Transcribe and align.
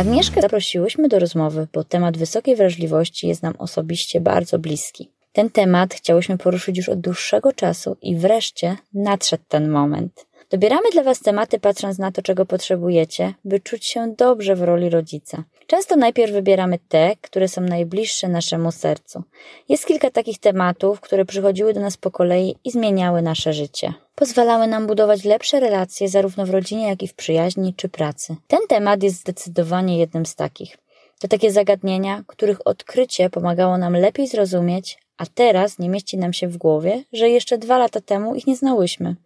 Agnieszkę 0.00 0.40
zaprosiłyśmy 0.40 1.08
do 1.08 1.18
rozmowy, 1.18 1.68
bo 1.72 1.84
temat 1.84 2.18
wysokiej 2.18 2.56
wrażliwości 2.56 3.28
jest 3.28 3.42
nam 3.42 3.54
osobiście 3.58 4.20
bardzo 4.20 4.58
bliski. 4.58 5.10
Ten 5.32 5.50
temat 5.50 5.94
chciałyśmy 5.94 6.38
poruszyć 6.38 6.76
już 6.76 6.88
od 6.88 7.00
dłuższego 7.00 7.52
czasu 7.52 7.96
i 8.02 8.16
wreszcie 8.16 8.76
nadszedł 8.94 9.42
ten 9.48 9.68
moment. 9.68 10.26
Dobieramy 10.50 10.90
dla 10.92 11.02
Was 11.02 11.20
tematy 11.20 11.58
patrząc 11.58 11.98
na 11.98 12.12
to, 12.12 12.22
czego 12.22 12.46
potrzebujecie, 12.46 13.34
by 13.44 13.60
czuć 13.60 13.86
się 13.86 14.14
dobrze 14.18 14.56
w 14.56 14.62
roli 14.62 14.90
rodzica. 14.90 15.44
Często 15.70 15.96
najpierw 15.96 16.32
wybieramy 16.32 16.78
te, 16.88 17.16
które 17.20 17.48
są 17.48 17.60
najbliższe 17.60 18.28
naszemu 18.28 18.72
sercu. 18.72 19.22
Jest 19.68 19.86
kilka 19.86 20.10
takich 20.10 20.38
tematów, 20.38 21.00
które 21.00 21.24
przychodziły 21.24 21.74
do 21.74 21.80
nas 21.80 21.96
po 21.96 22.10
kolei 22.10 22.56
i 22.64 22.70
zmieniały 22.70 23.22
nasze 23.22 23.52
życie. 23.52 23.94
Pozwalały 24.14 24.66
nam 24.66 24.86
budować 24.86 25.24
lepsze 25.24 25.60
relacje 25.60 26.08
zarówno 26.08 26.46
w 26.46 26.50
rodzinie, 26.50 26.88
jak 26.88 27.02
i 27.02 27.08
w 27.08 27.14
przyjaźni 27.14 27.74
czy 27.76 27.88
pracy. 27.88 28.36
Ten 28.48 28.60
temat 28.68 29.02
jest 29.02 29.20
zdecydowanie 29.20 29.98
jednym 29.98 30.26
z 30.26 30.34
takich. 30.34 30.78
To 31.20 31.28
takie 31.28 31.52
zagadnienia, 31.52 32.22
których 32.26 32.66
odkrycie 32.66 33.30
pomagało 33.30 33.78
nam 33.78 33.96
lepiej 33.96 34.28
zrozumieć, 34.28 34.98
a 35.16 35.26
teraz 35.26 35.78
nie 35.78 35.88
mieści 35.88 36.18
nam 36.18 36.32
się 36.32 36.48
w 36.48 36.56
głowie, 36.56 37.04
że 37.12 37.28
jeszcze 37.28 37.58
dwa 37.58 37.78
lata 37.78 38.00
temu 38.00 38.34
ich 38.34 38.46
nie 38.46 38.56
znałyśmy. 38.56 39.16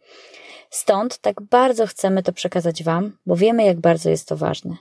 Stąd 0.70 1.18
tak 1.18 1.42
bardzo 1.42 1.86
chcemy 1.86 2.22
to 2.22 2.32
przekazać 2.32 2.82
Wam, 2.82 3.16
bo 3.26 3.36
wiemy, 3.36 3.64
jak 3.64 3.80
bardzo 3.80 4.10
jest 4.10 4.28
to 4.28 4.36
ważne. 4.36 4.76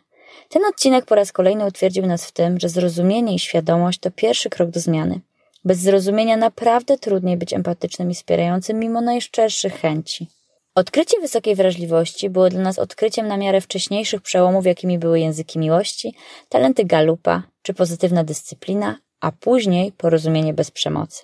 Ten 0.49 0.65
odcinek 0.65 1.05
po 1.05 1.15
raz 1.15 1.31
kolejny 1.31 1.65
utwierdził 1.65 2.05
nas 2.05 2.25
w 2.25 2.31
tym, 2.31 2.59
że 2.59 2.69
zrozumienie 2.69 3.35
i 3.35 3.39
świadomość 3.39 3.99
to 3.99 4.11
pierwszy 4.11 4.49
krok 4.49 4.69
do 4.69 4.79
zmiany. 4.79 5.19
Bez 5.65 5.79
zrozumienia 5.79 6.37
naprawdę 6.37 6.97
trudniej 6.97 7.37
być 7.37 7.53
empatycznym 7.53 8.11
i 8.11 8.15
wspierającym 8.15 8.79
mimo 8.79 9.01
najszczerszych 9.01 9.73
chęci. 9.73 10.27
Odkrycie 10.75 11.19
wysokiej 11.21 11.55
wrażliwości 11.55 12.29
było 12.29 12.49
dla 12.49 12.61
nas 12.61 12.79
odkryciem 12.79 13.27
na 13.27 13.37
miarę 13.37 13.61
wcześniejszych 13.61 14.21
przełomów, 14.21 14.65
jakimi 14.65 14.99
były 14.99 15.19
języki 15.19 15.59
miłości, 15.59 16.15
talenty 16.49 16.85
galupa 16.85 17.43
czy 17.61 17.73
pozytywna 17.73 18.23
dyscyplina, 18.23 18.97
a 19.19 19.31
później 19.31 19.91
porozumienie 19.91 20.53
bez 20.53 20.72
przemocy. 20.72 21.23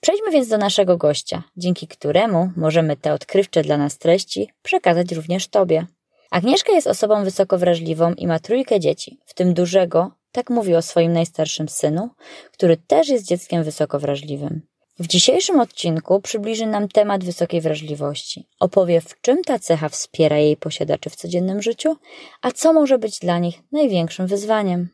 Przejdźmy 0.00 0.30
więc 0.30 0.48
do 0.48 0.58
naszego 0.58 0.96
gościa, 0.96 1.42
dzięki 1.56 1.88
któremu 1.88 2.50
możemy 2.56 2.96
te 2.96 3.12
odkrywcze 3.12 3.62
dla 3.62 3.76
nas 3.76 3.98
treści 3.98 4.50
przekazać 4.62 5.12
również 5.12 5.48
Tobie. 5.48 5.86
Agnieszka 6.32 6.72
jest 6.72 6.86
osobą 6.86 7.24
wysoko 7.24 7.58
wrażliwą 7.58 8.14
i 8.14 8.26
ma 8.26 8.38
trójkę 8.38 8.80
dzieci, 8.80 9.18
w 9.26 9.34
tym 9.34 9.54
dużego, 9.54 10.10
tak 10.32 10.50
mówi 10.50 10.74
o 10.74 10.82
swoim 10.82 11.12
najstarszym 11.12 11.68
synu, 11.68 12.10
który 12.52 12.76
też 12.76 13.08
jest 13.08 13.26
dzieckiem 13.26 13.64
wysoko 13.64 13.98
wrażliwym. 13.98 14.62
W 14.98 15.06
dzisiejszym 15.06 15.60
odcinku 15.60 16.20
przybliży 16.20 16.66
nam 16.66 16.88
temat 16.88 17.24
wysokiej 17.24 17.60
wrażliwości. 17.60 18.46
Opowie, 18.60 19.00
w 19.00 19.20
czym 19.20 19.44
ta 19.44 19.58
cecha 19.58 19.88
wspiera 19.88 20.38
jej 20.38 20.56
posiadaczy 20.56 21.10
w 21.10 21.16
codziennym 21.16 21.62
życiu, 21.62 21.96
a 22.42 22.50
co 22.50 22.72
może 22.72 22.98
być 22.98 23.18
dla 23.18 23.38
nich 23.38 23.58
największym 23.72 24.26
wyzwaniem. 24.26 24.88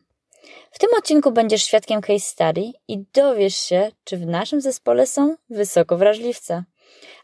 W 0.71 0.79
tym 0.79 0.89
odcinku 0.97 1.31
będziesz 1.31 1.63
świadkiem 1.63 2.01
case 2.01 2.19
study 2.19 2.71
i 2.87 3.03
dowiesz 3.13 3.55
się, 3.55 3.91
czy 4.03 4.17
w 4.17 4.25
naszym 4.25 4.61
zespole 4.61 5.07
są 5.07 5.35
wysoko 5.49 5.97
wrażliwce. 5.97 6.63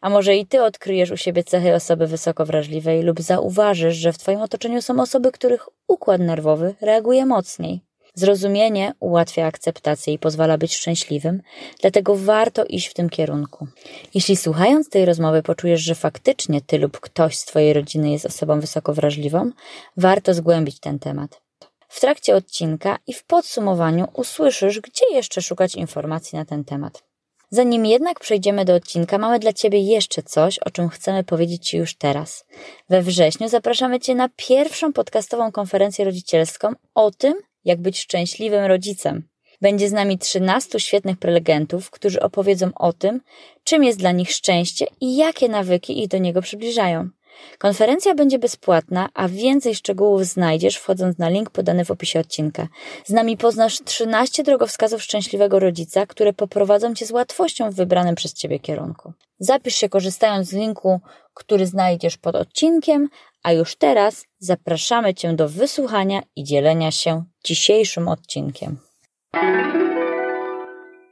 A 0.01 0.09
może 0.09 0.35
i 0.35 0.45
ty 0.45 0.63
odkryjesz 0.63 1.11
u 1.11 1.17
siebie 1.17 1.43
cechy 1.43 1.75
osoby 1.75 2.07
wysoko 2.07 2.45
wrażliwej 2.45 3.01
lub 3.01 3.21
zauważysz, 3.21 3.95
że 3.95 4.13
w 4.13 4.17
twoim 4.17 4.41
otoczeniu 4.41 4.81
są 4.81 4.99
osoby, 4.99 5.31
których 5.31 5.69
układ 5.87 6.21
nerwowy 6.21 6.75
reaguje 6.81 7.25
mocniej. 7.25 7.81
Zrozumienie 8.17 8.93
ułatwia 8.99 9.45
akceptację 9.45 10.13
i 10.13 10.19
pozwala 10.19 10.57
być 10.57 10.75
szczęśliwym, 10.75 11.41
dlatego 11.81 12.15
warto 12.15 12.65
iść 12.65 12.87
w 12.87 12.93
tym 12.93 13.09
kierunku. 13.09 13.67
Jeśli 14.13 14.35
słuchając 14.35 14.89
tej 14.89 15.05
rozmowy 15.05 15.43
poczujesz, 15.43 15.81
że 15.81 15.95
faktycznie 15.95 16.61
ty 16.61 16.77
lub 16.77 16.99
ktoś 16.99 17.37
z 17.37 17.45
twojej 17.45 17.73
rodziny 17.73 18.11
jest 18.11 18.25
osobą 18.25 18.59
wysoko 18.59 18.93
wrażliwą, 18.93 19.51
warto 19.97 20.33
zgłębić 20.33 20.79
ten 20.79 20.99
temat. 20.99 21.41
W 21.87 21.99
trakcie 21.99 22.35
odcinka 22.35 22.97
i 23.07 23.13
w 23.13 23.23
podsumowaniu 23.23 24.07
usłyszysz, 24.13 24.79
gdzie 24.79 25.05
jeszcze 25.11 25.41
szukać 25.41 25.75
informacji 25.75 26.37
na 26.37 26.45
ten 26.45 26.63
temat. 26.63 27.03
Zanim 27.49 27.85
jednak 27.85 28.19
przejdziemy 28.19 28.65
do 28.65 28.73
odcinka, 28.73 29.17
mamy 29.17 29.39
dla 29.39 29.53
Ciebie 29.53 29.79
jeszcze 29.79 30.23
coś, 30.23 30.59
o 30.59 30.69
czym 30.69 30.89
chcemy 30.89 31.23
powiedzieć 31.23 31.69
Ci 31.69 31.77
już 31.77 31.95
teraz. 31.95 32.45
We 32.89 33.01
wrześniu 33.01 33.47
zapraszamy 33.47 33.99
Cię 33.99 34.15
na 34.15 34.29
pierwszą 34.35 34.93
podcastową 34.93 35.51
konferencję 35.51 36.05
rodzicielską 36.05 36.73
o 36.95 37.11
tym, 37.11 37.33
jak 37.65 37.81
być 37.81 37.99
szczęśliwym 37.99 38.65
rodzicem. 38.65 39.27
Będzie 39.61 39.89
z 39.89 39.93
nami 39.93 40.17
13 40.17 40.79
świetnych 40.79 41.17
prelegentów, 41.17 41.89
którzy 41.89 42.19
opowiedzą 42.19 42.69
o 42.75 42.93
tym, 42.93 43.21
czym 43.63 43.83
jest 43.83 43.99
dla 43.99 44.11
nich 44.11 44.31
szczęście 44.31 44.85
i 45.01 45.15
jakie 45.15 45.49
nawyki 45.49 46.03
ich 46.03 46.07
do 46.07 46.17
niego 46.17 46.41
przybliżają. 46.41 47.09
Konferencja 47.57 48.15
będzie 48.15 48.39
bezpłatna, 48.39 49.09
a 49.13 49.27
więcej 49.27 49.75
szczegółów 49.75 50.25
znajdziesz 50.25 50.75
wchodząc 50.75 51.17
na 51.17 51.29
link 51.29 51.49
podany 51.49 51.85
w 51.85 51.91
opisie 51.91 52.19
odcinka. 52.19 52.67
Z 53.05 53.09
nami 53.09 53.37
poznasz 53.37 53.79
13 53.85 54.43
drogowskazów 54.43 55.03
szczęśliwego 55.03 55.59
rodzica, 55.59 56.05
które 56.05 56.33
poprowadzą 56.33 56.95
cię 56.95 57.05
z 57.05 57.11
łatwością 57.11 57.71
w 57.71 57.75
wybranym 57.75 58.15
przez 58.15 58.33
ciebie 58.33 58.59
kierunku. 58.59 59.13
Zapisz 59.39 59.75
się 59.75 59.89
korzystając 59.89 60.47
z 60.47 60.53
linku, 60.53 60.99
który 61.33 61.65
znajdziesz 61.65 62.17
pod 62.17 62.35
odcinkiem, 62.35 63.09
a 63.43 63.51
już 63.51 63.75
teraz 63.75 64.25
zapraszamy 64.39 65.13
cię 65.13 65.33
do 65.33 65.49
wysłuchania 65.49 66.21
i 66.35 66.43
dzielenia 66.43 66.91
się 66.91 67.23
dzisiejszym 67.43 68.07
odcinkiem. 68.07 68.77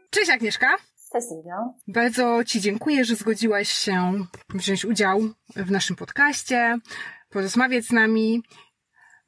Cześć 0.10 0.30
Agnieszka. 0.32 0.68
Sylwia. 1.22 1.56
Bardzo 1.88 2.44
Ci 2.44 2.62
dziękuję, 2.62 3.06
że 3.06 3.16
zgodziłaś 3.16 3.70
się 3.70 4.14
wziąć 4.50 4.86
udział 4.86 5.20
w 5.56 5.72
naszym 5.72 5.96
podcaście, 5.96 6.78
porozmawiać 7.30 7.86
z 7.86 7.92
nami. 7.92 8.44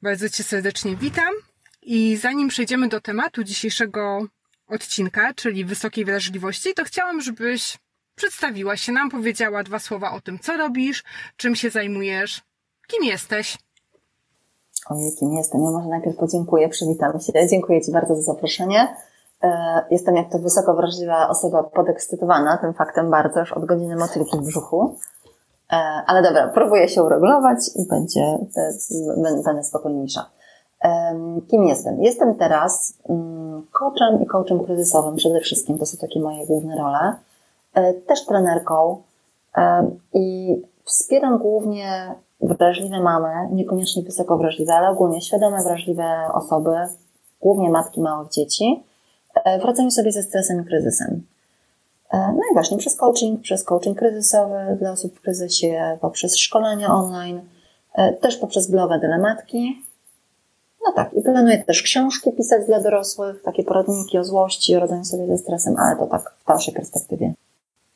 Bardzo 0.02 0.28
Cię 0.28 0.44
serdecznie 0.44 0.96
witam. 0.96 1.34
I 1.82 2.16
zanim 2.16 2.48
przejdziemy 2.48 2.88
do 2.88 3.00
tematu 3.00 3.44
dzisiejszego 3.44 4.26
odcinka, 4.68 5.34
czyli 5.34 5.64
wysokiej 5.64 6.04
wrażliwości, 6.04 6.74
to 6.74 6.84
chciałam, 6.84 7.20
żebyś 7.20 7.78
przedstawiła 8.14 8.76
się 8.76 8.92
nam, 8.92 9.10
powiedziała 9.10 9.62
dwa 9.62 9.78
słowa 9.78 10.12
o 10.12 10.20
tym, 10.20 10.38
co 10.38 10.56
robisz, 10.56 11.04
czym 11.36 11.56
się 11.56 11.70
zajmujesz, 11.70 12.42
kim 12.86 13.04
jesteś. 13.04 13.58
Ojej, 14.90 15.12
kim 15.18 15.32
jestem? 15.32 15.62
Ja 15.62 15.70
może 15.70 15.88
najpierw 15.88 16.16
podziękuję, 16.16 16.68
przywitam 16.68 17.20
się. 17.20 17.48
Dziękuję 17.50 17.82
Ci 17.82 17.92
bardzo 17.92 18.16
za 18.16 18.22
zaproszenie. 18.22 18.96
E, 19.46 19.84
jestem 19.90 20.16
jak 20.16 20.30
to 20.30 20.38
wysoko 20.38 20.74
wrażliwa 20.74 21.28
osoba 21.28 21.62
podekscytowana 21.62 22.56
tym 22.56 22.74
faktem 22.74 23.10
bardzo, 23.10 23.40
już 23.40 23.52
od 23.52 23.64
godziny 23.64 23.96
motylki 23.96 24.36
w 24.36 24.46
brzuchu. 24.46 24.94
E, 25.72 25.76
ale 26.06 26.22
dobra, 26.22 26.50
próbuję 26.54 26.88
się 26.88 27.02
uregulować 27.02 27.58
i 27.76 27.88
będzie, 27.88 28.38
e, 28.56 29.42
będę 29.44 29.64
spokojniejsza. 29.64 30.30
Kim 31.50 31.64
jestem? 31.64 32.02
Jestem 32.02 32.34
teraz 32.34 32.94
mm, 33.08 33.66
coachem 33.72 34.22
i 34.22 34.26
coachem 34.26 34.64
kryzysowym 34.64 35.16
przede 35.16 35.40
wszystkim. 35.40 35.78
To 35.78 35.86
są 35.86 35.98
takie 35.98 36.20
moje 36.20 36.46
główne 36.46 36.76
role. 36.76 37.12
Też 38.06 38.26
trenerką 38.26 39.02
i 40.14 40.56
wspieram 40.84 41.38
głównie 41.38 42.14
wrażliwe 42.40 43.00
mamy, 43.00 43.48
niekoniecznie 43.52 44.02
wysoko 44.02 44.38
wrażliwe, 44.38 44.74
ale 44.74 44.88
ogólnie 44.88 45.20
świadome 45.20 45.62
wrażliwe 45.62 46.04
osoby, 46.32 46.76
głównie 47.40 47.70
matki 47.70 48.00
małych 48.00 48.30
dzieci, 48.30 48.84
E, 49.44 49.58
wracamy 49.58 49.90
sobie 49.90 50.12
ze 50.12 50.22
stresem 50.22 50.62
i 50.62 50.64
kryzysem. 50.64 51.22
E, 52.12 52.18
no 52.18 52.40
i 52.50 52.54
właśnie 52.54 52.78
przez 52.78 52.96
coaching, 52.96 53.40
przez 53.40 53.64
coaching 53.64 53.98
kryzysowy 53.98 54.76
dla 54.78 54.92
osób 54.92 55.14
w 55.14 55.20
kryzysie, 55.20 55.98
poprzez 56.00 56.36
szkolenia 56.36 56.88
online, 56.88 57.40
e, 57.94 58.12
też 58.12 58.36
poprzez 58.36 58.70
blogowe 58.70 58.98
dylematki. 58.98 59.82
No 60.86 60.92
tak, 60.92 61.14
i 61.14 61.22
planuję 61.22 61.64
też 61.64 61.82
książki 61.82 62.32
pisać 62.32 62.66
dla 62.66 62.80
dorosłych, 62.80 63.42
takie 63.42 63.64
poradniki 63.64 64.18
o 64.18 64.24
złości, 64.24 64.76
o 64.76 64.80
radzeniu 64.80 65.04
sobie 65.04 65.26
ze 65.26 65.38
stresem, 65.38 65.76
ale 65.76 65.96
to 65.96 66.06
tak 66.06 66.34
w 66.44 66.46
dalszej 66.48 66.74
perspektywie. 66.74 67.34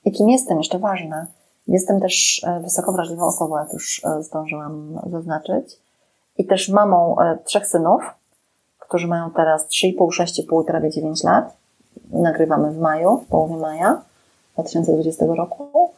I 0.04 0.12
kim 0.12 0.28
jestem, 0.28 0.58
jeszcze 0.58 0.78
ważne, 0.78 1.26
Jestem 1.70 2.00
też 2.00 2.46
wysoko 2.62 2.93
wrażliwą 2.93 3.26
osobą, 3.26 3.58
jak 3.58 3.72
już 3.72 4.02
zdążyłam 4.20 5.00
zaznaczyć. 5.10 5.78
I 6.38 6.46
też 6.46 6.69
mamą 6.69 7.16
trzech 7.44 7.66
synów, 7.66 8.02
którzy 8.90 9.06
mają 9.06 9.31
teraz 9.31 9.69
3,5, 9.69 10.22
6,5 10.50 10.64
prawie 10.64 10.90
9 10.90 11.25
lat. 11.25 11.56
Nagrywamy 12.12 12.70
w 12.70 12.78
maju, 12.78 13.19
w 13.19 13.26
połowie 13.26 13.56
maja 13.56 14.02
2020 14.54 15.25
roku. 15.26 15.92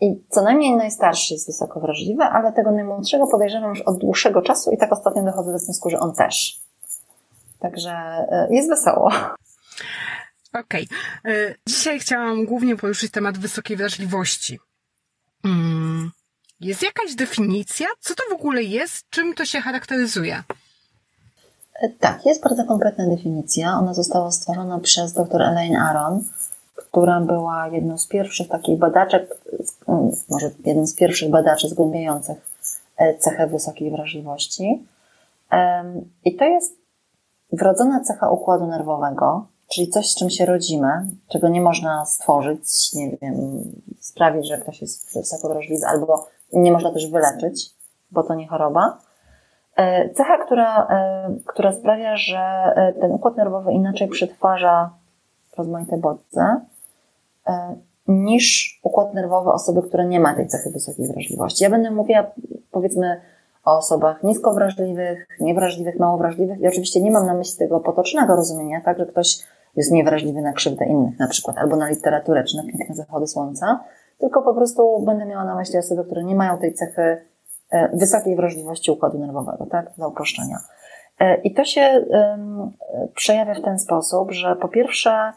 I 0.00 0.20
co 0.28 0.42
najmniej 0.42 0.76
najstarszy 0.76 1.34
jest 1.34 1.46
wysoko 1.46 1.80
wrażliwy, 1.80 2.22
ale 2.22 2.52
tego 2.52 2.70
najmłodszego 2.70 3.26
podejrzewam 3.26 3.70
już 3.70 3.80
od 3.80 3.98
dłuższego 3.98 4.42
czasu 4.42 4.70
i 4.70 4.78
tak 4.78 4.92
ostatnio 4.92 5.22
dochodzę 5.22 5.52
do 5.52 5.58
wniosku, 5.58 5.90
że 5.90 6.00
on 6.00 6.14
też. 6.14 6.60
Także 7.58 7.90
e, 7.90 8.48
jest 8.50 8.68
wesoło. 8.68 9.06
Okej. 10.60 10.88
Okay. 11.22 11.34
E, 11.34 11.54
dzisiaj 11.66 11.98
chciałam 11.98 12.44
głównie 12.44 12.76
poruszyć 12.76 13.12
temat 13.12 13.38
wysokiej 13.38 13.76
wrażliwości. 13.76 14.58
Hmm. 15.42 16.10
Jest 16.60 16.82
jakaś 16.82 17.14
definicja? 17.14 17.86
Co 18.00 18.14
to 18.14 18.22
w 18.30 18.32
ogóle 18.32 18.62
jest? 18.62 19.04
Czym 19.10 19.34
to 19.34 19.44
się 19.44 19.60
charakteryzuje? 19.60 20.42
Tak, 22.00 22.26
jest 22.26 22.42
bardzo 22.42 22.64
konkretna 22.64 23.06
definicja. 23.06 23.78
Ona 23.78 23.94
została 23.94 24.30
stworzona 24.30 24.78
przez 24.78 25.12
dr 25.12 25.42
Elaine 25.42 25.76
Aron 25.76 26.24
która 26.76 27.20
była 27.20 27.68
jedną 27.68 27.98
z 27.98 28.06
pierwszych 28.06 28.48
takich 28.48 28.78
badaczek, 28.78 29.40
może 30.28 30.50
jednym 30.64 30.86
z 30.86 30.94
pierwszych 30.94 31.30
badaczy 31.30 31.68
zgłębiających 31.68 32.36
e, 32.96 33.18
cechę 33.18 33.46
wysokiej 33.46 33.90
wrażliwości. 33.90 34.86
I 36.24 36.36
to 36.36 36.44
jest 36.44 36.76
wrodzona 37.52 38.00
cecha 38.00 38.30
układu 38.30 38.66
nerwowego, 38.66 39.46
czyli 39.68 39.88
coś, 39.88 40.10
z 40.10 40.14
czym 40.14 40.30
się 40.30 40.46
rodzimy, 40.46 40.88
czego 41.28 41.48
nie 41.48 41.60
można 41.60 42.04
stworzyć, 42.04 42.94
nie 42.94 43.10
wiem, 43.10 43.62
sprawić, 44.00 44.48
że 44.48 44.58
ktoś 44.58 44.80
jest 44.82 45.14
wysoko 45.14 45.48
wrażliwy, 45.48 45.86
albo 45.86 46.26
nie 46.52 46.72
można 46.72 46.92
też 46.92 47.10
wyleczyć, 47.10 47.70
bo 48.10 48.22
to 48.22 48.34
nie 48.34 48.48
choroba. 48.48 48.98
E, 49.76 50.10
cecha, 50.10 50.38
która, 50.38 50.86
e, 50.86 51.36
która 51.46 51.72
sprawia, 51.72 52.16
że 52.16 52.74
ten 53.00 53.12
układ 53.12 53.36
nerwowy 53.36 53.72
inaczej 53.72 54.08
przetwarza 54.08 54.90
rozmaite 55.58 55.98
bodźce, 55.98 56.60
e, 57.46 57.76
niż 58.08 58.78
układ 58.82 59.14
nerwowy 59.14 59.52
osoby, 59.52 59.82
która 59.82 60.04
nie 60.04 60.20
ma 60.20 60.34
tej 60.34 60.48
cechy 60.48 60.70
wysokiej 60.70 61.08
wrażliwości. 61.08 61.64
Ja 61.64 61.70
będę 61.70 61.90
mówiła, 61.90 62.26
powiedzmy, 62.70 63.20
o 63.64 63.76
osobach 63.76 64.22
niskowrażliwych, 64.22 65.28
niewrażliwych, 65.40 65.98
małowrażliwych 65.98 66.60
i 66.60 66.68
oczywiście 66.68 67.02
nie 67.02 67.10
mam 67.10 67.26
na 67.26 67.34
myśli 67.34 67.58
tego 67.58 67.80
potocznego 67.80 68.36
rozumienia, 68.36 68.80
tak, 68.84 68.98
że 68.98 69.06
ktoś 69.06 69.38
jest 69.76 69.92
niewrażliwy 69.92 70.42
na 70.42 70.52
krzywdę 70.52 70.84
innych 70.84 71.18
na 71.18 71.28
przykład, 71.28 71.58
albo 71.58 71.76
na 71.76 71.88
literaturę, 71.88 72.44
czy 72.44 72.56
na 72.56 72.62
piękne 72.62 72.94
zachody 72.94 73.26
słońca, 73.26 73.80
tylko 74.18 74.42
po 74.42 74.54
prostu 74.54 75.00
będę 75.00 75.26
miała 75.26 75.44
na 75.44 75.54
myśli 75.54 75.78
osoby, 75.78 76.04
które 76.04 76.24
nie 76.24 76.34
mają 76.34 76.58
tej 76.58 76.74
cechy 76.74 77.02
e, 77.02 77.20
wysokiej 77.92 78.36
wrażliwości 78.36 78.90
układu 78.90 79.18
nerwowego, 79.18 79.66
tak, 79.66 79.92
dla 79.96 80.08
uproszczenia. 80.08 80.58
E, 81.20 81.40
I 81.40 81.54
to 81.54 81.64
się 81.64 82.04
przejawia 83.14 83.54
w 83.54 83.62
ten 83.62 83.78
sposób, 83.78 84.32
że 84.32 84.56
po 84.56 84.68
pierwsze 84.68 85.32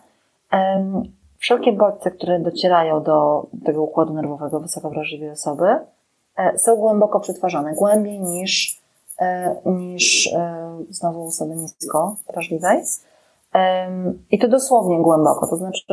Wszelkie 1.39 1.73
bodźce, 1.73 2.11
które 2.11 2.39
docierają 2.39 3.03
do 3.03 3.47
tego 3.65 3.83
układu 3.83 4.13
nerwowego 4.13 4.59
wysoko 4.59 4.89
wrażliwej 4.89 5.29
osoby, 5.29 5.65
e, 6.37 6.57
są 6.57 6.75
głęboko 6.75 7.19
przetwarzane, 7.19 7.73
głębiej 7.73 8.19
niż, 8.19 8.81
e, 9.21 9.55
niż 9.65 10.33
e, 10.33 10.69
znowu 10.89 11.27
osoby 11.27 11.55
nisko 11.55 12.15
wrażliwej. 12.33 12.83
I 14.31 14.39
to 14.39 14.47
dosłownie 14.47 15.01
głęboko, 15.01 15.47
to 15.47 15.55
znaczy 15.55 15.83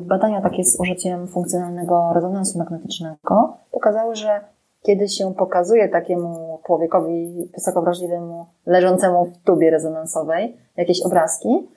badania 0.00 0.40
takie 0.40 0.64
z 0.64 0.80
użyciem 0.80 1.28
funkcjonalnego 1.28 2.10
rezonansu 2.14 2.58
magnetycznego 2.58 3.56
pokazały, 3.72 4.16
że 4.16 4.40
kiedy 4.82 5.08
się 5.08 5.34
pokazuje 5.34 5.88
takiemu 5.88 6.58
człowiekowi 6.66 7.48
wysoko 7.54 7.82
wrażliwemu, 7.82 8.46
leżącemu 8.66 9.24
w 9.24 9.38
tubie 9.44 9.70
rezonansowej 9.70 10.56
jakieś 10.76 11.02
obrazki, 11.02 11.68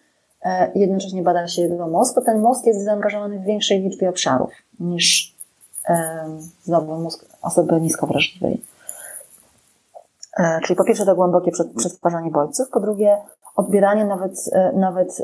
E, 0.45 0.71
jednocześnie 0.75 1.23
bada 1.23 1.47
się 1.47 1.61
jego 1.61 1.87
mózg, 1.87 2.15
to 2.15 2.21
ten 2.21 2.41
mózg 2.41 2.65
jest 2.65 2.83
zaangażowany 2.83 3.39
w 3.39 3.43
większej 3.43 3.81
liczbie 3.81 4.09
obszarów 4.09 4.51
niż 4.79 5.35
e, 5.89 6.25
znowu 6.63 6.95
mózg 6.95 7.25
osoby 7.41 7.81
niskowrażliwej. 7.81 8.63
E, 10.37 10.59
czyli 10.63 10.77
po 10.77 10.83
pierwsze 10.83 11.05
to 11.05 11.15
głębokie 11.15 11.51
przetwarzanie 11.77 12.31
bodźców, 12.31 12.69
po 12.69 12.79
drugie 12.79 13.17
odbieranie 13.55 14.05
nawet, 14.05 14.31
nawet 14.73 15.23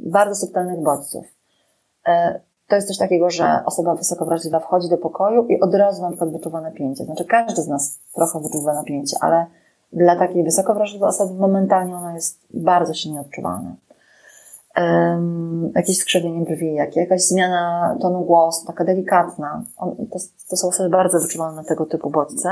bardzo 0.00 0.34
subtelnych 0.34 0.82
bodźców. 0.82 1.26
To 2.70 2.76
jest 2.76 2.88
coś 2.88 2.98
takiego, 2.98 3.30
że 3.30 3.62
osoba 3.66 3.94
wysoko 3.94 4.24
wrażliwa 4.24 4.60
wchodzi 4.60 4.88
do 4.88 4.98
pokoju 4.98 5.46
i 5.46 5.60
od 5.60 5.74
razu 5.74 6.02
na 6.02 6.08
przykład 6.08 6.32
wyczuwa 6.32 6.60
napięcie. 6.60 7.04
Znaczy 7.04 7.24
każdy 7.24 7.62
z 7.62 7.68
nas 7.68 7.98
trochę 8.14 8.40
wyczuwa 8.40 8.74
napięcie, 8.74 9.16
ale 9.20 9.46
dla 9.92 10.16
takiej 10.16 10.44
wysoko 10.44 10.74
wrażliwej 10.74 11.08
osoby 11.08 11.40
momentalnie 11.40 11.96
ono 11.96 12.14
jest 12.14 12.38
bardzo 12.54 12.94
silnie 12.94 13.20
odczuwalne 13.20 13.76
um, 14.76 15.72
jakieś 15.76 15.98
skrzywienie 15.98 16.44
brwi, 16.44 16.74
jak, 16.74 16.96
jakaś 16.96 17.22
zmiana 17.22 17.96
tonu 18.00 18.20
głosu, 18.20 18.66
taka 18.66 18.84
delikatna. 18.84 19.64
On, 19.76 19.96
to, 19.96 20.18
to 20.50 20.56
są 20.56 20.68
osoby 20.68 20.88
bardzo 20.88 21.20
wyczuwalne 21.20 21.62
na 21.62 21.68
tego 21.68 21.86
typu 21.86 22.10
bodźce. 22.10 22.50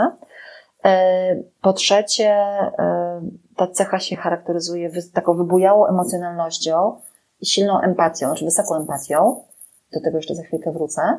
E, 0.84 1.36
po 1.62 1.72
trzecie, 1.72 2.30
e, 2.30 3.20
ta 3.56 3.66
cecha 3.66 3.98
się 3.98 4.16
charakteryzuje 4.16 4.90
taką 5.12 5.34
wybujałą 5.34 5.86
emocjonalnością 5.86 7.00
i 7.40 7.46
silną 7.46 7.80
empatią, 7.80 8.26
znaczy 8.26 8.44
wysoką 8.44 8.76
empatią. 8.76 9.44
Do 9.92 10.00
tego 10.00 10.16
jeszcze 10.16 10.34
za 10.34 10.42
chwilkę 10.42 10.72
wrócę. 10.72 11.18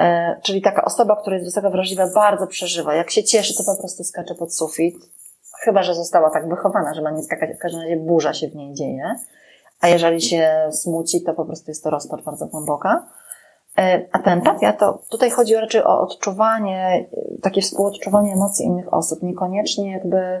E, 0.00 0.36
czyli 0.42 0.62
taka 0.62 0.84
osoba, 0.84 1.16
która 1.16 1.36
jest 1.36 1.48
wysoko 1.48 1.70
wrażliwa, 1.70 2.06
bardzo 2.14 2.46
przeżywa. 2.46 2.94
Jak 2.94 3.10
się 3.10 3.24
cieszy, 3.24 3.56
to 3.56 3.64
po 3.64 3.76
prostu 3.76 4.04
skacze 4.04 4.34
pod 4.34 4.54
sufit. 4.54 4.96
Chyba, 5.64 5.82
że 5.82 5.94
została 5.94 6.30
tak 6.30 6.48
wychowana, 6.48 6.94
że 6.94 7.02
ma 7.02 7.10
nie 7.10 7.22
skakać, 7.22 7.56
w 7.56 7.58
każdym 7.58 7.80
razie 7.80 7.96
burza 7.96 8.34
się 8.34 8.48
w 8.48 8.56
niej 8.56 8.74
dzieje. 8.74 9.14
A 9.80 9.88
jeżeli 9.88 10.20
się 10.20 10.68
smuci, 10.70 11.22
to 11.22 11.34
po 11.34 11.44
prostu 11.44 11.70
jest 11.70 11.84
to 11.84 11.90
rozpacz 11.90 12.22
bardzo 12.22 12.46
głęboka. 12.46 13.06
E, 13.78 14.06
a 14.12 14.18
ta 14.18 14.32
empatia, 14.32 14.72
to 14.72 15.02
tutaj 15.10 15.30
chodzi 15.30 15.54
raczej 15.54 15.84
o 15.84 16.00
odczuwanie, 16.00 17.08
takie 17.42 17.62
współodczuwanie 17.62 18.32
emocji 18.32 18.66
innych 18.66 18.94
osób, 18.94 19.22
niekoniecznie 19.22 19.92
jakby 19.92 20.40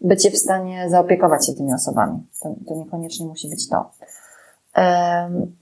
bycie 0.00 0.30
w 0.30 0.38
stanie 0.38 0.90
zaopiekować 0.90 1.46
się 1.46 1.52
tymi 1.52 1.74
osobami. 1.74 2.26
To, 2.42 2.54
to 2.68 2.74
niekoniecznie 2.74 3.26
musi 3.26 3.48
być 3.48 3.68
to. 3.68 3.90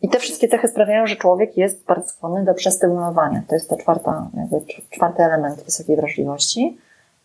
I 0.02 0.08
te 0.08 0.18
wszystkie 0.18 0.48
cechy 0.48 0.68
sprawiają, 0.68 1.06
że 1.06 1.16
człowiek 1.16 1.56
jest 1.56 1.84
bardzo 1.84 2.08
skłonny 2.08 2.44
do 2.44 2.54
przestymulowania. 2.54 3.42
To 3.48 3.54
jest 3.54 3.70
to 3.70 3.76
czwarta, 3.76 4.30
jakby 4.36 4.72
czwarty 4.90 5.22
element 5.22 5.62
wysokiej 5.64 5.96
wrażliwości, 5.96 6.78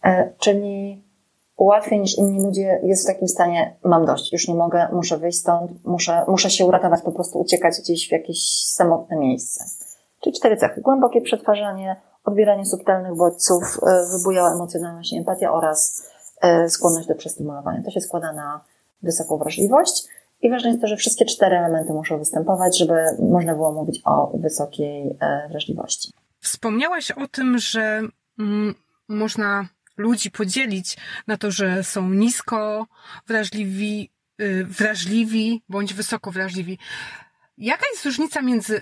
e, 0.03 0.29
czyli 0.37 1.03
łatwiej 1.57 1.99
niż 1.99 2.17
inni 2.17 2.43
ludzie 2.43 2.79
jest 2.83 3.03
w 3.03 3.13
takim 3.13 3.27
stanie, 3.27 3.75
mam 3.83 4.05
dość, 4.05 4.33
już 4.33 4.47
nie 4.47 4.55
mogę, 4.55 4.87
muszę 4.91 5.17
wyjść 5.17 5.39
stąd, 5.39 5.71
muszę, 5.85 6.25
muszę 6.27 6.49
się 6.49 6.65
uratować, 6.65 7.01
po 7.01 7.11
prostu 7.11 7.39
uciekać 7.39 7.73
gdzieś 7.79 8.09
w 8.09 8.11
jakieś 8.11 8.65
samotne 8.65 9.17
miejsce. 9.17 9.63
Czyli 10.19 10.35
cztery 10.35 10.57
cechy. 10.57 10.81
Głębokie 10.81 11.21
przetwarzanie, 11.21 11.95
odbieranie 12.25 12.65
subtelnych 12.65 13.15
bodźców, 13.15 13.79
e, 13.87 14.05
wybujała 14.17 14.53
emocjonalność 14.53 15.13
i 15.13 15.17
empatia 15.17 15.53
oraz 15.53 16.09
e, 16.41 16.69
skłonność 16.69 17.07
do 17.07 17.15
przestymulowania. 17.15 17.83
To 17.83 17.91
się 17.91 18.01
składa 18.01 18.33
na 18.33 18.61
wysoką 19.01 19.37
wrażliwość. 19.37 20.07
I 20.41 20.49
ważne 20.49 20.69
jest 20.69 20.81
to, 20.81 20.87
że 20.87 20.97
wszystkie 20.97 21.25
cztery 21.25 21.57
elementy 21.57 21.93
muszą 21.93 22.19
występować, 22.19 22.77
żeby 22.77 22.93
można 23.19 23.55
było 23.55 23.71
mówić 23.71 24.01
o 24.05 24.31
wysokiej 24.37 25.17
e, 25.19 25.47
wrażliwości. 25.49 26.11
Wspomniałaś 26.39 27.11
o 27.11 27.27
tym, 27.27 27.57
że 27.57 28.01
mm, 28.39 28.75
można 29.07 29.67
ludzi 29.97 30.31
podzielić 30.31 30.97
na 31.27 31.37
to, 31.37 31.51
że 31.51 31.83
są 31.83 32.09
nisko 32.09 32.87
wrażliwi, 33.27 34.09
y, 34.41 34.65
wrażliwi 34.65 35.63
bądź 35.69 35.93
wysoko 35.93 36.31
wrażliwi. 36.31 36.77
Jaka 37.57 37.85
jest 37.91 38.05
różnica 38.05 38.41
między 38.41 38.81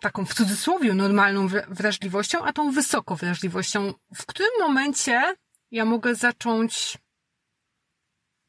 taką 0.00 0.24
w 0.24 0.34
cudzysłowie 0.34 0.94
normalną 0.94 1.48
wrażliwością, 1.68 2.44
a 2.44 2.52
tą 2.52 2.70
wysoko 2.70 3.16
wrażliwością? 3.16 3.92
W 4.14 4.26
którym 4.26 4.50
momencie 4.60 5.22
ja 5.70 5.84
mogę 5.84 6.14
zacząć 6.14 6.98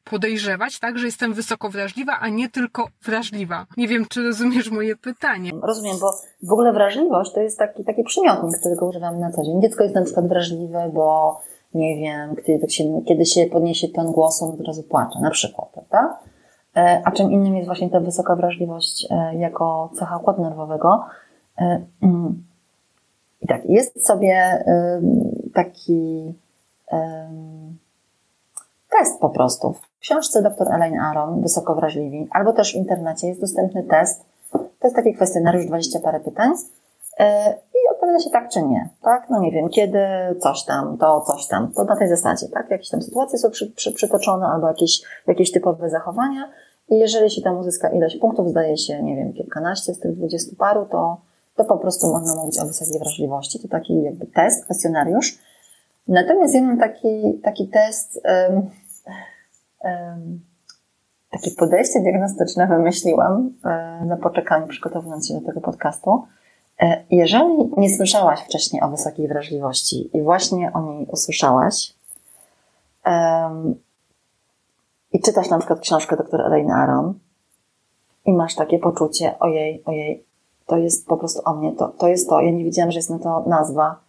podejrzewać, 0.04 0.78
tak, 0.78 0.98
że 0.98 1.06
jestem 1.06 1.34
wysoko 1.34 1.70
wrażliwa, 1.70 2.12
a 2.20 2.28
nie 2.28 2.48
tylko 2.48 2.88
wrażliwa. 3.04 3.66
Nie 3.76 3.88
wiem, 3.88 4.06
czy 4.10 4.22
rozumiesz 4.22 4.70
moje 4.70 4.96
pytanie. 4.96 5.50
Rozumiem, 5.62 5.96
bo 6.00 6.12
w 6.42 6.52
ogóle 6.52 6.72
wrażliwość 6.72 7.32
to 7.32 7.40
jest 7.40 7.58
taki, 7.58 7.84
taki 7.84 8.04
przymiotnik, 8.04 8.60
którego 8.60 8.86
używamy 8.86 9.18
na 9.18 9.32
co 9.32 9.42
dzień. 9.42 9.62
Dziecko 9.62 9.82
jest 9.82 9.94
na 9.94 10.04
przykład 10.04 10.28
wrażliwe, 10.28 10.90
bo 10.94 11.40
nie 11.74 11.96
wiem, 11.96 12.36
kiedy 12.46 12.70
się, 12.70 13.02
kiedy 13.08 13.26
się 13.26 13.46
podniesie 13.46 13.88
ton 13.88 14.12
głosu, 14.12 14.44
on 14.44 14.50
od 14.50 14.66
razu 14.66 14.82
płacze, 14.82 15.20
na 15.20 15.30
przykład, 15.30 15.68
prawda? 15.68 16.18
E, 16.76 17.02
a 17.04 17.10
czym 17.10 17.32
innym 17.32 17.56
jest 17.56 17.66
właśnie 17.66 17.90
ta 17.90 18.00
wysoka 18.00 18.36
wrażliwość 18.36 19.06
e, 19.10 19.34
jako 19.34 19.90
cecha 19.98 20.16
układu 20.16 20.42
nerwowego. 20.42 21.04
E, 21.58 21.84
mm. 22.02 22.44
I 23.40 23.46
tak, 23.46 23.64
jest 23.64 24.06
sobie 24.06 24.64
taki 25.54 26.34
test 28.98 29.20
po 29.20 29.30
prostu. 29.30 29.74
W 30.02 30.04
książce 30.04 30.42
dr 30.42 30.74
Elaine 30.74 31.00
Aron, 31.00 31.42
Wysoko 31.42 31.74
Wrażliwi, 31.74 32.28
albo 32.30 32.52
też 32.52 32.72
w 32.72 32.76
internecie 32.76 33.28
jest 33.28 33.40
dostępny 33.40 33.82
test. 33.82 34.24
To 34.52 34.86
jest 34.86 34.96
taki 34.96 35.14
kwestionariusz, 35.14 35.66
20 35.66 36.00
parę 36.00 36.20
pytań, 36.20 36.52
i 37.74 37.94
odpowiada 37.94 38.18
się 38.18 38.30
tak 38.30 38.48
czy 38.48 38.62
nie, 38.62 38.88
tak? 39.02 39.30
No 39.30 39.40
nie 39.40 39.50
wiem, 39.52 39.68
kiedy 39.68 39.98
coś 40.40 40.64
tam, 40.64 40.98
to 40.98 41.20
coś 41.20 41.46
tam, 41.46 41.72
to 41.72 41.84
na 41.84 41.96
tej 41.96 42.08
zasadzie, 42.08 42.48
tak? 42.48 42.70
Jakieś 42.70 42.88
tam 42.88 43.02
sytuacje 43.02 43.38
są 43.38 43.50
przy, 43.50 43.70
przy, 43.70 43.92
przytoczone 43.92 44.46
albo 44.46 44.68
jakieś, 44.68 45.02
jakieś 45.26 45.52
typowe 45.52 45.90
zachowania 45.90 46.50
i 46.88 46.98
jeżeli 46.98 47.30
się 47.30 47.42
tam 47.42 47.58
uzyska 47.58 47.88
ilość 47.88 48.16
punktów, 48.16 48.48
zdaje 48.48 48.76
się, 48.76 49.02
nie 49.02 49.16
wiem, 49.16 49.32
kilkanaście 49.32 49.94
z 49.94 50.00
tych 50.00 50.16
dwudziestu 50.16 50.56
paru, 50.56 50.86
to, 50.90 51.16
to 51.56 51.64
po 51.64 51.78
prostu 51.78 52.06
można 52.12 52.34
mówić 52.34 52.58
o 52.60 52.66
wysokiej 52.66 52.98
wrażliwości. 52.98 53.58
To 53.58 53.68
taki 53.68 54.02
jakby 54.02 54.26
test, 54.26 54.64
kwestionariusz. 54.64 55.38
Natomiast 56.08 56.54
ja 56.54 56.62
mam 56.62 56.78
taki, 56.78 57.40
taki 57.44 57.68
test, 57.68 58.20
um, 58.50 58.70
takie 61.30 61.50
podejście 61.50 62.00
diagnostyczne 62.00 62.66
wymyśliłam 62.66 63.32
um, 63.64 64.08
na 64.08 64.16
poczekaniu, 64.16 64.66
przygotowując 64.66 65.28
się 65.28 65.34
do 65.34 65.46
tego 65.46 65.60
podcastu. 65.60 66.22
E, 66.80 67.04
jeżeli 67.10 67.70
nie 67.76 67.96
słyszałaś 67.96 68.40
wcześniej 68.40 68.82
o 68.82 68.88
wysokiej 68.88 69.28
wrażliwości 69.28 70.16
i 70.16 70.22
właśnie 70.22 70.72
o 70.72 70.82
niej 70.82 71.06
usłyszałaś, 71.06 71.94
i 75.12 75.20
czytasz 75.20 75.50
na 75.50 75.58
przykład 75.58 75.80
książkę 75.80 76.16
doktora 76.16 76.44
Elaine 76.44 76.70
Aron 76.70 77.14
i 78.26 78.32
masz 78.32 78.54
takie 78.54 78.78
poczucie, 78.78 79.38
ojej, 79.38 79.82
ojej, 79.84 80.24
to 80.66 80.76
jest 80.76 81.06
po 81.06 81.16
prostu 81.16 81.42
o 81.44 81.54
mnie, 81.54 81.72
to, 81.72 81.88
to 81.88 82.08
jest 82.08 82.28
to, 82.28 82.40
ja 82.40 82.50
nie 82.50 82.64
wiedziałam, 82.64 82.90
że 82.92 82.98
jest 82.98 83.10
na 83.10 83.18
to 83.18 83.44
nazwa 83.46 84.00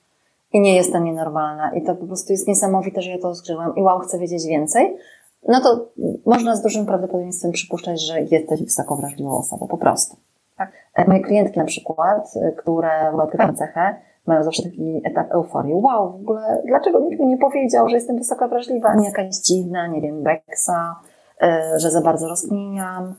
i 0.53 0.61
nie 0.61 0.75
jestem 0.75 1.03
nienormalna 1.03 1.75
i 1.75 1.83
to 1.83 1.95
po 1.95 2.05
prostu 2.05 2.33
jest 2.33 2.47
niesamowite, 2.47 3.01
że 3.01 3.09
ja 3.09 3.17
to 3.19 3.29
odkryłam 3.29 3.75
i 3.75 3.81
wow, 3.81 3.99
chcę 3.99 4.19
wiedzieć 4.19 4.45
więcej, 4.45 4.97
no 5.47 5.61
to 5.61 5.85
można 6.25 6.55
z 6.55 6.61
dużym 6.61 6.85
prawdopodobieństwem 6.85 7.51
przypuszczać, 7.51 8.01
że 8.01 8.21
jesteś 8.21 8.63
wysoko 8.63 8.95
wrażliwą 8.95 9.37
osobą, 9.37 9.67
po 9.67 9.77
prostu. 9.77 10.17
Tak? 10.57 10.71
E, 10.95 11.07
moje 11.07 11.19
klientki 11.19 11.59
na 11.59 11.65
przykład, 11.65 12.33
e, 12.35 12.51
które 12.51 13.11
odkrywają 13.17 13.55
cechę, 13.55 13.95
mają 14.27 14.43
zawsze 14.43 14.63
taki 14.63 15.01
etap 15.03 15.31
euforii. 15.31 15.73
Wow, 15.73 16.11
w 16.11 16.15
ogóle, 16.15 16.61
dlaczego 16.65 16.99
nikt 16.99 17.19
mi 17.19 17.27
nie 17.27 17.37
powiedział, 17.37 17.89
że 17.89 17.95
jestem 17.95 18.17
wysoko 18.17 18.47
wrażliwa, 18.47 18.95
nie 18.95 19.05
jakaś 19.05 19.35
dziwna, 19.35 19.87
nie 19.87 20.01
wiem, 20.01 20.23
beksa, 20.23 20.95
e, 21.41 21.79
że 21.79 21.91
za 21.91 22.01
bardzo 22.01 22.27
rozkminiam. 22.27 23.15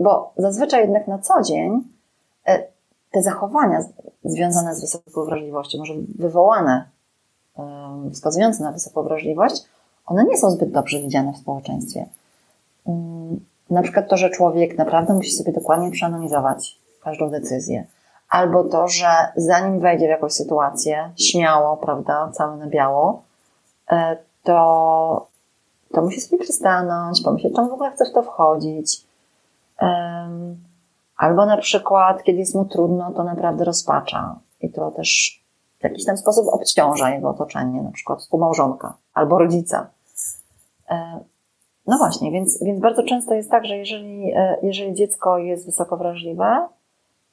Bo 0.00 0.32
zazwyczaj 0.36 0.80
jednak 0.80 1.08
na 1.08 1.18
co 1.18 1.42
dzień 1.42 1.82
te 3.10 3.22
zachowania 3.22 3.84
związane 4.24 4.74
z 4.74 4.80
wysoką 4.80 5.24
wrażliwością, 5.24 5.78
może 5.78 5.94
wywołane, 6.18 6.88
wskazujące 8.12 8.62
na 8.64 8.72
wysoką 8.72 9.02
wrażliwość, 9.02 9.64
one 10.08 10.24
nie 10.24 10.38
są 10.38 10.50
zbyt 10.50 10.70
dobrze 10.70 11.00
widziane 11.00 11.32
w 11.32 11.36
społeczeństwie. 11.36 12.06
Mm, 12.86 13.40
na 13.70 13.82
przykład 13.82 14.08
to, 14.08 14.16
że 14.16 14.30
człowiek 14.30 14.78
naprawdę 14.78 15.14
musi 15.14 15.32
sobie 15.32 15.52
dokładnie 15.52 15.90
przeanalizować 15.90 16.78
każdą 17.02 17.30
decyzję. 17.30 17.86
Albo 18.28 18.64
to, 18.64 18.88
że 18.88 19.08
zanim 19.36 19.80
wejdzie 19.80 20.06
w 20.06 20.10
jakąś 20.10 20.32
sytuację, 20.32 21.10
śmiało, 21.16 21.76
prawda, 21.76 22.30
cały 22.32 22.56
na 22.56 22.66
biało, 22.66 23.22
e, 23.90 24.16
to, 24.42 25.26
to 25.92 26.02
musi 26.02 26.20
sobie 26.20 26.42
przystanąć, 26.42 27.22
pomyśleć, 27.22 27.54
czemu 27.54 27.68
w 27.68 27.72
ogóle 27.72 27.90
chcesz 27.90 28.10
w 28.10 28.14
to 28.14 28.22
wchodzić. 28.22 29.08
Albo 31.16 31.46
na 31.46 31.56
przykład, 31.56 32.22
kiedy 32.22 32.38
jest 32.38 32.54
mu 32.54 32.64
trudno, 32.64 33.12
to 33.12 33.24
naprawdę 33.24 33.64
rozpacza. 33.64 34.38
I 34.60 34.70
to 34.70 34.90
też 34.90 35.40
w 35.80 35.84
jakiś 35.84 36.04
tam 36.04 36.16
sposób 36.16 36.48
obciąża 36.48 37.10
jego 37.10 37.30
otoczenie, 37.30 37.82
na 37.82 37.90
przykład 37.90 38.18
współmałżonka 38.18 38.94
albo 39.14 39.38
rodzica. 39.38 39.90
E, 40.90 41.20
no 41.86 41.98
właśnie, 41.98 42.30
więc, 42.30 42.62
więc 42.62 42.80
bardzo 42.80 43.02
często 43.02 43.34
jest 43.34 43.50
tak, 43.50 43.66
że 43.66 43.76
jeżeli, 43.76 44.32
e, 44.36 44.56
jeżeli 44.62 44.94
dziecko 44.94 45.38
jest 45.38 45.66
wysoko 45.66 45.96
wrażliwe, 45.96 46.68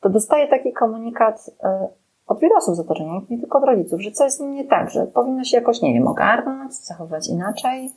to 0.02 0.10
dostaje 0.10 0.48
taki 0.48 0.74
komunikat 0.74 1.52
e, 1.64 1.88
od 2.28 2.40
wielu 2.40 2.56
osób 2.56 2.76
z 2.76 2.80
otoczenia, 2.80 3.22
nie 3.30 3.40
tylko 3.40 3.58
od 3.58 3.64
rodziców, 3.64 4.02
że 4.02 4.12
coś 4.12 4.32
z 4.32 4.40
nim 4.40 4.54
nie 4.54 4.66
tak, 4.66 4.90
że 4.90 5.08
powinno 5.08 5.44
się 5.44 5.58
jakoś, 5.58 5.82
nie 5.82 5.94
wiem, 5.94 6.08
ogarnąć, 6.08 6.74
zachowywać 6.74 7.28
inaczej, 7.28 7.92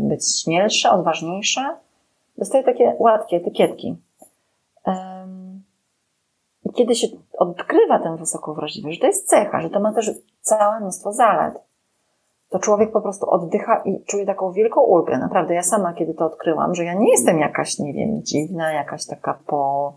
być 0.00 0.42
śmielsze, 0.42 0.90
odważniejsze. 0.90 1.76
Dostaje 2.38 2.64
takie 2.64 2.96
łatkie 2.98 3.36
etykietki. 3.36 3.96
I 6.64 6.72
kiedy 6.72 6.94
się 6.94 7.06
odkrywa 7.38 7.98
tę 7.98 8.16
wysoką 8.16 8.54
wrażliwość, 8.54 8.96
że 8.96 9.00
to 9.00 9.06
jest 9.06 9.28
cecha, 9.28 9.60
że 9.60 9.70
to 9.70 9.80
ma 9.80 9.92
też 9.92 10.10
całe 10.40 10.80
mnóstwo 10.80 11.12
zalet, 11.12 11.54
to 12.54 12.58
człowiek 12.58 12.92
po 12.92 13.00
prostu 13.00 13.30
oddycha 13.30 13.82
i 13.84 14.04
czuje 14.04 14.26
taką 14.26 14.52
wielką 14.52 14.80
ulgę. 14.80 15.18
Naprawdę, 15.18 15.54
ja 15.54 15.62
sama 15.62 15.92
kiedy 15.92 16.14
to 16.14 16.26
odkryłam, 16.26 16.74
że 16.74 16.84
ja 16.84 16.94
nie 16.94 17.10
jestem 17.10 17.38
jakaś, 17.38 17.78
nie 17.78 17.92
wiem, 17.92 18.22
dziwna, 18.22 18.72
jakaś 18.72 19.06
taka 19.06 19.38
po... 19.46 19.92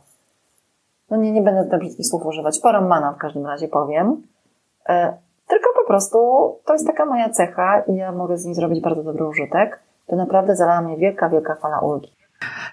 No 1.10 1.18
nie, 1.18 1.32
nie 1.32 1.42
będę 1.42 1.70
tych 1.70 1.80
brzydkich 1.80 2.06
słów 2.06 2.26
używać, 2.26 2.60
porąbana 2.60 3.14
w 3.14 3.18
każdym 3.18 3.46
razie 3.46 3.68
powiem. 3.68 4.24
E, 4.90 5.18
tylko 5.48 5.70
po 5.82 5.88
prostu 5.88 6.18
to 6.66 6.74
jest 6.74 6.88
taka 6.88 7.06
moja 7.06 7.30
cecha 7.30 7.82
i 7.88 7.96
ja 7.96 8.12
mogę 8.12 8.38
z 8.38 8.46
niej 8.46 8.56
zrobić 8.56 8.82
bardzo 8.82 9.04
dobry 9.04 9.26
użytek. 9.26 9.80
To 10.08 10.16
naprawdę 10.16 10.56
zalała 10.56 10.82
mnie 10.82 10.98
wielka, 10.98 11.30
wielka 11.30 11.56
fala 11.56 11.80
ulgi 11.80 12.17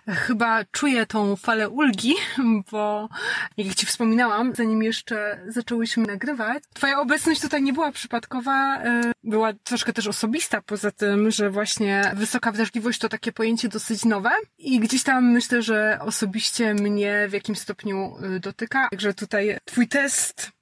chyba 0.07 0.65
czuję 0.65 1.07
tą 1.07 1.37
falę 1.37 1.69
ulgi, 1.69 2.15
bo 2.73 3.09
jak 3.57 3.75
Ci 3.75 3.87
wspominałam, 3.87 4.55
zanim 4.55 4.83
jeszcze 4.83 5.41
zaczęłyśmy 5.49 6.07
nagrywać, 6.07 6.63
Twoja 6.75 7.01
obecność 7.01 7.41
tutaj 7.41 7.63
nie 7.63 7.73
była 7.73 7.93
przypadkowa, 7.93 8.85
y, 8.85 9.13
była 9.23 9.53
troszkę 9.53 9.93
też 9.93 10.07
osobista, 10.07 10.63
poza 10.63 10.91
tym, 10.91 11.31
że 11.31 11.51
właśnie 11.51 12.13
wysoka 12.15 12.53
wrażliwość 12.53 12.99
to 12.99 13.09
takie 13.09 13.33
pojęcie 13.33 13.69
dosyć 13.69 14.05
nowe 14.05 14.31
i 14.59 14.81
gdzieś 14.81 15.03
tam 15.03 15.33
myślę, 15.33 15.63
że 15.63 15.99
osobiście 16.01 16.75
mnie 16.75 17.27
w 17.29 17.33
jakimś 17.33 17.59
stopniu 17.59 18.17
y, 18.37 18.41
dotyka. 18.41 18.89
Także 18.91 19.15
tutaj 19.15 19.59
Twój 19.65 19.89
test 19.89 20.53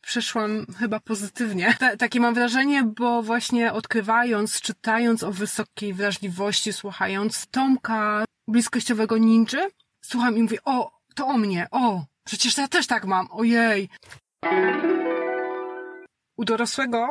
przeszłam 0.00 0.66
chyba 0.78 1.00
pozytywnie. 1.00 1.76
takie 1.98 2.20
mam 2.20 2.34
wrażenie, 2.34 2.82
bo 2.82 3.22
właśnie 3.22 3.72
odkrywając, 3.72 4.60
czytając 4.60 5.22
o 5.22 5.32
wysokiej 5.32 5.94
wrażliwości, 5.94 6.72
słuchając 6.72 7.46
Tomka, 7.46 8.24
bliskościowego 8.48 9.18
ninży, 9.18 9.70
słucham 10.00 10.36
i 10.36 10.42
mówię, 10.42 10.58
o, 10.64 10.90
to 11.14 11.26
o 11.26 11.38
mnie, 11.38 11.66
o, 11.70 12.04
przecież 12.24 12.58
ja 12.58 12.68
też 12.68 12.86
tak 12.86 13.04
mam, 13.04 13.28
ojej. 13.30 13.88
U 16.36 16.44
dorosłego 16.44 17.08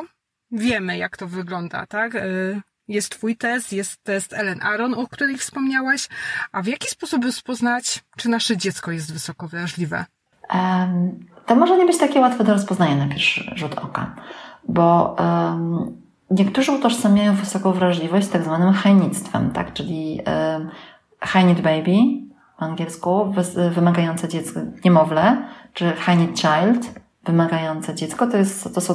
wiemy, 0.50 0.96
jak 0.98 1.16
to 1.16 1.26
wygląda, 1.26 1.86
tak? 1.86 2.14
Y, 2.14 2.60
jest 2.88 3.10
twój 3.10 3.36
test, 3.36 3.72
jest 3.72 4.02
test 4.02 4.32
Ellen 4.32 4.62
Aron, 4.62 4.94
o 4.94 5.06
której 5.06 5.38
wspomniałaś. 5.38 6.08
A 6.52 6.62
w 6.62 6.66
jaki 6.66 6.88
sposób 6.88 7.24
rozpoznać, 7.24 8.04
czy 8.16 8.28
nasze 8.28 8.56
dziecko 8.56 8.90
jest 8.90 9.12
wysoko 9.12 9.48
wrażliwe? 9.48 10.04
Um, 10.54 11.26
to 11.46 11.56
może 11.56 11.78
nie 11.78 11.86
być 11.86 11.98
takie 11.98 12.20
łatwe 12.20 12.44
do 12.44 12.52
rozpoznania 12.52 12.96
na 12.96 13.08
pierwszy 13.08 13.50
rzut 13.54 13.74
oka, 13.74 14.14
bo 14.68 15.16
um, 15.18 16.02
niektórzy 16.30 16.72
utożsamiają 16.72 17.34
wysoką 17.34 17.72
wrażliwość 17.72 18.26
z 18.26 18.30
tak 18.30 18.42
zwanym 18.42 18.72
hajnictwem, 18.72 19.50
tak? 19.50 19.72
Czyli 19.72 20.20
um, 20.26 20.70
high 21.26 21.44
need 21.44 21.60
baby 21.60 21.96
w 22.58 22.62
angielsku, 22.62 23.34
wymagające 23.70 24.28
dziecko, 24.28 24.60
niemowlę, 24.84 25.36
czy 25.72 25.92
high 25.92 26.18
need 26.18 26.40
child, 26.40 27.00
wymagające 27.24 27.94
dziecko. 27.94 28.26
To, 28.26 28.36
jest, 28.36 28.74
to 28.74 28.80
są 28.80 28.94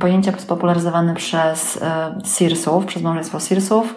pojęcia 0.00 0.32
spopularyzowane 0.38 1.14
przez 1.14 1.84
Searsów, 2.24 2.86
przez 2.86 3.02
małżeństwo 3.02 3.40
Searsów, 3.40 3.96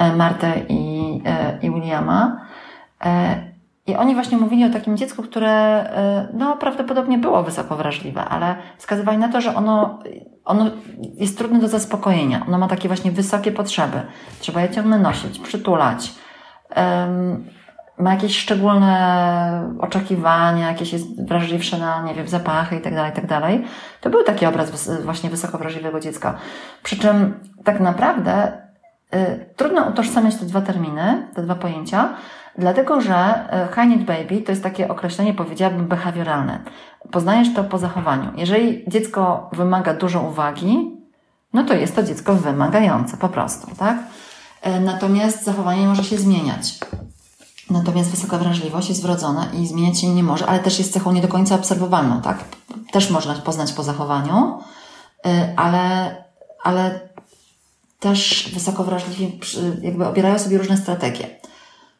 um, 0.00 0.16
Martę 0.16 0.52
i, 0.68 1.22
um, 1.26 1.62
i 1.62 1.70
Williama. 1.70 2.46
I 3.86 3.96
oni 3.96 4.14
właśnie 4.14 4.38
mówili 4.38 4.64
o 4.64 4.70
takim 4.70 4.96
dziecku, 4.96 5.22
które 5.22 5.84
no, 6.34 6.56
prawdopodobnie 6.56 7.18
było 7.18 7.42
wysoko 7.42 7.76
wrażliwe, 7.76 8.24
ale 8.24 8.56
wskazywali 8.78 9.18
na 9.18 9.28
to, 9.28 9.40
że 9.40 9.54
ono, 9.54 9.98
ono 10.44 10.70
jest 11.14 11.38
trudne 11.38 11.58
do 11.58 11.68
zaspokojenia. 11.68 12.44
Ono 12.48 12.58
ma 12.58 12.68
takie 12.68 12.88
właśnie 12.88 13.12
wysokie 13.12 13.52
potrzeby. 13.52 14.00
Trzeba 14.40 14.60
je 14.60 14.70
ciągle 14.70 14.98
nosić, 14.98 15.38
przytulać, 15.38 16.14
ma 17.98 18.14
jakieś 18.14 18.38
szczególne 18.38 19.74
oczekiwania, 19.78 20.68
jakieś 20.68 20.92
jest 20.92 21.26
wrażliwsze 21.26 21.78
na, 21.78 22.02
nie 22.02 22.14
wiem, 22.14 22.28
zapachy 22.28 22.76
i 22.76 22.80
tak 22.80 22.94
dalej, 22.94 23.12
i 23.12 23.28
tak. 23.28 23.42
To 24.00 24.10
był 24.10 24.24
taki 24.24 24.46
obraz 24.46 24.90
właśnie 25.04 25.30
wysoko 25.30 25.58
wrażliwego 25.58 26.00
dziecka. 26.00 26.34
Przy 26.82 26.98
czym 26.98 27.34
tak 27.64 27.80
naprawdę 27.80 28.52
y, 29.14 29.46
trudno 29.56 29.82
utożsamiać 29.82 30.36
te 30.36 30.46
dwa 30.46 30.60
terminy, 30.60 31.28
te 31.34 31.42
dwa 31.42 31.54
pojęcia, 31.54 32.14
dlatego 32.58 33.00
że 33.00 33.48
y, 33.70 33.74
high 33.74 33.88
need 33.88 34.04
baby 34.04 34.42
to 34.42 34.52
jest 34.52 34.62
takie 34.62 34.88
określenie, 34.88 35.34
powiedziałabym, 35.34 35.86
behawioralne. 35.86 36.58
Poznajesz 37.10 37.54
to 37.54 37.64
po 37.64 37.78
zachowaniu. 37.78 38.32
Jeżeli 38.36 38.84
dziecko 38.88 39.50
wymaga 39.52 39.94
dużo 39.94 40.20
uwagi, 40.20 40.96
no 41.52 41.64
to 41.64 41.74
jest 41.74 41.96
to 41.96 42.02
dziecko 42.02 42.34
wymagające, 42.34 43.16
po 43.16 43.28
prostu, 43.28 43.76
tak? 43.76 43.96
E, 44.62 44.80
natomiast 44.80 45.44
zachowanie 45.44 45.86
może 45.86 46.04
się 46.04 46.18
zmieniać. 46.18 46.78
Natomiast 47.70 48.10
wysoka 48.10 48.38
wrażliwość 48.38 48.88
jest 48.88 49.02
wrodzona 49.02 49.52
i 49.52 49.66
zmieniać 49.66 50.00
się 50.00 50.08
nie 50.14 50.22
może, 50.22 50.46
ale 50.46 50.58
też 50.58 50.78
jest 50.78 50.92
cechą 50.92 51.12
nie 51.12 51.22
do 51.22 51.28
końca 51.28 51.54
obserwowalną, 51.54 52.22
tak? 52.22 52.44
Też 52.92 53.10
można 53.10 53.34
poznać 53.34 53.72
po 53.72 53.82
zachowaniu, 53.82 54.58
e, 55.26 55.54
ale, 55.56 56.16
ale 56.62 57.00
też 58.00 58.50
wysoko 58.54 58.84
wrażliwi 58.84 59.40
jakby 59.82 60.06
obierają 60.06 60.38
sobie 60.38 60.58
różne 60.58 60.76
strategie. 60.76 61.26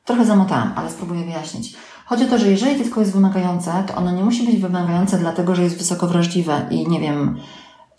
Trochę 0.04 0.25
zamotałam, 0.25 0.73
ale 0.76 0.90
spróbuję 0.90 1.25
wyjaśnić. 1.25 1.76
Chodzi 2.07 2.25
o 2.25 2.28
to, 2.28 2.38
że 2.38 2.50
jeżeli 2.50 2.78
dziecko 2.85 3.00
jest 3.00 3.12
wymagające, 3.12 3.85
to 3.87 3.95
ono 3.95 4.11
nie 4.11 4.25
musi 4.25 4.47
być 4.47 4.57
wymagające 4.57 5.19
dlatego, 5.19 5.54
że 5.54 5.62
jest 5.62 5.78
wysoko 5.78 6.07
wrażliwe 6.07 6.66
i 6.71 6.88
nie 6.88 7.00
wiem, 7.00 7.40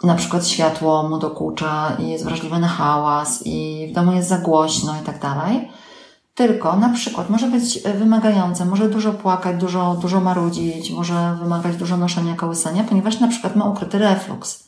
na 0.03 0.15
przykład 0.15 0.47
światło 0.47 1.09
mu 1.09 1.17
dokucza 1.17 1.91
i 1.99 2.09
jest 2.09 2.23
wrażliwe 2.23 2.59
na 2.59 2.67
hałas 2.67 3.41
i 3.45 3.87
w 3.91 3.95
domu 3.95 4.11
jest 4.11 4.29
za 4.29 4.37
głośno 4.37 4.95
i 5.01 5.05
tak 5.05 5.19
dalej. 5.19 5.71
Tylko 6.35 6.75
na 6.75 6.89
przykład 6.89 7.29
może 7.29 7.47
być 7.47 7.79
wymagające, 7.99 8.65
może 8.65 8.89
dużo 8.89 9.13
płakać, 9.13 9.57
dużo, 9.57 9.95
dużo 10.01 10.21
marudzić, 10.21 10.91
może 10.91 11.37
wymagać 11.43 11.75
dużo 11.75 11.97
noszenia 11.97 12.35
kołysania, 12.35 12.83
ponieważ 12.83 13.19
na 13.19 13.27
przykład 13.27 13.55
ma 13.55 13.65
ukryty 13.65 13.97
refluks. 13.99 14.63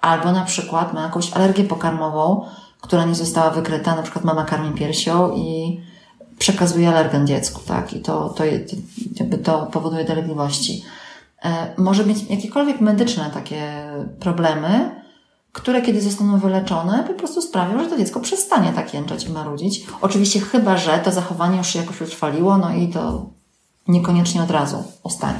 Albo 0.00 0.32
na 0.32 0.44
przykład 0.44 0.92
ma 0.92 1.02
jakąś 1.02 1.32
alergię 1.32 1.64
pokarmową, 1.64 2.44
która 2.80 3.04
nie 3.04 3.14
została 3.14 3.50
wykryta, 3.50 3.96
na 3.96 4.02
przykład 4.02 4.24
mama 4.24 4.44
karmi 4.44 4.78
piersią 4.78 5.32
i 5.32 5.80
przekazuje 6.38 6.88
alergen 6.88 7.26
dziecku, 7.26 7.60
tak? 7.66 7.92
I 7.92 8.00
to, 8.00 8.28
to, 8.28 8.44
jakby 9.20 9.38
to 9.38 9.66
powoduje 9.66 10.04
dolegliwości. 10.04 10.84
E, 11.44 11.74
może 11.78 12.06
mieć 12.06 12.30
jakiekolwiek 12.30 12.80
medyczne 12.80 13.30
takie 13.34 13.90
problemy, 14.20 15.02
które 15.52 15.82
kiedy 15.82 16.00
zostaną 16.00 16.38
wyleczone, 16.38 17.04
po 17.06 17.14
prostu 17.14 17.42
sprawią, 17.42 17.78
że 17.78 17.90
to 17.90 17.98
dziecko 17.98 18.20
przestanie 18.20 18.72
tak 18.72 18.94
jęczeć 18.94 19.24
i 19.24 19.32
marudzić. 19.32 19.86
Oczywiście 20.00 20.40
chyba, 20.40 20.76
że 20.76 20.98
to 20.98 21.12
zachowanie 21.12 21.58
już 21.58 21.66
się 21.66 21.78
jakoś 21.78 22.00
utrwaliło, 22.00 22.58
no 22.58 22.74
i 22.74 22.88
to 22.88 23.26
niekoniecznie 23.88 24.42
od 24.42 24.50
razu 24.50 24.84
ustanie. 25.02 25.38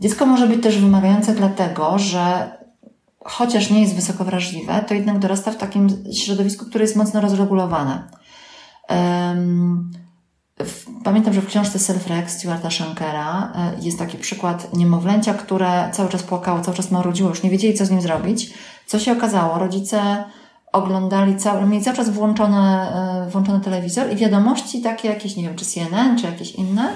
Dziecko 0.00 0.26
może 0.26 0.46
być 0.46 0.62
też 0.62 0.78
wymagające 0.78 1.34
dlatego, 1.34 1.98
że 1.98 2.52
chociaż 3.24 3.70
nie 3.70 3.80
jest 3.80 3.94
wysoko 3.94 4.24
wrażliwe, 4.24 4.84
to 4.88 4.94
jednak 4.94 5.18
dorasta 5.18 5.50
w 5.50 5.56
takim 5.56 5.88
środowisku, 6.12 6.64
które 6.66 6.84
jest 6.84 6.96
mocno 6.96 7.20
rozregulowane. 7.20 8.02
Pamiętam, 11.04 11.34
że 11.34 11.40
w 11.40 11.46
książce 11.46 11.78
Self-Rex 11.78 12.28
Stuarta 12.28 12.70
Shankera 12.70 13.52
e, 13.54 13.72
jest 13.80 13.98
taki 13.98 14.18
przykład 14.18 14.74
niemowlęcia, 14.74 15.34
które 15.34 15.90
cały 15.92 16.08
czas 16.08 16.22
płakało, 16.22 16.60
cały 16.60 16.76
czas 16.76 16.90
marudziło, 16.90 17.28
już 17.28 17.42
nie 17.42 17.50
wiedzieli, 17.50 17.74
co 17.74 17.86
z 17.86 17.90
nim 17.90 18.00
zrobić. 18.00 18.54
Co 18.86 18.98
się 18.98 19.12
okazało? 19.12 19.58
Rodzice 19.58 20.24
oglądali 20.72 21.36
cały, 21.36 21.66
mieli 21.66 21.84
cały 21.84 21.96
czas 21.96 22.10
włączony, 22.10 22.56
e, 22.56 23.26
włączony 23.30 23.60
telewizor 23.60 24.12
i 24.12 24.16
wiadomości 24.16 24.82
takie 24.82 25.08
jakieś, 25.08 25.36
nie 25.36 25.42
wiem, 25.42 25.56
czy 25.56 25.64
CNN, 25.64 26.18
czy 26.18 26.26
jakieś 26.26 26.52
inne, 26.52 26.92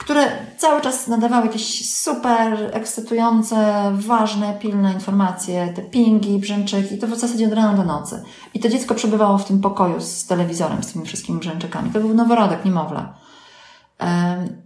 które 0.00 0.30
cały 0.56 0.80
czas 0.80 1.08
nadawały 1.08 1.46
jakieś 1.46 1.90
super 1.90 2.70
ekscytujące, 2.72 3.90
ważne, 3.94 4.54
pilne 4.60 4.92
informacje, 4.92 5.72
te 5.76 5.82
pingi, 5.82 6.38
brzęczyki, 6.38 6.98
to 6.98 7.06
w 7.06 7.18
zasadzie 7.18 7.46
od 7.46 7.52
rana 7.52 7.74
do 7.74 7.84
nocy. 7.84 8.22
I 8.54 8.60
to 8.60 8.68
dziecko 8.68 8.94
przebywało 8.94 9.38
w 9.38 9.44
tym 9.44 9.60
pokoju 9.60 10.00
z 10.00 10.26
telewizorem, 10.26 10.82
z 10.82 10.92
tymi 10.92 11.06
wszystkimi 11.06 11.38
brzęczykami. 11.38 11.90
To 11.90 12.00
był 12.00 12.14
noworodek, 12.14 12.64
niemowlę. 12.64 13.08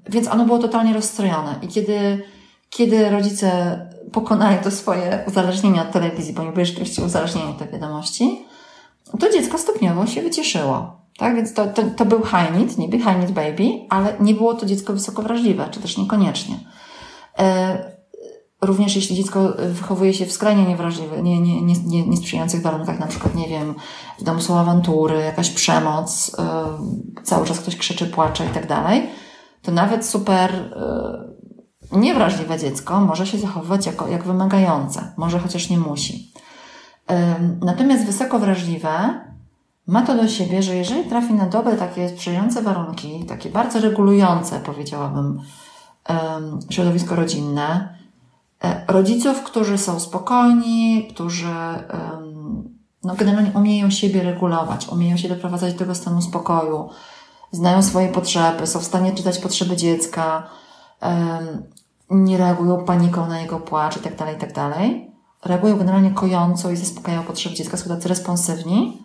Więc 0.08 0.28
ono 0.28 0.44
było 0.44 0.58
totalnie 0.58 0.94
rozstrojone. 0.94 1.54
I 1.62 1.68
kiedy, 1.68 2.22
kiedy 2.70 3.10
rodzice 3.10 3.78
pokonali 4.12 4.58
to 4.64 4.70
swoje 4.70 5.24
uzależnienie 5.28 5.82
od 5.82 5.92
telewizji, 5.92 6.34
bo 6.34 6.44
nie 6.44 6.52
byli 6.52 6.66
rzeczywiście 6.66 7.02
uzależnieni 7.02 7.50
od 7.50 7.58
tej 7.58 7.68
wiadomości, 7.68 8.46
to 9.20 9.32
dziecko 9.32 9.58
stopniowo 9.58 10.06
się 10.06 10.22
wycieszyło. 10.22 11.03
Tak, 11.18 11.37
więc 11.37 11.54
to, 11.54 11.66
to, 11.66 11.83
to 11.97 12.04
był 12.04 12.23
high 12.23 12.59
need, 12.59 12.78
niby 12.78 12.99
high 12.99 13.18
need 13.18 13.33
baby, 13.33 13.87
ale 13.90 14.16
nie 14.21 14.35
było 14.35 14.54
to 14.54 14.66
dziecko 14.66 14.92
wysoko 14.92 15.23
wrażliwe, 15.23 15.68
czy 15.71 15.80
też 15.80 15.99
niekoniecznie. 15.99 16.59
E, 17.38 17.94
również 18.62 18.97
jeśli 18.97 19.16
dziecko 19.16 19.52
wychowuje 19.68 20.14
się 20.14 20.26
w 20.26 20.33
skrajnie 20.33 20.64
niewrażliwych, 20.64 21.23
nie, 21.23 21.40
nie, 21.40 21.62
nie, 21.62 21.75
nie, 21.85 22.06
niesprzyjających 22.06 22.62
warunkach, 22.62 22.99
na 22.99 23.06
przykład, 23.06 23.35
nie 23.35 23.49
wiem, 23.49 23.75
w 24.18 24.24
domu 24.24 24.40
są 24.40 24.59
awantury, 24.59 25.20
jakaś 25.20 25.50
przemoc, 25.50 26.37
e, 26.38 27.22
cały 27.24 27.46
czas 27.46 27.61
ktoś 27.61 27.77
krzyczy, 27.77 28.07
płacze 28.07 28.46
i 28.46 28.48
tak 28.48 28.66
dalej, 28.66 29.07
to 29.62 29.72
nawet 29.72 30.07
super 30.07 30.55
e, 30.55 31.98
niewrażliwe 31.98 32.59
dziecko 32.59 33.00
może 33.00 33.27
się 33.27 33.38
zachowywać 33.38 33.87
jako, 33.87 34.09
jak 34.09 34.24
wymagające, 34.24 35.12
może 35.16 35.38
chociaż 35.38 35.70
nie 35.70 35.79
musi. 35.79 36.33
Natomiast 37.61 38.07
wysoko 38.07 38.38
wrażliwe 38.38 39.20
ma 39.87 40.03
to 40.03 40.14
do 40.14 40.29
siebie, 40.29 40.62
że 40.62 40.77
jeżeli 40.77 41.09
trafi 41.09 41.35
na 41.35 41.47
dobre, 41.47 41.77
takie 41.77 42.09
sprzyjające 42.09 42.62
warunki, 42.62 43.25
takie 43.25 43.51
bardzo 43.51 43.81
regulujące, 43.81 44.61
powiedziałabym, 44.61 45.40
środowisko 46.70 47.16
rodzinne, 47.16 47.99
e, 48.64 48.85
rodziców, 48.88 49.42
którzy 49.42 49.79
są 49.79 50.01
spokojni, 50.01 51.09
którzy 51.14 51.55
no, 53.05 53.14
generalnie 53.14 53.51
umieją 53.55 53.90
siebie 53.90 54.23
regulować, 54.23 54.88
umieją 54.88 55.16
się 55.16 55.29
doprowadzać 55.29 55.73
do 55.73 55.79
tego 55.79 55.94
stanu 55.94 56.23
spokoju, 56.23 56.88
znają 57.53 57.83
swoje 57.83 58.09
potrzeby, 58.09 58.66
są 58.66 58.79
w 58.79 58.85
stanie 58.85 59.12
czytać 59.12 59.38
potrzeby 59.38 59.77
dziecka, 59.77 60.51
nie 62.11 62.38
reagują 62.38 62.85
paniką 62.85 63.27
na 63.27 63.40
jego 63.40 63.61
płacz 63.61 63.97
i 63.97 64.01
tak 64.01 64.16
dalej, 64.16 64.37
i 64.37 64.38
tak. 64.38 64.55
Reagują 65.44 65.79
generalnie 65.79 66.11
kojąco 66.11 66.70
i 66.70 66.77
zaspokajają 66.77 67.23
potrzeby 67.23 67.55
dziecka, 67.55 67.77
są 67.77 67.88
tacy 67.88 68.09
responsywni 68.09 69.03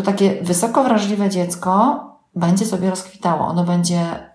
to 0.00 0.06
takie 0.06 0.42
wysoko 0.42 0.84
wrażliwe 0.84 1.30
dziecko 1.30 2.00
będzie 2.34 2.66
sobie 2.66 2.90
rozkwitało. 2.90 3.46
Ono 3.46 3.64
będzie 3.64 4.30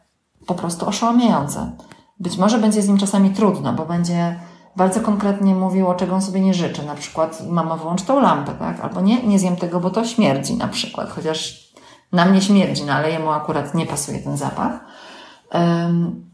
po 0.45 0.56
prostu 0.56 0.88
oszołomiające. 0.88 1.71
Być 2.19 2.38
może 2.38 2.58
będzie 2.58 2.82
z 2.82 2.88
nim 2.88 2.97
czasami 2.97 3.30
trudno, 3.30 3.73
bo 3.73 3.86
będzie 3.86 4.39
bardzo 4.75 5.01
konkretnie 5.01 5.56
mówiło, 5.56 5.95
czego 5.95 6.15
on 6.15 6.21
sobie 6.21 6.41
nie 6.41 6.54
życzy. 6.54 6.86
Na 6.86 6.95
przykład, 6.95 7.41
mama 7.49 7.78
wyłącz 7.78 8.01
tą 8.01 8.19
lampę, 8.21 8.51
tak? 8.60 8.80
Albo 8.80 9.01
nie, 9.01 9.23
nie 9.23 9.39
zjem 9.39 9.56
tego, 9.56 9.80
bo 9.80 9.89
to 9.89 10.06
śmierdzi 10.06 10.56
na 10.56 10.67
przykład. 10.67 11.10
Chociaż 11.10 11.69
na 12.12 12.25
mnie 12.25 12.41
śmierdzi, 12.41 12.84
no 12.84 12.93
ale 12.93 13.12
jemu 13.12 13.30
akurat 13.30 13.75
nie 13.75 13.86
pasuje 13.86 14.19
ten 14.19 14.38
zapach. 14.38 14.80
Um, 15.54 16.25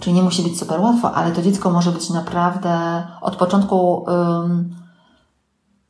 czyli 0.00 0.16
nie 0.16 0.22
musi 0.22 0.42
być 0.42 0.58
super 0.58 0.80
łatwo, 0.80 1.14
ale 1.14 1.32
to 1.32 1.42
dziecko 1.42 1.70
może 1.70 1.92
być 1.92 2.10
naprawdę 2.10 3.06
od 3.20 3.36
początku 3.36 3.96
um, 3.96 4.74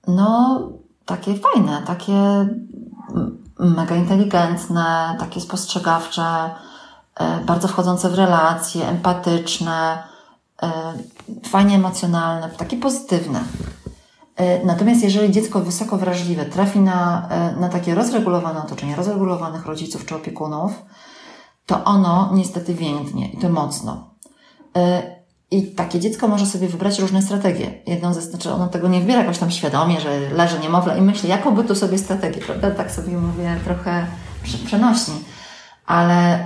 no 0.07 0.61
takie 1.09 1.35
fajne, 1.35 1.83
takie 1.87 2.49
mega 3.59 3.97
inteligentne, 3.97 5.17
takie 5.19 5.41
spostrzegawcze, 5.41 6.51
e, 7.15 7.41
bardzo 7.45 7.69
wchodzące 7.69 8.11
w 8.11 8.15
relacje, 8.15 8.89
empatyczne, 8.89 10.03
e, 10.63 10.93
fajnie 11.49 11.75
emocjonalne, 11.77 12.51
takie 12.51 12.77
pozytywne. 12.77 13.41
E, 14.37 14.65
natomiast 14.65 15.03
jeżeli 15.03 15.33
dziecko 15.33 15.61
wysoko 15.61 15.99
wrażliwe 15.99 16.45
trafi 16.45 16.81
na, 16.81 17.29
na 17.61 17.69
takie 17.69 17.95
rozregulowane 17.95 18.63
otoczenie, 18.63 18.97
rozregulowanych 18.97 19.67
rodziców 19.67 20.07
czy 20.07 20.15
opiekunów, 20.15 20.73
to 21.67 21.85
ono 21.85 22.31
niestety 22.35 22.75
więdnie 22.75 23.33
i 23.33 23.39
to 23.39 23.49
mocno. 23.49 24.11
I 25.51 25.67
takie 25.67 26.01
dziecko 26.01 26.29
może 26.29 26.47
sobie 26.47 26.69
wybrać 26.69 26.99
różne 26.99 27.23
strategie. 27.23 27.75
Jedną 27.87 28.15
ze, 28.15 28.23
znaczy 28.23 28.53
ono 28.53 28.69
tego 28.69 28.89
nie 28.89 29.01
wybiera 29.01 29.21
jakoś 29.21 29.39
tam 29.39 29.51
świadomie, 29.51 30.01
że 30.01 30.21
leży 30.31 30.59
niemowlę 30.59 30.99
i 30.99 31.03
myśli, 31.03 31.29
jaką 31.29 31.55
by 31.55 31.65
tu 31.65 31.75
sobie 31.75 31.99
strategię, 31.99 32.41
prawda? 32.41 32.71
Tak 32.71 32.91
sobie 32.91 33.17
mówię 33.17 33.57
trochę 33.65 34.07
przenośni. 34.67 35.15
Ale 35.87 36.39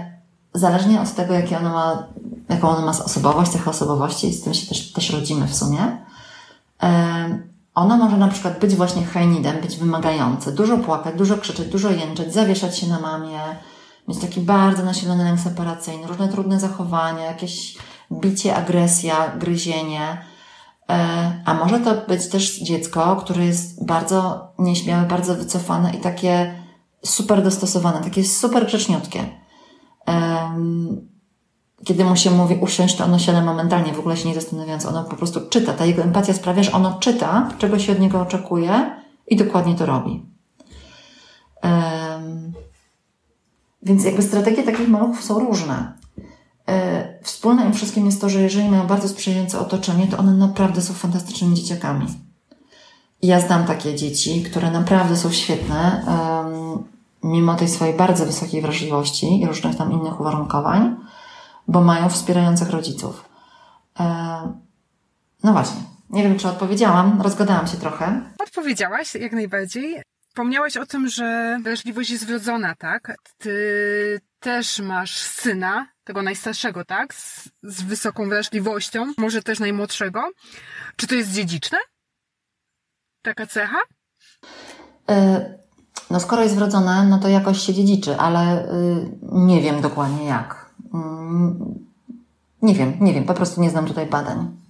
zależnie 0.55 1.01
od 1.01 1.15
tego, 1.15 1.35
jakie 1.35 1.59
ono 1.59 1.71
ma, 1.71 2.07
jaką 2.49 2.69
ono 2.69 2.87
ma 2.87 2.91
osobowość, 2.91 3.51
cechy 3.51 3.71
osobowości, 3.71 4.33
z 4.33 4.43
tym 4.43 4.55
się 4.55 4.67
też, 4.67 4.93
też 4.93 5.11
rodzimy 5.11 5.47
w 5.47 5.55
sumie, 5.55 5.99
ono 7.75 7.97
może 7.97 8.17
na 8.17 8.29
przykład 8.29 8.59
być 8.59 8.75
właśnie 8.75 9.05
hajnidem, 9.05 9.61
być 9.61 9.77
wymagające, 9.77 10.53
dużo 10.53 10.79
płakać, 10.79 11.15
dużo 11.15 11.38
krzyczeć, 11.38 11.69
dużo 11.69 11.91
jęczeć, 11.91 12.35
zawieszać 12.35 12.79
się 12.79 12.87
na 12.87 13.01
mamie, 13.01 13.38
mieć 14.09 14.19
taki 14.21 14.41
bardzo 14.41 14.85
nasilony 14.85 15.25
lęk 15.25 15.41
separacyjny, 15.41 16.07
różne 16.07 16.29
trudne 16.29 16.61
zachowania, 16.61 17.25
jakieś 17.25 17.79
bicie, 18.20 18.57
agresja, 18.57 19.37
gryzienie. 19.38 20.18
E, 20.90 21.42
a 21.44 21.55
może 21.55 21.81
to 21.81 21.94
być 22.09 22.29
też 22.29 22.59
dziecko, 22.59 23.16
które 23.16 23.44
jest 23.44 23.87
bardzo 23.87 24.48
nieśmiałe, 24.59 25.07
bardzo 25.07 25.35
wycofane 25.35 25.90
i 25.94 26.01
takie 26.01 26.55
super 27.05 27.42
dostosowane, 27.42 28.01
takie 28.01 28.25
super 28.25 28.66
grzeczniutkie. 28.66 29.42
Kiedy 31.85 32.05
mu 32.05 32.16
się 32.16 32.31
mówi 32.31 32.55
usiąść, 32.55 32.96
to 32.96 33.05
ono 33.05 33.18
siada 33.18 33.40
momentalnie, 33.40 33.92
w 33.92 33.98
ogóle 33.98 34.16
się 34.16 34.29
nie 34.29 34.35
zastanawiając. 34.35 34.87
Ono 34.87 35.05
po 35.05 35.16
prostu 35.16 35.40
czyta. 35.48 35.72
Ta 35.72 35.85
jego 35.85 36.03
empatia 36.03 36.35
sprawia, 36.35 36.62
że 36.62 36.72
ono 36.72 36.98
czyta, 37.01 37.48
czego 37.59 37.79
się 37.79 37.92
od 37.92 37.98
niego 37.98 38.20
oczekuje 38.20 38.96
i 39.27 39.37
dokładnie 39.37 39.75
to 39.75 39.87
robi. 39.87 40.27
Więc 43.83 44.05
jakby 44.05 44.22
strategie 44.22 44.62
takich 44.62 44.88
maluchów 44.88 45.25
są 45.25 45.38
różne. 45.38 45.92
E, 46.68 47.18
wspólne 47.22 47.66
im 47.66 47.72
wszystkim 47.72 48.07
jest 48.07 48.20
to, 48.20 48.29
że 48.29 48.42
jeżeli 48.42 48.68
mają 48.68 48.87
bardzo 48.87 49.09
sprzyjające 49.09 49.59
otoczenie, 49.59 50.07
to 50.07 50.18
one 50.18 50.33
naprawdę 50.33 50.83
są 50.83 50.94
fantastycznymi 50.94 51.55
dzieciakami. 51.55 52.07
Ja 53.22 53.40
znam 53.40 53.64
takie 53.64 53.94
dzieci, 53.94 54.42
które 54.42 54.70
naprawdę 54.70 55.16
są 55.16 55.33
świetne, 55.33 56.05
mimo 57.22 57.55
tej 57.55 57.68
swojej 57.68 57.94
bardzo 57.94 58.27
wysokiej 58.27 58.62
wrażliwości 58.62 59.40
i 59.40 59.46
różnych 59.46 59.77
tam 59.77 59.92
innych 59.92 60.20
uwarunkowań, 60.20 60.96
bo 61.68 61.81
mają 61.81 62.09
wspierających 62.09 62.70
rodziców. 62.70 63.25
E, 64.01 64.05
no 65.44 65.53
właśnie. 65.53 65.81
Nie 66.11 66.22
wiem, 66.22 66.38
czy 66.38 66.48
odpowiedziałam, 66.48 67.22
rozgadałam 67.22 67.66
się 67.66 67.77
trochę. 67.77 68.22
Odpowiedziałaś 68.38 69.14
jak 69.14 69.33
najbardziej. 69.33 70.03
Wspomniałaś 70.29 70.77
o 70.77 70.87
tym, 70.87 71.09
że 71.09 71.59
wrażliwość 71.62 72.11
jest 72.11 72.27
wrodzona, 72.27 72.75
tak? 72.75 73.16
Ty 73.38 74.20
też 74.40 74.81
masz 74.81 75.16
syna, 75.16 75.87
tego 76.05 76.23
najstarszego, 76.23 76.85
tak? 76.85 77.15
Z, 77.15 77.49
z 77.62 77.83
wysoką 77.83 78.29
wrażliwością, 78.29 79.12
może 79.19 79.43
też 79.43 79.61
najmłodszego. 79.61 80.31
Czy 80.97 81.07
to 81.07 81.15
jest 81.15 81.33
dziedziczne? 81.33 81.79
Taka 83.23 83.47
cecha? 83.47 83.79
Y, 85.11 85.59
no 86.11 86.21
skoro 86.21 86.43
jest 86.43 86.57
wrodzone, 86.57 87.07
no 87.09 87.19
to 87.19 87.29
jakoś 87.29 87.59
się 87.59 87.75
dziedziczy, 87.75 88.17
ale 88.17 88.65
y, 88.65 89.19
nie 89.23 89.61
wiem 89.61 89.81
dokładnie 89.81 90.25
jak. 90.25 90.71
Mm, 90.95 91.75
nie 92.62 92.75
wiem, 92.75 92.97
nie 93.01 93.15
wiem, 93.15 93.25
po 93.25 93.35
prostu 93.35 93.61
nie 93.61 93.71
znam 93.71 93.87
tutaj 93.87 94.07
badań. 94.07 94.62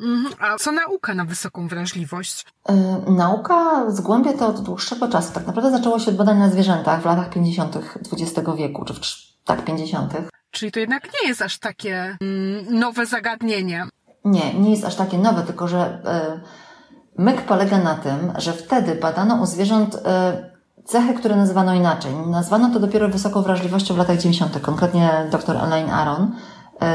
Mhm. 0.00 0.34
A 0.38 0.58
co 0.58 0.72
nauka 0.72 1.14
na 1.14 1.24
wysoką 1.24 1.68
wrażliwość? 1.68 2.46
Yy, 2.68 2.74
nauka 3.12 3.90
zgłębia 3.90 4.32
to 4.32 4.46
od 4.46 4.60
dłuższego 4.60 5.08
czasu. 5.08 5.32
Tak 5.32 5.46
naprawdę 5.46 5.70
zaczęło 5.70 5.98
się 5.98 6.10
od 6.10 6.16
badań 6.16 6.38
na 6.38 6.50
zwierzętach 6.50 7.02
w 7.02 7.04
latach 7.04 7.30
50. 7.30 7.78
XX 8.12 8.48
wieku, 8.56 8.84
czy 8.84 8.94
w, 8.94 9.00
tak 9.44 9.64
50. 9.64 10.12
Czyli 10.50 10.72
to 10.72 10.80
jednak 10.80 11.04
nie 11.04 11.28
jest 11.28 11.42
aż 11.42 11.58
takie 11.58 12.16
mm, 12.20 12.78
nowe 12.78 13.06
zagadnienie. 13.06 13.84
Nie, 14.24 14.54
nie 14.54 14.70
jest 14.70 14.84
aż 14.84 14.94
takie 14.94 15.18
nowe, 15.18 15.42
tylko 15.42 15.68
że 15.68 16.02
yy, 16.04 17.24
myk 17.24 17.42
polega 17.42 17.78
na 17.78 17.94
tym, 17.94 18.32
że 18.38 18.52
wtedy 18.52 18.94
badano 18.94 19.42
u 19.42 19.46
zwierząt 19.46 19.94
yy, 19.94 20.84
cechy, 20.84 21.14
które 21.14 21.36
nazywano 21.36 21.74
inaczej. 21.74 22.12
Nazwano 22.14 22.70
to 22.70 22.80
dopiero 22.80 23.08
wysoką 23.08 23.42
wrażliwością 23.42 23.94
w 23.94 23.98
latach 23.98 24.18
90. 24.18 24.60
Konkretnie 24.60 25.10
dr 25.30 25.56
Elaine 25.56 25.90
Aron 25.90 26.36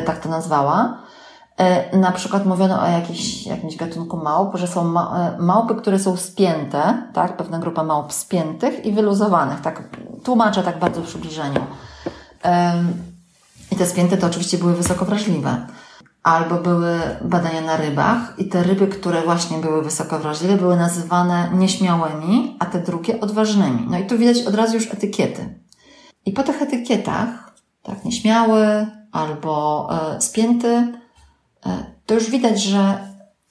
tak 0.05 0.19
to 0.19 0.29
nazwała. 0.29 1.03
Na 1.93 2.11
przykład 2.11 2.45
mówiono 2.45 2.81
o 2.81 2.87
jakiś, 2.87 3.47
jakimś 3.47 3.75
gatunku 3.75 4.17
małp, 4.17 4.55
że 4.55 4.67
są 4.67 4.83
ma, 4.83 5.31
małpy, 5.39 5.75
które 5.75 5.99
są 5.99 6.17
spięte, 6.17 7.03
tak? 7.13 7.37
Pewna 7.37 7.59
grupa 7.59 7.83
małp 7.83 8.13
spiętych 8.13 8.85
i 8.85 8.91
wyluzowanych, 8.91 9.61
tak? 9.61 9.83
Tłumaczę 10.23 10.63
tak 10.63 10.79
bardzo 10.79 11.01
w 11.01 11.05
przybliżeniu. 11.05 11.59
I 13.71 13.75
te 13.75 13.87
spięte 13.87 14.17
to 14.17 14.27
oczywiście 14.27 14.57
były 14.57 14.75
wysoko 14.75 15.05
wrażliwe. 15.05 15.67
Albo 16.23 16.55
były 16.55 16.99
badania 17.21 17.61
na 17.61 17.77
rybach 17.77 18.33
i 18.37 18.45
te 18.45 18.63
ryby, 18.63 18.87
które 18.87 19.21
właśnie 19.21 19.57
były 19.57 19.83
wysoko 19.83 20.19
wrażliwe, 20.19 20.57
były 20.57 20.75
nazywane 20.75 21.49
nieśmiałymi, 21.53 22.57
a 22.59 22.65
te 22.65 22.79
drugie 22.79 23.21
odważnymi. 23.21 23.87
No 23.89 23.99
i 23.99 24.05
tu 24.07 24.17
widać 24.17 24.41
od 24.41 24.55
razu 24.55 24.75
już 24.75 24.93
etykiety. 24.93 25.59
I 26.25 26.31
po 26.31 26.43
tych 26.43 26.61
etykietach, 26.61 27.53
tak, 27.83 28.05
nieśmiały 28.05 28.87
albo 29.11 29.87
e, 30.15 30.21
spięty, 30.21 30.93
E, 31.65 31.85
to 32.05 32.13
już 32.13 32.29
widać, 32.29 32.63
że 32.63 32.97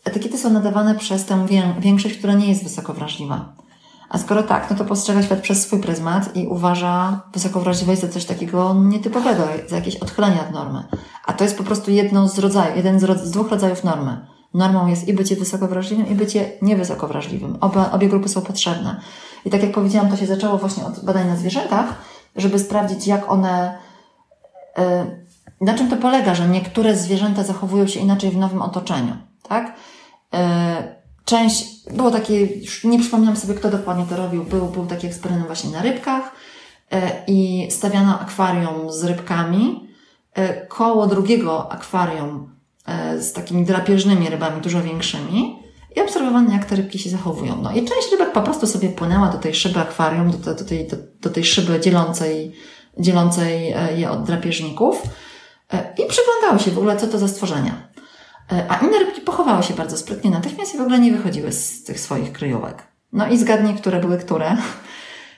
etykiety 0.04 0.38
są 0.38 0.50
nadawane 0.50 0.94
przez 0.94 1.24
tę 1.24 1.46
większość, 1.78 2.18
która 2.18 2.34
nie 2.34 2.48
jest 2.48 2.64
wysoko 2.64 2.94
wrażliwa. 2.94 3.54
A 4.08 4.18
skoro 4.18 4.42
tak, 4.42 4.70
no 4.70 4.76
to 4.76 4.84
postrzega 4.84 5.22
świat 5.22 5.40
przez 5.40 5.62
swój 5.62 5.80
pryzmat 5.80 6.36
i 6.36 6.46
uważa 6.46 7.22
wysokowrażliwość 7.32 8.00
za 8.00 8.08
coś 8.08 8.24
takiego 8.24 8.74
nietypowego, 8.74 9.42
za 9.68 9.76
jakieś 9.76 9.96
odchylenie 9.96 10.40
od 10.40 10.50
normy. 10.50 10.84
A 11.26 11.32
to 11.32 11.44
jest 11.44 11.58
po 11.58 11.64
prostu 11.64 11.90
jedno 11.90 12.28
z 12.28 12.38
rodzajów, 12.38 12.76
jeden 12.76 13.00
z, 13.00 13.20
z 13.20 13.30
dwóch 13.30 13.50
rodzajów 13.50 13.84
normy. 13.84 14.26
Normą 14.54 14.86
jest 14.86 15.08
i 15.08 15.14
bycie 15.14 15.36
wysokowrażliwym, 15.36 16.08
i 16.08 16.14
bycie 16.14 16.50
niewysokowrażliwym. 16.62 17.56
Oba, 17.60 17.90
obie 17.90 18.08
grupy 18.08 18.28
są 18.28 18.42
potrzebne. 18.42 19.00
I 19.44 19.50
tak 19.50 19.62
jak 19.62 19.72
powiedziałam, 19.72 20.10
to 20.10 20.16
się 20.16 20.26
zaczęło 20.26 20.58
właśnie 20.58 20.84
od 20.84 21.04
badań 21.04 21.28
na 21.28 21.36
zwierzętach, 21.36 21.86
żeby 22.36 22.58
sprawdzić, 22.58 23.06
jak 23.06 23.30
one, 23.30 23.78
yy, 24.78 24.84
na 25.60 25.74
czym 25.74 25.90
to 25.90 25.96
polega, 25.96 26.34
że 26.34 26.48
niektóre 26.48 26.96
zwierzęta 26.96 27.42
zachowują 27.42 27.86
się 27.86 28.00
inaczej 28.00 28.30
w 28.30 28.36
nowym 28.36 28.62
otoczeniu, 28.62 29.16
tak? 29.48 29.74
E, 31.24 31.26
część, 31.26 31.66
było 31.90 32.10
takie, 32.10 32.40
już 32.40 32.84
nie 32.84 32.98
przypominam 32.98 33.36
sobie, 33.36 33.54
kto 33.54 33.70
dokładnie 33.70 34.04
to 34.08 34.16
robił, 34.16 34.44
był, 34.44 34.66
był 34.66 34.86
taki 34.86 35.06
eksperyment 35.06 35.46
właśnie 35.46 35.70
na 35.70 35.82
rybkach 35.82 36.32
e, 36.90 37.24
i 37.26 37.68
stawiano 37.70 38.20
akwarium 38.20 38.92
z 38.92 39.04
rybkami 39.04 39.88
e, 40.34 40.66
koło 40.66 41.06
drugiego 41.06 41.72
akwarium 41.72 42.54
z 43.18 43.32
takimi 43.32 43.64
drapieżnymi 43.64 44.30
rybami, 44.30 44.60
dużo 44.60 44.82
większymi 44.82 45.58
i 45.96 46.00
obserwowano, 46.00 46.52
jak 46.52 46.64
te 46.64 46.76
rybki 46.76 46.98
się 46.98 47.10
zachowują. 47.10 47.62
No 47.62 47.72
i 47.72 47.74
część 47.74 48.12
rybek 48.12 48.32
po 48.32 48.42
prostu 48.42 48.66
sobie 48.66 48.88
płynęła 48.88 49.28
do 49.28 49.38
tej 49.38 49.54
szyby 49.54 49.80
akwarium, 49.80 50.30
do, 50.30 50.54
do, 50.54 50.64
tej, 50.64 50.88
do, 50.88 50.96
do 51.20 51.30
tej 51.30 51.44
szyby 51.44 51.80
dzielącej, 51.80 52.52
dzielącej 52.98 53.74
je 53.96 54.10
od 54.10 54.24
drapieżników 54.24 55.02
E, 55.72 55.94
i 55.98 56.08
przyglądały 56.08 56.58
się 56.58 56.70
w 56.70 56.78
ogóle, 56.78 56.96
co 56.96 57.06
to 57.06 57.18
za 57.18 57.28
stworzenia. 57.28 57.88
E, 58.52 58.66
a 58.68 58.76
inne 58.76 58.98
rybki 58.98 59.20
pochowały 59.20 59.62
się 59.62 59.74
bardzo 59.74 59.96
sprytnie 59.96 60.30
natychmiast 60.30 60.74
i 60.74 60.78
w 60.78 60.80
ogóle 60.80 60.98
nie 60.98 61.12
wychodziły 61.12 61.52
z 61.52 61.84
tych 61.84 62.00
swoich 62.00 62.32
kryjówek. 62.32 62.82
No 63.12 63.28
i 63.28 63.38
zgadnij, 63.38 63.74
które 63.74 64.00
były 64.00 64.18
które. 64.18 64.56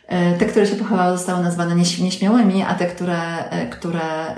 E, 0.06 0.38
te, 0.38 0.46
które 0.46 0.66
się 0.66 0.76
pochowały, 0.76 1.16
zostały 1.16 1.42
nazwane 1.42 1.74
nieśmiałymi, 1.74 2.62
a 2.62 2.74
te, 2.74 2.86
które, 2.86 3.18
które 3.70 4.36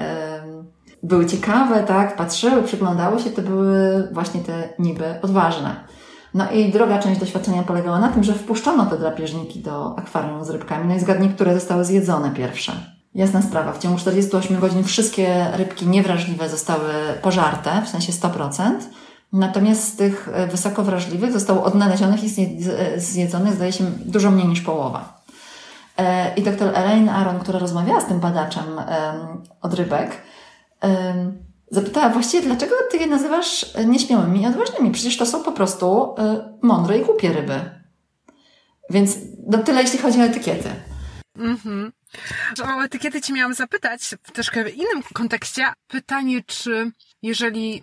były 1.02 1.26
ciekawe, 1.26 1.82
tak, 1.82 2.16
patrzyły, 2.16 2.62
przyglądały 2.62 3.20
się, 3.20 3.30
to 3.30 3.42
były 3.42 4.08
właśnie 4.12 4.40
te 4.40 4.68
niby 4.78 5.04
odważne. 5.22 5.76
No 6.34 6.50
i 6.50 6.72
droga 6.72 6.98
część 6.98 7.20
doświadczenia 7.20 7.62
polegała 7.62 7.98
na 7.98 8.08
tym, 8.08 8.24
że 8.24 8.34
wpuszczono 8.34 8.86
te 8.86 8.98
drapieżniki 8.98 9.60
do 9.60 9.98
akwarium 9.98 10.44
z 10.44 10.50
rybkami, 10.50 10.88
no 10.88 10.94
i 10.94 11.00
zgadnij, 11.00 11.30
które 11.30 11.54
zostały 11.54 11.84
zjedzone 11.84 12.30
pierwsze. 12.30 12.72
Jasna 13.18 13.42
sprawa. 13.42 13.72
W 13.72 13.78
ciągu 13.78 13.98
48 13.98 14.60
godzin 14.60 14.84
wszystkie 14.84 15.46
rybki 15.52 15.86
niewrażliwe 15.86 16.48
zostały 16.48 16.92
pożarte, 17.22 17.82
w 17.84 17.88
sensie 17.88 18.12
100%. 18.12 18.72
Natomiast 19.32 19.92
z 19.92 19.96
tych 19.96 20.28
e, 20.32 20.46
wysoko 20.46 20.82
wrażliwych 20.82 21.32
zostało 21.32 21.64
odnalezionych 21.64 22.24
i 22.24 22.30
zjedzonych, 22.96 23.54
zdaje 23.54 23.72
się, 23.72 23.84
dużo 23.84 24.30
mniej 24.30 24.48
niż 24.48 24.60
połowa. 24.60 25.22
E, 25.96 26.34
I 26.34 26.42
doktor 26.42 26.68
Elaine 26.74 27.08
Aron, 27.08 27.38
która 27.38 27.58
rozmawiała 27.58 28.00
z 28.00 28.06
tym 28.06 28.20
badaczem 28.20 28.64
od 29.60 29.74
rybek, 29.74 30.22
zapytała 31.70 32.08
właściwie, 32.08 32.46
dlaczego 32.46 32.74
ty 32.90 32.96
je 32.96 33.06
nazywasz 33.06 33.74
nieśmiałymi 33.86 34.42
i 34.42 34.46
odważnymi? 34.46 34.90
Przecież 34.90 35.16
to 35.16 35.26
są 35.26 35.42
po 35.42 35.52
prostu 35.52 36.14
e, 36.18 36.58
mądre 36.62 36.98
i 36.98 37.04
głupie 37.04 37.32
ryby. 37.32 37.60
Więc 38.90 39.16
no 39.46 39.58
tyle, 39.58 39.82
jeśli 39.82 39.98
chodzi 39.98 40.20
o 40.20 40.24
etykiety. 40.24 40.68
Mhm. 41.38 41.92
O 42.64 42.84
etykiety 42.84 43.20
Ci 43.20 43.32
miałam 43.32 43.54
zapytać 43.54 44.14
w 44.22 44.32
troszkę 44.32 44.70
innym 44.70 45.02
kontekście. 45.12 45.72
Pytanie, 45.88 46.42
czy 46.46 46.90
jeżeli 47.22 47.82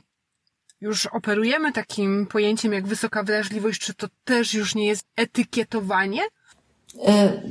już 0.81 1.05
operujemy 1.05 1.71
takim 1.71 2.27
pojęciem 2.27 2.73
jak 2.73 2.87
wysoka 2.87 3.23
wrażliwość, 3.23 3.81
czy 3.81 3.93
to 3.93 4.07
też 4.23 4.53
już 4.53 4.75
nie 4.75 4.87
jest 4.87 5.05
etykietowanie? 5.15 6.21
E, 7.07 7.41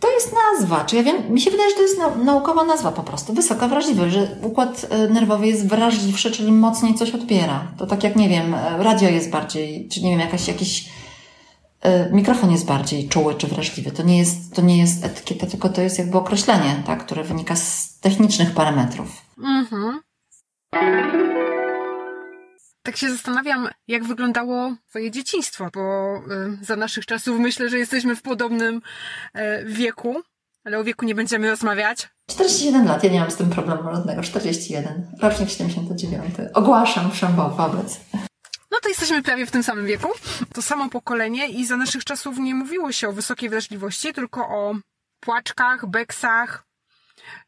to 0.00 0.10
jest 0.10 0.32
nazwa, 0.50 0.84
czy 0.84 0.96
ja 0.96 1.02
wiem, 1.02 1.32
mi 1.32 1.40
się 1.40 1.50
wydaje, 1.50 1.70
że 1.70 1.76
to 1.76 1.82
jest 1.82 1.98
naukowa 2.24 2.64
nazwa 2.64 2.92
po 2.92 3.02
prostu, 3.02 3.32
wysoka 3.32 3.68
wrażliwość, 3.68 4.14
że 4.14 4.36
układ 4.42 4.86
e, 4.90 5.08
nerwowy 5.08 5.46
jest 5.46 5.68
wrażliwszy, 5.68 6.30
czyli 6.30 6.52
mocniej 6.52 6.94
coś 6.94 7.10
odbiera. 7.10 7.72
To 7.78 7.86
tak 7.86 8.04
jak, 8.04 8.16
nie 8.16 8.28
wiem, 8.28 8.54
e, 8.54 8.82
radio 8.82 9.08
jest 9.08 9.30
bardziej, 9.30 9.88
czy 9.88 10.02
nie 10.02 10.10
wiem, 10.10 10.20
jakaś, 10.20 10.48
jakiś 10.48 10.88
mikrofon 12.12 12.50
jest 12.50 12.66
bardziej 12.66 13.08
czuły 13.08 13.34
czy 13.34 13.46
wrażliwy. 13.46 13.90
To 13.90 14.02
nie 14.02 14.18
jest, 14.18 14.54
to 14.54 14.62
nie 14.62 14.78
jest 14.78 15.04
etykieta, 15.04 15.46
tylko 15.46 15.68
to 15.68 15.82
jest 15.82 15.98
jakby 15.98 16.18
określenie, 16.18 16.82
tak, 16.86 17.04
które 17.04 17.24
wynika 17.24 17.56
z 17.56 17.98
technicznych 18.00 18.54
parametrów. 18.54 19.22
Mhm. 19.38 20.00
Tak 22.82 22.96
się 22.96 23.10
zastanawiam, 23.10 23.68
jak 23.88 24.04
wyglądało 24.04 24.74
Twoje 24.88 25.10
dzieciństwo, 25.10 25.68
bo 25.74 26.16
y, 26.16 26.64
za 26.64 26.76
naszych 26.76 27.06
czasów 27.06 27.38
myślę, 27.38 27.68
że 27.68 27.78
jesteśmy 27.78 28.16
w 28.16 28.22
podobnym 28.22 28.76
y, 28.76 29.40
wieku, 29.66 30.14
ale 30.64 30.78
o 30.78 30.84
wieku 30.84 31.06
nie 31.06 31.14
będziemy 31.14 31.50
rozmawiać. 31.50 32.08
41 32.30 32.86
lat, 32.86 33.04
ja 33.04 33.10
nie 33.10 33.20
mam 33.20 33.30
z 33.30 33.36
tym 33.36 33.50
problemu 33.50 33.94
żadnego. 33.94 34.22
41, 34.22 35.06
rocznik 35.20 35.50
79. 35.50 36.34
Ogłaszam 36.54 37.10
wszędzie 37.10 37.36
wobec. 37.56 38.00
No 38.70 38.78
to 38.82 38.88
jesteśmy 38.88 39.22
prawie 39.22 39.46
w 39.46 39.50
tym 39.50 39.62
samym 39.62 39.86
wieku. 39.86 40.08
To 40.54 40.62
samo 40.62 40.88
pokolenie 40.90 41.48
i 41.48 41.66
za 41.66 41.76
naszych 41.76 42.04
czasów 42.04 42.38
nie 42.38 42.54
mówiło 42.54 42.92
się 42.92 43.08
o 43.08 43.12
wysokiej 43.12 43.48
wrażliwości, 43.48 44.12
tylko 44.12 44.48
o 44.48 44.74
płaczkach, 45.20 45.86
beksach, 45.86 46.64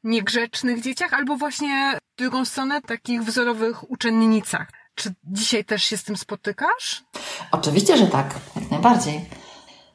niegrzecznych 0.05 0.83
dzieciach, 0.83 1.15
albo 1.15 1.37
właśnie 1.37 1.99
w 2.15 2.19
drugą 2.19 2.45
stronę 2.45 2.83
takich 2.83 3.23
wzorowych 3.23 3.91
uczennicach. 3.91 4.69
Czy 4.95 5.15
dzisiaj 5.25 5.65
też 5.65 5.83
się 5.85 5.97
z 5.97 6.05
tym 6.05 6.17
spotykasz? 6.17 7.05
Oczywiście, 7.53 7.97
że 7.97 8.07
tak, 8.07 8.35
jak 8.57 8.71
najbardziej. 8.71 9.25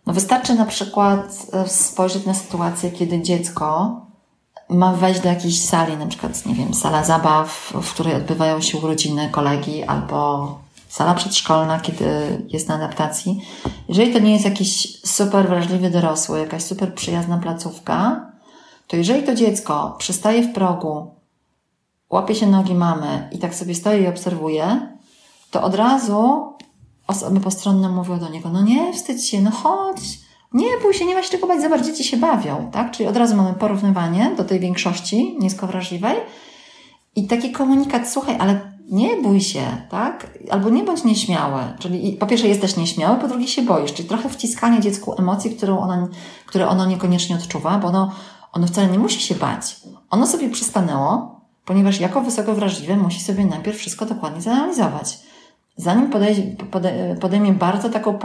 No 0.05 0.13
wystarczy 0.13 0.53
na 0.53 0.65
przykład 0.65 1.37
e, 1.53 1.67
spojrzeć 1.67 2.25
na 2.25 2.33
sytuację, 2.33 2.91
kiedy 2.91 3.21
dziecko 3.21 4.01
ma 4.69 4.93
wejść 4.93 5.19
do 5.19 5.29
jakiejś 5.29 5.65
sali, 5.65 5.97
na 5.97 6.07
przykład, 6.07 6.45
nie 6.45 6.55
wiem, 6.55 6.73
sala 6.73 7.03
zabaw, 7.03 7.73
w 7.81 7.93
której 7.93 8.15
odbywają 8.15 8.61
się 8.61 8.77
urodziny 8.77 9.29
kolegi 9.29 9.83
albo 9.83 10.66
sala 10.97 11.13
przedszkolna, 11.13 11.79
kiedy 11.79 12.05
jest 12.49 12.67
na 12.67 12.75
adaptacji, 12.75 13.41
jeżeli 13.89 14.13
to 14.13 14.19
nie 14.19 14.33
jest 14.33 14.45
jakiś 14.45 15.01
super 15.05 15.47
wrażliwy 15.47 15.89
dorosły, 15.89 16.39
jakaś 16.39 16.63
super 16.63 16.93
przyjazna 16.93 17.37
placówka, 17.37 18.31
to 18.87 18.97
jeżeli 18.97 19.23
to 19.23 19.35
dziecko 19.35 19.95
przystaje 19.97 20.43
w 20.43 20.53
progu, 20.53 21.11
łapie 22.09 22.35
się 22.35 22.47
nogi 22.47 22.75
mamy 22.75 23.29
i 23.31 23.39
tak 23.39 23.55
sobie 23.55 23.75
stoi 23.75 24.01
i 24.01 24.07
obserwuje, 24.07 24.97
to 25.51 25.63
od 25.63 25.75
razu 25.75 26.53
osoby 27.07 27.39
postronne 27.39 27.89
mówią 27.89 28.19
do 28.19 28.29
niego, 28.29 28.49
no 28.49 28.61
nie 28.61 28.93
wstydź 28.93 29.29
się, 29.29 29.41
no 29.41 29.51
chodź, 29.51 30.19
Nie 30.53 30.67
bój 30.81 30.93
się, 30.93 31.05
nie 31.05 31.15
ma 31.15 31.23
się 31.23 31.29
czego 31.29 31.47
bać, 31.47 31.61
zobacz, 31.61 31.85
dzieci 31.85 32.03
się 32.03 32.17
bawią, 32.17 32.69
tak? 32.71 32.91
Czyli 32.91 33.09
od 33.09 33.17
razu 33.17 33.35
mamy 33.35 33.53
porównywanie 33.53 34.31
do 34.37 34.43
tej 34.43 34.59
większości 34.59 35.37
niskowrażliwej 35.39 36.15
i 37.15 37.27
taki 37.27 37.51
komunikat, 37.51 38.09
słuchaj, 38.09 38.35
ale 38.39 38.76
nie 38.87 39.21
bój 39.21 39.41
się, 39.41 39.61
tak? 39.89 40.37
Albo 40.49 40.69
nie 40.69 40.83
bądź 40.83 41.03
nieśmiały. 41.03 41.61
Czyli 41.79 42.13
po 42.13 42.27
pierwsze 42.27 42.47
jesteś 42.47 42.77
nieśmiały, 42.77 43.19
po 43.19 43.27
drugie 43.27 43.47
się 43.47 43.61
boisz. 43.61 43.93
Czyli 43.93 44.09
trochę 44.09 44.29
wciskanie 44.29 44.79
dziecku 44.79 45.15
emocji, 45.19 45.51
którą 45.51 45.79
ono, 45.79 46.07
które 46.45 46.67
ono 46.67 46.85
niekoniecznie 46.85 47.35
odczuwa, 47.35 47.77
bo 47.77 47.87
ono, 47.87 48.11
ono 48.51 48.67
wcale 48.67 48.87
nie 48.87 48.99
musi 48.99 49.21
się 49.21 49.35
bać. 49.35 49.75
Ono 50.09 50.27
sobie 50.27 50.49
przystanęło, 50.49 51.41
ponieważ 51.65 51.99
jako 51.99 52.21
wysoko 52.21 52.53
wrażliwe 52.53 52.97
musi 52.97 53.21
sobie 53.21 53.45
najpierw 53.45 53.77
wszystko 53.77 54.05
dokładnie 54.05 54.41
zanalizować. 54.41 55.19
Zanim 55.77 56.09
podejmie 57.21 57.53
bardzo 57.53 57.89
taką 57.89 58.19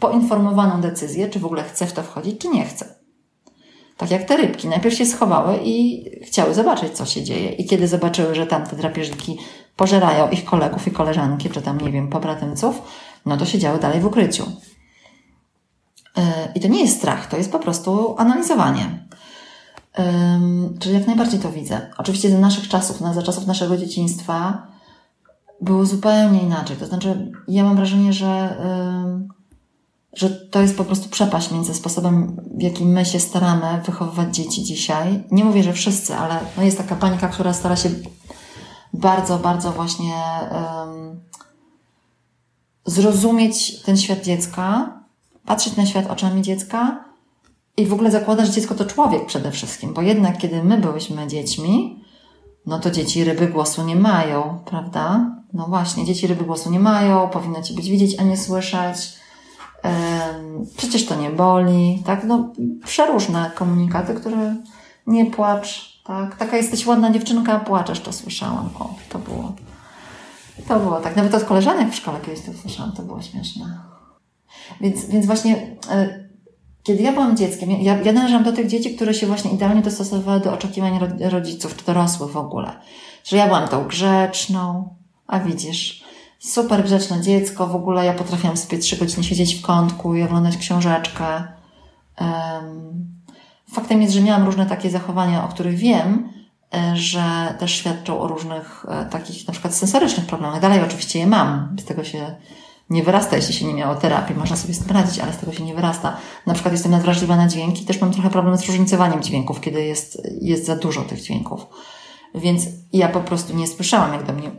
poinformowaną 0.00 0.80
decyzję, 0.80 1.28
czy 1.28 1.38
w 1.38 1.44
ogóle 1.44 1.62
chce 1.62 1.86
w 1.86 1.92
to 1.92 2.02
wchodzić, 2.02 2.40
czy 2.40 2.48
nie 2.48 2.64
chce. 2.64 3.00
Tak 3.96 4.10
jak 4.10 4.24
te 4.24 4.36
rybki. 4.36 4.68
Najpierw 4.68 4.94
się 4.94 5.06
schowały 5.06 5.58
i 5.64 6.04
chciały 6.24 6.54
zobaczyć, 6.54 6.92
co 6.92 7.06
się 7.06 7.22
dzieje. 7.22 7.52
I 7.52 7.66
kiedy 7.66 7.88
zobaczyły, 7.88 8.34
że 8.34 8.46
tamte 8.46 8.76
drapieżniki 8.76 9.38
pożerają 9.76 10.30
ich 10.30 10.44
kolegów 10.44 10.86
i 10.86 10.90
koleżanki, 10.90 11.50
czy 11.50 11.62
tam, 11.62 11.80
nie 11.80 11.92
wiem, 11.92 12.08
pobratymców, 12.08 12.82
no 13.26 13.36
to 13.36 13.44
siedziały 13.44 13.78
dalej 13.78 14.00
w 14.00 14.06
ukryciu. 14.06 14.46
E, 16.16 16.52
I 16.54 16.60
to 16.60 16.68
nie 16.68 16.80
jest 16.82 16.96
strach, 16.96 17.26
to 17.26 17.36
jest 17.36 17.52
po 17.52 17.58
prostu 17.58 18.14
analizowanie. 18.18 19.00
Czyli 20.80 20.94
jak 20.94 21.06
najbardziej 21.06 21.40
to 21.40 21.52
widzę. 21.52 21.90
Oczywiście 21.98 22.30
za 22.30 22.38
naszych 22.38 22.68
czasów, 22.68 22.98
za 23.14 23.22
czasów 23.22 23.46
naszego 23.46 23.76
dzieciństwa 23.76 24.66
było 25.60 25.86
zupełnie 25.86 26.42
inaczej. 26.42 26.76
To 26.76 26.86
znaczy, 26.86 27.32
ja 27.48 27.64
mam 27.64 27.76
wrażenie, 27.76 28.12
że 28.12 28.56
że 30.14 30.30
to 30.30 30.62
jest 30.62 30.76
po 30.76 30.84
prostu 30.84 31.08
przepaść 31.08 31.50
między 31.50 31.74
sposobem, 31.74 32.36
w 32.54 32.62
jaki 32.62 32.84
my 32.84 33.04
się 33.04 33.20
staramy 33.20 33.82
wychowywać 33.86 34.36
dzieci 34.36 34.62
dzisiaj. 34.62 35.24
Nie 35.30 35.44
mówię, 35.44 35.62
że 35.62 35.72
wszyscy, 35.72 36.14
ale 36.14 36.38
no 36.56 36.62
jest 36.62 36.78
taka 36.78 36.96
panika, 36.96 37.28
która 37.28 37.52
stara 37.52 37.76
się 37.76 37.90
bardzo, 38.92 39.38
bardzo 39.38 39.72
właśnie 39.72 40.14
um, 40.52 41.20
zrozumieć 42.86 43.82
ten 43.82 43.96
świat 43.96 44.24
dziecka, 44.24 44.92
patrzeć 45.46 45.76
na 45.76 45.86
świat 45.86 46.10
oczami 46.10 46.42
dziecka 46.42 47.04
i 47.76 47.86
w 47.86 47.92
ogóle 47.92 48.10
zakładać, 48.10 48.46
że 48.46 48.52
dziecko 48.52 48.74
to 48.74 48.84
człowiek 48.84 49.26
przede 49.26 49.50
wszystkim, 49.50 49.94
bo 49.94 50.02
jednak 50.02 50.38
kiedy 50.38 50.62
my 50.62 50.78
byłyśmy 50.78 51.26
dziećmi, 51.26 52.04
no 52.66 52.78
to 52.78 52.90
dzieci 52.90 53.24
ryby 53.24 53.48
głosu 53.48 53.82
nie 53.84 53.96
mają, 53.96 54.58
prawda? 54.64 55.36
No 55.52 55.66
właśnie, 55.66 56.04
dzieci 56.04 56.26
ryby 56.26 56.44
głosu 56.44 56.70
nie 56.70 56.80
mają, 56.80 57.28
powinno 57.28 57.62
ci 57.62 57.74
być 57.74 57.90
widzieć, 57.90 58.20
a 58.20 58.22
nie 58.22 58.36
słyszeć 58.36 59.20
Przecież 60.76 61.06
to 61.06 61.14
nie 61.14 61.30
boli, 61.30 62.02
tak? 62.06 62.24
No, 62.24 62.52
przeróżne 62.84 63.50
komunikaty, 63.54 64.14
które 64.14 64.56
nie 65.06 65.26
płacz, 65.26 65.99
tak? 66.10 66.36
Taka 66.36 66.56
jesteś 66.56 66.86
ładna 66.86 67.10
dziewczynka, 67.10 67.58
płaczesz, 67.58 68.00
to 68.00 68.12
słyszałam. 68.12 68.70
O, 68.78 68.94
to 69.08 69.18
było. 69.18 69.52
To 70.68 70.80
było 70.80 71.00
tak. 71.00 71.16
Nawet 71.16 71.34
od 71.34 71.44
koleżanek 71.44 71.92
w 71.92 71.94
szkole 71.94 72.18
kiedyś 72.26 72.44
to 72.44 72.52
słyszałam, 72.52 72.92
to 72.92 73.02
było 73.02 73.22
śmieszne. 73.22 73.80
Więc, 74.80 75.06
więc 75.06 75.26
właśnie, 75.26 75.76
e, 75.90 76.24
kiedy 76.82 77.02
ja 77.02 77.12
byłam 77.12 77.36
dzieckiem, 77.36 77.70
ja, 77.70 78.02
ja 78.02 78.12
należałam 78.12 78.44
do 78.44 78.52
tych 78.52 78.66
dzieci, 78.66 78.96
które 78.96 79.14
się 79.14 79.26
właśnie 79.26 79.50
idealnie 79.50 79.82
dostosowały 79.82 80.40
do 80.40 80.52
oczekiwań 80.52 80.98
rodziców, 81.20 81.76
czy 81.76 81.84
dorosłych 81.84 82.30
w 82.30 82.36
ogóle. 82.36 82.72
Że 83.24 83.36
ja 83.36 83.46
byłam 83.46 83.68
tą 83.68 83.84
grzeczną, 83.84 84.94
a 85.26 85.40
widzisz, 85.40 86.04
super 86.38 86.84
grzeczne 86.84 87.20
dziecko, 87.20 87.66
w 87.66 87.76
ogóle 87.76 88.06
ja 88.06 88.14
potrafiłam 88.14 88.56
sobie 88.56 88.78
trzy 88.78 88.96
godziny 88.96 89.24
siedzieć 89.24 89.54
w 89.54 89.62
kątku 89.62 90.14
i 90.14 90.22
oglądać 90.22 90.56
książeczkę. 90.56 91.44
Faktem 93.72 94.02
jest, 94.02 94.14
że 94.14 94.20
miałam 94.20 94.44
różne 94.46 94.66
takie 94.66 94.90
zachowania, 94.90 95.44
o 95.44 95.48
których 95.48 95.76
wiem, 95.76 96.28
e, 96.74 96.96
że 96.96 97.54
też 97.58 97.74
świadczą 97.74 98.20
o 98.20 98.28
różnych 98.28 98.86
e, 98.88 99.04
takich 99.04 99.46
na 99.46 99.52
przykład 99.52 99.74
sensorycznych 99.74 100.26
problemach. 100.26 100.60
Dalej 100.60 100.80
oczywiście 100.84 101.18
je 101.18 101.26
mam, 101.26 101.76
z 101.80 101.84
tego 101.84 102.04
się 102.04 102.34
nie 102.90 103.02
wyrasta, 103.02 103.36
jeśli 103.36 103.54
się 103.54 103.66
nie 103.66 103.74
miało 103.74 103.94
terapii, 103.94 104.36
można 104.36 104.56
sobie 104.56 104.74
z 104.74 104.78
tym 104.78 104.96
radzić, 104.96 105.18
ale 105.18 105.32
z 105.32 105.36
tego 105.36 105.52
się 105.52 105.64
nie 105.64 105.74
wyrasta. 105.74 106.16
Na 106.46 106.54
przykład 106.54 106.72
jestem 106.74 106.92
nadwrażliwa 106.92 107.36
na 107.36 107.48
dźwięki, 107.48 107.84
też 107.84 108.00
mam 108.00 108.12
trochę 108.12 108.30
problem 108.30 108.56
z 108.56 108.66
różnicowaniem 108.66 109.22
dźwięków, 109.22 109.60
kiedy 109.60 109.84
jest, 109.84 110.22
jest 110.40 110.66
za 110.66 110.76
dużo 110.76 111.02
tych 111.02 111.20
dźwięków. 111.20 111.66
Więc 112.34 112.62
ja 112.92 113.08
po 113.08 113.20
prostu 113.20 113.56
nie 113.56 113.66
słyszałam, 113.66 114.12
jak 114.12 114.26
do 114.26 114.32
mnie, 114.32 114.50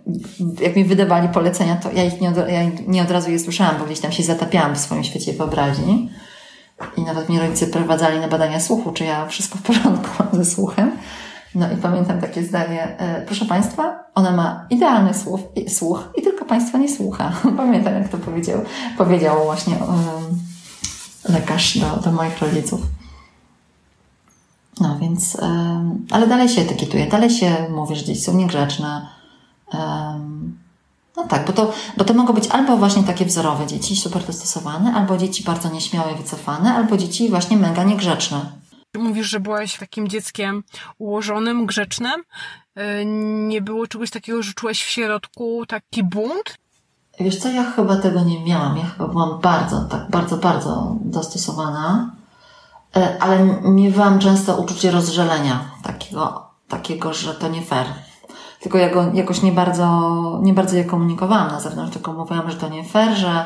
jak 0.61 0.75
mi 0.75 0.85
wydawali 0.85 1.29
polecenia, 1.29 1.75
to 1.75 1.91
ja 1.91 2.03
ich 2.03 2.21
nie 2.21 2.29
od, 2.29 2.37
ja 2.37 2.61
nie 2.87 3.01
od 3.01 3.11
razu 3.11 3.31
je 3.31 3.39
słyszałam, 3.39 3.75
bo 3.79 3.85
gdzieś 3.85 3.99
tam 3.99 4.11
się 4.11 4.23
zatapiałam 4.23 4.75
w 4.75 4.79
swoim 4.79 5.03
świecie 5.03 5.33
wyobraźni. 5.33 6.09
I 6.97 7.01
nawet 7.01 7.29
mnie 7.29 7.39
rodzice 7.39 7.67
prowadzali 7.67 8.19
na 8.19 8.27
badania 8.27 8.59
słuchu, 8.59 8.91
czy 8.91 9.03
ja 9.03 9.27
wszystko 9.27 9.57
w 9.57 9.61
porządku 9.61 10.09
mam 10.19 10.43
ze 10.43 10.51
słuchem. 10.51 10.91
No 11.55 11.71
i 11.71 11.77
pamiętam 11.77 12.21
takie 12.21 12.43
zdanie, 12.43 12.97
e, 12.99 13.25
proszę 13.25 13.45
Państwa, 13.45 14.03
ona 14.15 14.31
ma 14.31 14.65
idealny 14.69 15.13
słuch, 15.13 15.39
słuch 15.69 16.09
i 16.17 16.21
tylko 16.21 16.45
Państwa 16.45 16.77
nie 16.77 16.89
słucha. 16.89 17.31
Pamiętam, 17.57 17.93
jak 17.93 18.09
to 18.09 18.17
powiedział, 18.17 18.61
powiedział 18.97 19.43
właśnie 19.43 19.75
um, 19.75 20.39
lekarz 21.29 21.77
do, 21.77 21.97
do 21.97 22.11
moich 22.11 22.39
rodziców. 22.39 22.81
No 24.79 24.97
więc, 24.99 25.37
ale 26.11 26.27
dalej 26.27 26.49
się 26.49 26.61
etykietuje, 26.61 27.07
dalej 27.07 27.29
się 27.29 27.67
mówi, 27.69 27.95
że 27.95 28.05
dzieci 28.05 28.21
są 28.21 28.33
niegrzeczne. 28.33 29.07
No 31.17 31.27
tak, 31.27 31.45
bo 31.45 31.53
to, 31.53 31.73
bo 31.97 32.03
to 32.03 32.13
mogą 32.13 32.33
być 32.33 32.47
albo 32.47 32.77
właśnie 32.77 33.03
takie 33.03 33.25
wzorowe 33.25 33.67
dzieci, 33.67 33.95
super 33.95 34.23
dostosowane, 34.23 34.93
albo 34.93 35.17
dzieci 35.17 35.43
bardzo 35.43 35.69
nieśmiałe, 35.69 36.15
wycofane, 36.15 36.73
albo 36.73 36.97
dzieci 36.97 37.29
właśnie 37.29 37.57
mega 37.57 37.83
niegrzeczne. 37.83 38.51
Mówisz, 38.97 39.27
że 39.27 39.39
byłaś 39.39 39.77
takim 39.77 40.07
dzieckiem 40.07 40.63
ułożonym, 40.97 41.65
grzecznym. 41.65 42.23
E, 42.75 43.05
nie 43.47 43.61
było 43.61 43.87
czegoś 43.87 44.09
takiego, 44.09 44.43
że 44.43 44.53
czułaś 44.53 44.83
w 44.83 44.89
środku 44.89 45.65
taki 45.67 46.03
bunt? 46.03 46.57
Wiesz 47.19 47.39
co, 47.39 47.49
ja 47.49 47.71
chyba 47.71 47.97
tego 47.97 48.23
nie 48.23 48.45
miałam. 48.45 48.77
Ja 48.77 48.85
chyba 48.85 49.07
byłam 49.07 49.39
bardzo, 49.39 49.81
tak 49.81 50.09
bardzo, 50.09 50.37
bardzo 50.37 50.95
dostosowana. 51.01 52.11
E, 52.95 53.17
ale 53.19 53.45
miewałam 53.61 54.19
często 54.19 54.57
uczucie 54.57 54.91
rozżalenia, 54.91 55.71
takiego, 55.83 56.47
takiego, 56.67 57.13
że 57.13 57.33
to 57.33 57.47
nie 57.47 57.61
fair. 57.61 57.85
Tylko 58.61 58.77
ja 58.77 58.89
go 58.89 59.11
jakoś 59.13 59.41
nie 59.41 59.51
bardzo, 59.51 60.39
nie 60.43 60.53
bardzo 60.53 60.77
je 60.77 60.83
komunikowałam 60.83 61.51
na 61.51 61.59
zewnątrz, 61.59 61.93
tylko 61.93 62.13
mówiłam, 62.13 62.51
że 62.51 62.57
to 62.57 62.69
nie 62.69 62.83
fair, 62.83 63.17
że, 63.17 63.45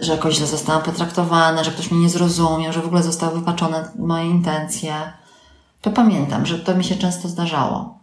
że 0.00 0.12
jakoś 0.12 0.34
źle 0.34 0.46
zostałam 0.46 0.82
potraktowana, 0.82 1.64
że 1.64 1.70
ktoś 1.70 1.90
mnie 1.90 2.00
nie 2.00 2.10
zrozumiał, 2.10 2.72
że 2.72 2.80
w 2.80 2.86
ogóle 2.86 3.02
zostały 3.02 3.38
wypaczone 3.38 3.88
moje 3.98 4.26
intencje. 4.30 4.94
To 5.80 5.90
pamiętam, 5.90 6.46
że 6.46 6.58
to 6.58 6.74
mi 6.74 6.84
się 6.84 6.96
często 6.96 7.28
zdarzało. 7.28 7.98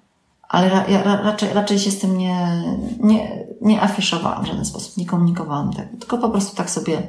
Ale 0.50 0.70
ra, 0.70 0.88
ja 0.88 1.04
raczej, 1.04 1.54
raczej 1.54 1.80
się 1.80 1.92
z 1.92 2.00
tym 2.00 2.18
nie, 2.18 2.64
nie, 3.00 3.46
nie 3.62 3.82
afiszowałam 3.82 4.44
w 4.44 4.48
żaden 4.48 4.66
sposób, 4.66 4.98
nie 4.98 5.06
komunikowałam 5.06 5.74
tego, 5.74 5.98
tylko 6.00 6.18
po 6.18 6.30
prostu 6.30 6.56
tak 6.56 6.70
sobie 6.70 7.08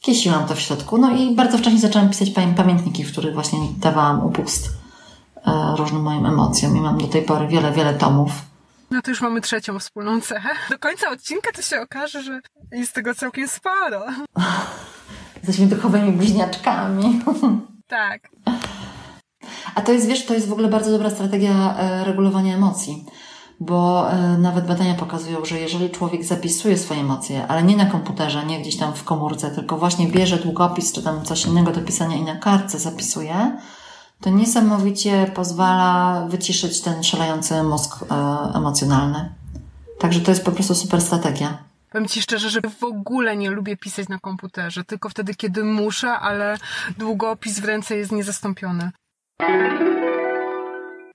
kiesiłam 0.00 0.46
to 0.46 0.54
w 0.54 0.60
środku. 0.60 0.98
No 0.98 1.10
i 1.10 1.34
bardzo 1.34 1.58
wcześnie 1.58 1.80
zaczęłam 1.80 2.08
pisać 2.08 2.30
pamiętniki, 2.56 3.04
w 3.04 3.12
których 3.12 3.34
właśnie 3.34 3.58
dawałam 3.78 4.24
upust 4.24 4.79
różnym 5.76 6.02
moim 6.02 6.26
emocjom 6.26 6.76
i 6.76 6.80
mam 6.80 6.98
do 6.98 7.08
tej 7.08 7.22
pory 7.22 7.48
wiele, 7.48 7.72
wiele 7.72 7.94
tomów. 7.94 8.32
No 8.90 9.02
to 9.02 9.10
już 9.10 9.20
mamy 9.20 9.40
trzecią 9.40 9.78
wspólną 9.78 10.20
cechę. 10.20 10.48
Do 10.70 10.78
końca 10.78 11.10
odcinka 11.10 11.52
to 11.52 11.62
się 11.62 11.80
okaże, 11.80 12.22
że 12.22 12.40
jest 12.72 12.92
tego 12.92 13.14
całkiem 13.14 13.48
sporo. 13.48 14.04
Jesteśmy 15.36 15.66
duchowymi 15.66 16.12
bliźniaczkami. 16.12 17.04
Tak. 17.90 18.28
A 19.74 19.80
to 19.80 19.92
jest, 19.92 20.06
wiesz, 20.06 20.26
to 20.26 20.34
jest 20.34 20.48
w 20.48 20.52
ogóle 20.52 20.68
bardzo 20.68 20.90
dobra 20.90 21.10
strategia 21.10 21.76
e, 21.78 22.04
regulowania 22.04 22.54
emocji 22.54 23.06
bo 23.60 24.12
e, 24.12 24.38
nawet 24.38 24.66
badania 24.66 24.94
pokazują, 24.94 25.44
że 25.44 25.60
jeżeli 25.60 25.90
człowiek 25.90 26.24
zapisuje 26.24 26.78
swoje 26.78 27.00
emocje, 27.00 27.46
ale 27.46 27.62
nie 27.62 27.76
na 27.76 27.86
komputerze, 27.86 28.46
nie 28.46 28.60
gdzieś 28.60 28.76
tam 28.76 28.94
w 28.94 29.04
komórce, 29.04 29.50
tylko 29.50 29.76
właśnie 29.76 30.08
bierze 30.08 30.36
długopis 30.36 30.92
czy 30.92 31.02
tam 31.02 31.24
coś 31.24 31.46
innego 31.46 31.72
do 31.72 31.80
pisania 31.80 32.16
i 32.16 32.22
na 32.22 32.36
kartce 32.36 32.78
zapisuje, 32.78 33.56
to 34.20 34.30
niesamowicie 34.30 35.30
pozwala 35.34 36.26
wyciszyć 36.28 36.80
ten 36.80 37.02
szalejący 37.02 37.62
mózg 37.62 38.02
e, 38.02 38.14
emocjonalny. 38.54 39.34
Także 39.98 40.20
to 40.20 40.30
jest 40.30 40.44
po 40.44 40.52
prostu 40.52 40.74
super 40.74 41.00
strategia. 41.00 41.58
Powiem 41.92 42.08
Ci 42.08 42.22
szczerze, 42.22 42.50
że 42.50 42.60
w 42.80 42.84
ogóle 42.84 43.36
nie 43.36 43.50
lubię 43.50 43.76
pisać 43.76 44.08
na 44.08 44.18
komputerze, 44.18 44.84
tylko 44.84 45.08
wtedy, 45.08 45.34
kiedy 45.34 45.64
muszę, 45.64 46.10
ale 46.10 46.58
długopis 46.98 47.60
w 47.60 47.64
ręce 47.64 47.96
jest 47.96 48.12
niezastąpiony. 48.12 48.90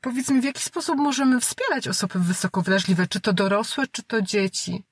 Powiedz 0.01 0.29
mi, 0.29 0.41
w 0.41 0.43
jaki 0.43 0.63
sposób 0.63 0.97
możemy 0.97 1.39
wspierać 1.41 1.87
osoby 1.87 2.19
wysoko 2.19 2.61
wrażliwe? 2.61 3.07
Czy 3.07 3.19
to 3.19 3.33
dorosłe, 3.33 3.87
czy 3.91 4.03
to 4.03 4.21
dzieci? 4.21 4.83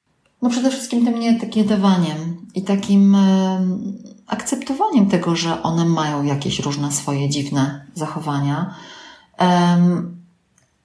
No 0.42 0.50
przede 0.50 0.70
wszystkim 0.70 1.06
tym 1.06 1.20
nieetykietowaniem 1.20 2.46
i 2.56 2.64
takim 2.64 3.18
akceptowaniem 4.28 5.10
tego, 5.10 5.36
że 5.36 5.64
one 5.64 5.86
mają 5.86 6.24
jakieś 6.24 6.60
różne 6.60 6.92
swoje 6.92 7.30
dziwne 7.30 7.86
zachowania. 7.94 8.76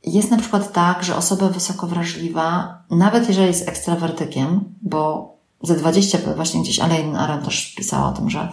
Jest 0.05 0.31
na 0.31 0.39
przykład 0.39 0.73
tak, 0.73 1.05
że 1.05 1.17
osoba 1.17 1.49
wysoko 1.49 1.87
wrażliwa, 1.87 2.79
nawet 2.91 3.29
jeżeli 3.29 3.47
jest 3.47 3.69
ekstrawertykiem, 3.69 4.65
bo 4.83 5.33
ze 5.63 5.77
20, 5.77 6.19
właśnie 6.37 6.61
gdzieś 6.61 6.81
Elaine 6.81 7.17
Aron 7.17 7.43
też 7.43 7.75
pisała 7.75 8.09
o 8.09 8.13
tym, 8.13 8.31
że 8.31 8.53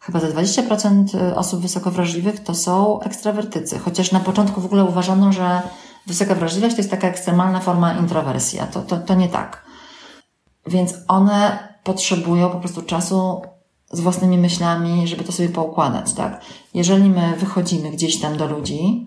chyba 0.00 0.20
za 0.20 0.28
20% 0.28 1.28
y, 1.30 1.36
osób 1.36 1.60
wysoko 1.60 1.90
wrażliwych 1.90 2.42
to 2.42 2.54
są 2.54 3.00
ekstrawertycy. 3.00 3.78
Chociaż 3.78 4.12
na 4.12 4.20
początku 4.20 4.60
w 4.60 4.64
ogóle 4.64 4.84
uważano, 4.84 5.32
że 5.32 5.62
wysoka 6.06 6.34
wrażliwość 6.34 6.74
to 6.74 6.80
jest 6.80 6.90
taka 6.90 7.08
ekstremalna 7.08 7.60
forma 7.60 7.94
introwersji, 7.94 8.60
a 8.60 8.66
to, 8.66 8.82
to, 8.82 8.96
to 8.96 9.14
nie 9.14 9.28
tak. 9.28 9.64
Więc 10.66 10.94
one 11.08 11.68
potrzebują 11.84 12.50
po 12.50 12.58
prostu 12.58 12.82
czasu 12.82 13.42
z 13.96 14.00
własnymi 14.00 14.38
myślami, 14.38 15.08
żeby 15.08 15.24
to 15.24 15.32
sobie 15.32 15.48
poukładać, 15.48 16.12
tak? 16.12 16.40
Jeżeli 16.74 17.10
my 17.10 17.36
wychodzimy 17.36 17.90
gdzieś 17.90 18.20
tam 18.20 18.36
do 18.36 18.46
ludzi, 18.46 19.06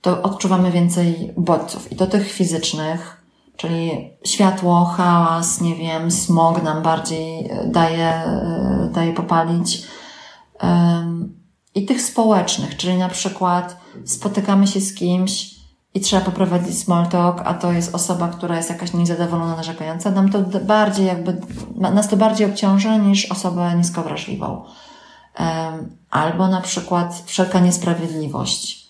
to 0.00 0.22
odczuwamy 0.22 0.72
więcej 0.72 1.32
bodźców 1.36 1.92
i 1.92 1.96
to 1.96 2.06
tych 2.06 2.32
fizycznych, 2.32 3.22
czyli 3.56 4.10
światło, 4.24 4.84
hałas, 4.84 5.60
nie 5.60 5.74
wiem, 5.74 6.10
smog 6.10 6.62
nam 6.62 6.82
bardziej 6.82 7.50
e, 7.50 7.66
daje, 7.66 8.08
e, 8.08 8.90
daje 8.92 9.12
popalić. 9.12 9.82
I 11.74 11.84
tych 11.86 12.02
społecznych, 12.02 12.76
czyli 12.76 12.98
na 12.98 13.08
przykład 13.08 13.76
spotykamy 14.04 14.66
się 14.66 14.80
z 14.80 14.94
kimś 14.94 15.57
i 15.98 16.00
trzeba 16.00 16.22
poprowadzić 16.22 16.78
small 16.78 17.06
talk, 17.06 17.42
a 17.44 17.54
to 17.54 17.72
jest 17.72 17.94
osoba, 17.94 18.28
która 18.28 18.56
jest 18.56 18.70
jakaś 18.70 18.92
niezadowolona, 18.92 19.56
narzekająca, 19.56 20.10
nam 20.10 20.28
to 20.32 20.42
bardziej 20.60 21.06
jakby, 21.06 21.40
nas 21.74 22.08
to 22.08 22.16
bardziej 22.16 22.46
obciąża 22.46 22.96
niż 22.96 23.32
osobę 23.32 23.74
niskowrażliwą. 23.76 24.64
Albo 26.10 26.48
na 26.48 26.60
przykład 26.60 27.22
wszelka 27.26 27.60
niesprawiedliwość, 27.60 28.88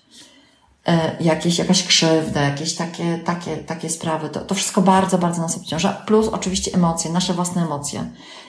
e, 0.86 1.16
jakieś, 1.20 1.58
jakaś 1.58 1.82
krzywda, 1.82 2.40
jakieś 2.40 2.74
takie, 2.74 3.18
takie, 3.18 3.56
takie 3.56 3.90
sprawy. 3.90 4.28
To, 4.28 4.40
to 4.40 4.54
wszystko 4.54 4.82
bardzo, 4.82 5.18
bardzo 5.18 5.42
nas 5.42 5.56
obciąża. 5.56 5.92
Plus 5.92 6.28
oczywiście 6.28 6.74
emocje, 6.74 7.12
nasze 7.12 7.34
własne 7.34 7.62
emocje 7.62 8.04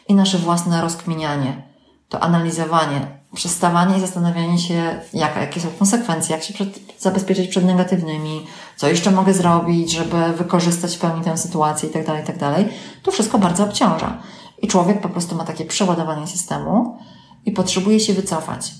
i 0.07 0.15
nasze 0.15 0.37
własne 0.37 0.81
rozkminianie, 0.81 1.61
to 2.09 2.19
analizowanie, 2.19 3.18
przestawanie 3.35 3.97
i 3.97 4.01
zastanawianie 4.01 4.59
się, 4.59 4.99
jaka, 5.13 5.41
jakie 5.41 5.59
są 5.59 5.67
konsekwencje, 5.79 6.35
jak 6.35 6.43
się 6.43 6.53
przed, 6.53 6.79
zabezpieczyć 6.99 7.47
przed 7.47 7.65
negatywnymi, 7.65 8.45
co 8.75 8.87
jeszcze 8.87 9.11
mogę 9.11 9.33
zrobić, 9.33 9.91
żeby 9.91 10.33
wykorzystać 10.37 10.95
w 10.95 10.99
pełni 10.99 11.23
tę 11.23 11.37
sytuację 11.37 11.89
tak 11.89 12.05
tak 12.25 12.37
to 13.03 13.11
wszystko 13.11 13.39
bardzo 13.39 13.63
obciąża. 13.63 14.17
I 14.61 14.67
człowiek 14.67 15.01
po 15.01 15.09
prostu 15.09 15.35
ma 15.35 15.43
takie 15.43 15.65
przeładowanie 15.65 16.27
systemu 16.27 16.97
i 17.45 17.51
potrzebuje 17.51 17.99
się 17.99 18.13
wycofać. 18.13 18.71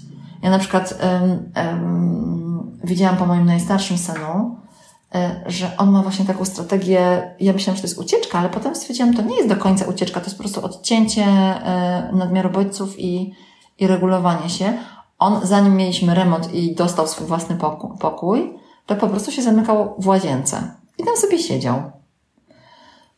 Ja 0.44 0.50
na 0.50 0.60
przykład 0.60 1.00
um, 1.04 1.52
um, 1.56 2.80
widziałam 2.84 3.18
po 3.18 3.26
moim 3.26 3.46
najstarszym 3.46 3.98
synu, 3.98 4.58
e, 5.16 5.44
że 5.46 5.78
on 5.78 5.92
ma 5.92 6.02
właśnie 6.02 6.26
taką 6.26 6.46
strategię, 6.46 7.34
ja 7.40 7.54
myślałam, 7.54 7.76
że 7.76 7.82
to 7.82 7.88
jest 7.88 8.00
ucieczka, 8.00 8.40
ale 8.40 8.50
potem 8.50 8.76
stwierdziłam, 8.76 9.14
to 9.14 9.22
nie 9.22 9.36
jest 9.36 9.50
do 9.50 9.56
końca 9.56 9.86
ucieczka, 9.86 10.20
to 10.20 10.26
jest 10.26 10.38
po 10.38 10.44
prostu 10.44 10.66
odcięcie 10.66 11.24
e, 11.24 12.10
nadmiaru 12.14 12.50
bodźców 12.50 13.00
i 13.00 13.34
i 13.80 13.88
regulowanie 13.88 14.50
się, 14.50 14.74
on, 15.20 15.40
zanim 15.44 15.76
mieliśmy 15.76 16.16
remont 16.16 16.54
i 16.54 16.76
dostał 16.76 17.08
swój 17.08 17.28
własny 17.28 17.58
pokój, 18.00 18.54
to 18.86 18.96
po 18.96 19.08
prostu 19.08 19.32
się 19.32 19.42
zamykał 19.42 19.96
w 19.98 20.08
łazience 20.08 20.76
i 20.98 21.04
tam 21.04 21.18
sobie 21.18 21.40
siedział. 21.40 21.92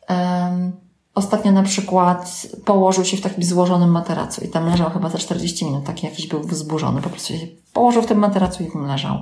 Um, 0.10 0.72
ostatnio 1.16 1.52
na 1.52 1.64
przykład 1.64 2.48
położył 2.66 3.06
się 3.06 3.18
w 3.18 3.22
takim 3.22 3.44
złożonym 3.44 3.92
materacu 3.92 4.46
i 4.46 4.48
tam 4.48 4.66
leżał 4.66 4.90
chyba 4.90 5.10
za 5.10 5.18
40 5.18 5.66
minut, 5.66 5.86
taki 5.86 6.06
jakiś 6.06 6.28
był 6.28 6.40
wzburzony, 6.40 7.02
po 7.02 7.10
prostu 7.10 7.34
się 7.34 7.48
położył 7.74 8.02
w 8.02 8.06
tym 8.06 8.20
materacu 8.20 8.64
i 8.64 8.72
tam 8.72 8.88
leżał. 8.88 9.18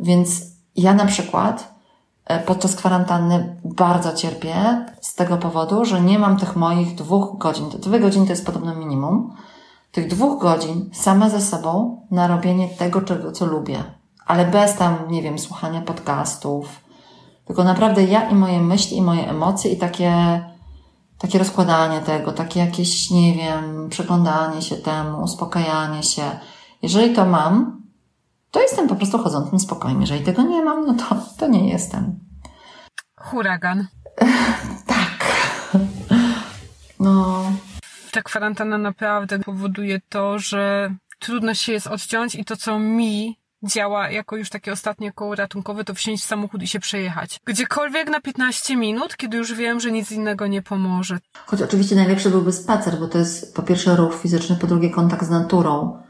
Więc 0.00 0.42
ja 0.76 0.94
na 0.94 1.06
przykład 1.06 1.74
e, 2.24 2.40
podczas 2.40 2.76
kwarantanny 2.76 3.56
bardzo 3.64 4.12
cierpię 4.12 4.84
z 5.00 5.14
tego 5.14 5.36
powodu, 5.36 5.84
że 5.84 6.00
nie 6.00 6.18
mam 6.18 6.36
tych 6.36 6.56
moich 6.56 6.94
dwóch 6.94 7.38
godzin. 7.38 7.68
Dwie 7.68 8.00
godziny 8.00 8.26
to 8.26 8.32
jest 8.32 8.46
podobno 8.46 8.74
minimum 8.74 9.34
tych 9.92 10.08
dwóch 10.08 10.42
godzin 10.42 10.90
sama 10.92 11.28
ze 11.30 11.40
sobą 11.40 12.00
na 12.10 12.26
robienie 12.26 12.68
tego, 12.68 13.02
czego, 13.02 13.32
co 13.32 13.46
lubię. 13.46 13.84
Ale 14.26 14.46
bez 14.46 14.74
tam, 14.74 14.96
nie 15.10 15.22
wiem, 15.22 15.38
słuchania 15.38 15.80
podcastów. 15.80 16.80
Tylko 17.44 17.64
naprawdę 17.64 18.04
ja 18.04 18.28
i 18.28 18.34
moje 18.34 18.60
myśli, 18.60 18.96
i 18.96 19.02
moje 19.02 19.28
emocje, 19.28 19.72
i 19.72 19.76
takie, 19.76 20.44
takie 21.18 21.38
rozkładanie 21.38 22.00
tego, 22.00 22.32
takie 22.32 22.60
jakieś, 22.60 23.10
nie 23.10 23.34
wiem, 23.34 23.88
przeglądanie 23.88 24.62
się 24.62 24.76
temu, 24.76 25.22
uspokajanie 25.22 26.02
się. 26.02 26.22
Jeżeli 26.82 27.14
to 27.14 27.26
mam, 27.26 27.82
to 28.50 28.60
jestem 28.60 28.88
po 28.88 28.96
prostu 28.96 29.18
chodzącym 29.18 29.60
spokojem. 29.60 30.00
Jeżeli 30.00 30.24
tego 30.24 30.42
nie 30.42 30.62
mam, 30.62 30.86
no 30.86 30.94
to, 30.94 31.16
to 31.38 31.48
nie 31.48 31.68
jestem. 31.68 32.18
Huragan. 33.16 33.86
tak. 34.86 35.24
No, 37.00 37.42
ta 38.10 38.22
kwarantanna 38.22 38.78
naprawdę 38.78 39.38
powoduje 39.38 40.00
to, 40.08 40.38
że 40.38 40.94
trudno 41.18 41.54
się 41.54 41.72
jest 41.72 41.86
odciąć 41.86 42.34
i 42.34 42.44
to, 42.44 42.56
co 42.56 42.78
mi 42.78 43.40
działa 43.62 44.10
jako 44.10 44.36
już 44.36 44.50
takie 44.50 44.72
ostatnie 44.72 45.12
koło 45.12 45.34
ratunkowe, 45.34 45.84
to 45.84 45.94
wsiąść 45.94 46.24
w 46.24 46.26
samochód 46.26 46.62
i 46.62 46.68
się 46.68 46.80
przejechać. 46.80 47.40
Gdziekolwiek 47.44 48.10
na 48.10 48.20
15 48.20 48.76
minut, 48.76 49.16
kiedy 49.16 49.36
już 49.36 49.54
wiem, 49.54 49.80
że 49.80 49.92
nic 49.92 50.12
innego 50.12 50.46
nie 50.46 50.62
pomoże. 50.62 51.18
Choć 51.46 51.62
oczywiście 51.62 51.96
najlepszy 51.96 52.30
byłby 52.30 52.52
spacer, 52.52 52.98
bo 52.98 53.08
to 53.08 53.18
jest 53.18 53.54
po 53.54 53.62
pierwsze 53.62 53.96
ruch 53.96 54.14
fizyczny, 54.22 54.56
po 54.56 54.66
drugie 54.66 54.90
kontakt 54.90 55.24
z 55.24 55.30
naturą. 55.30 56.02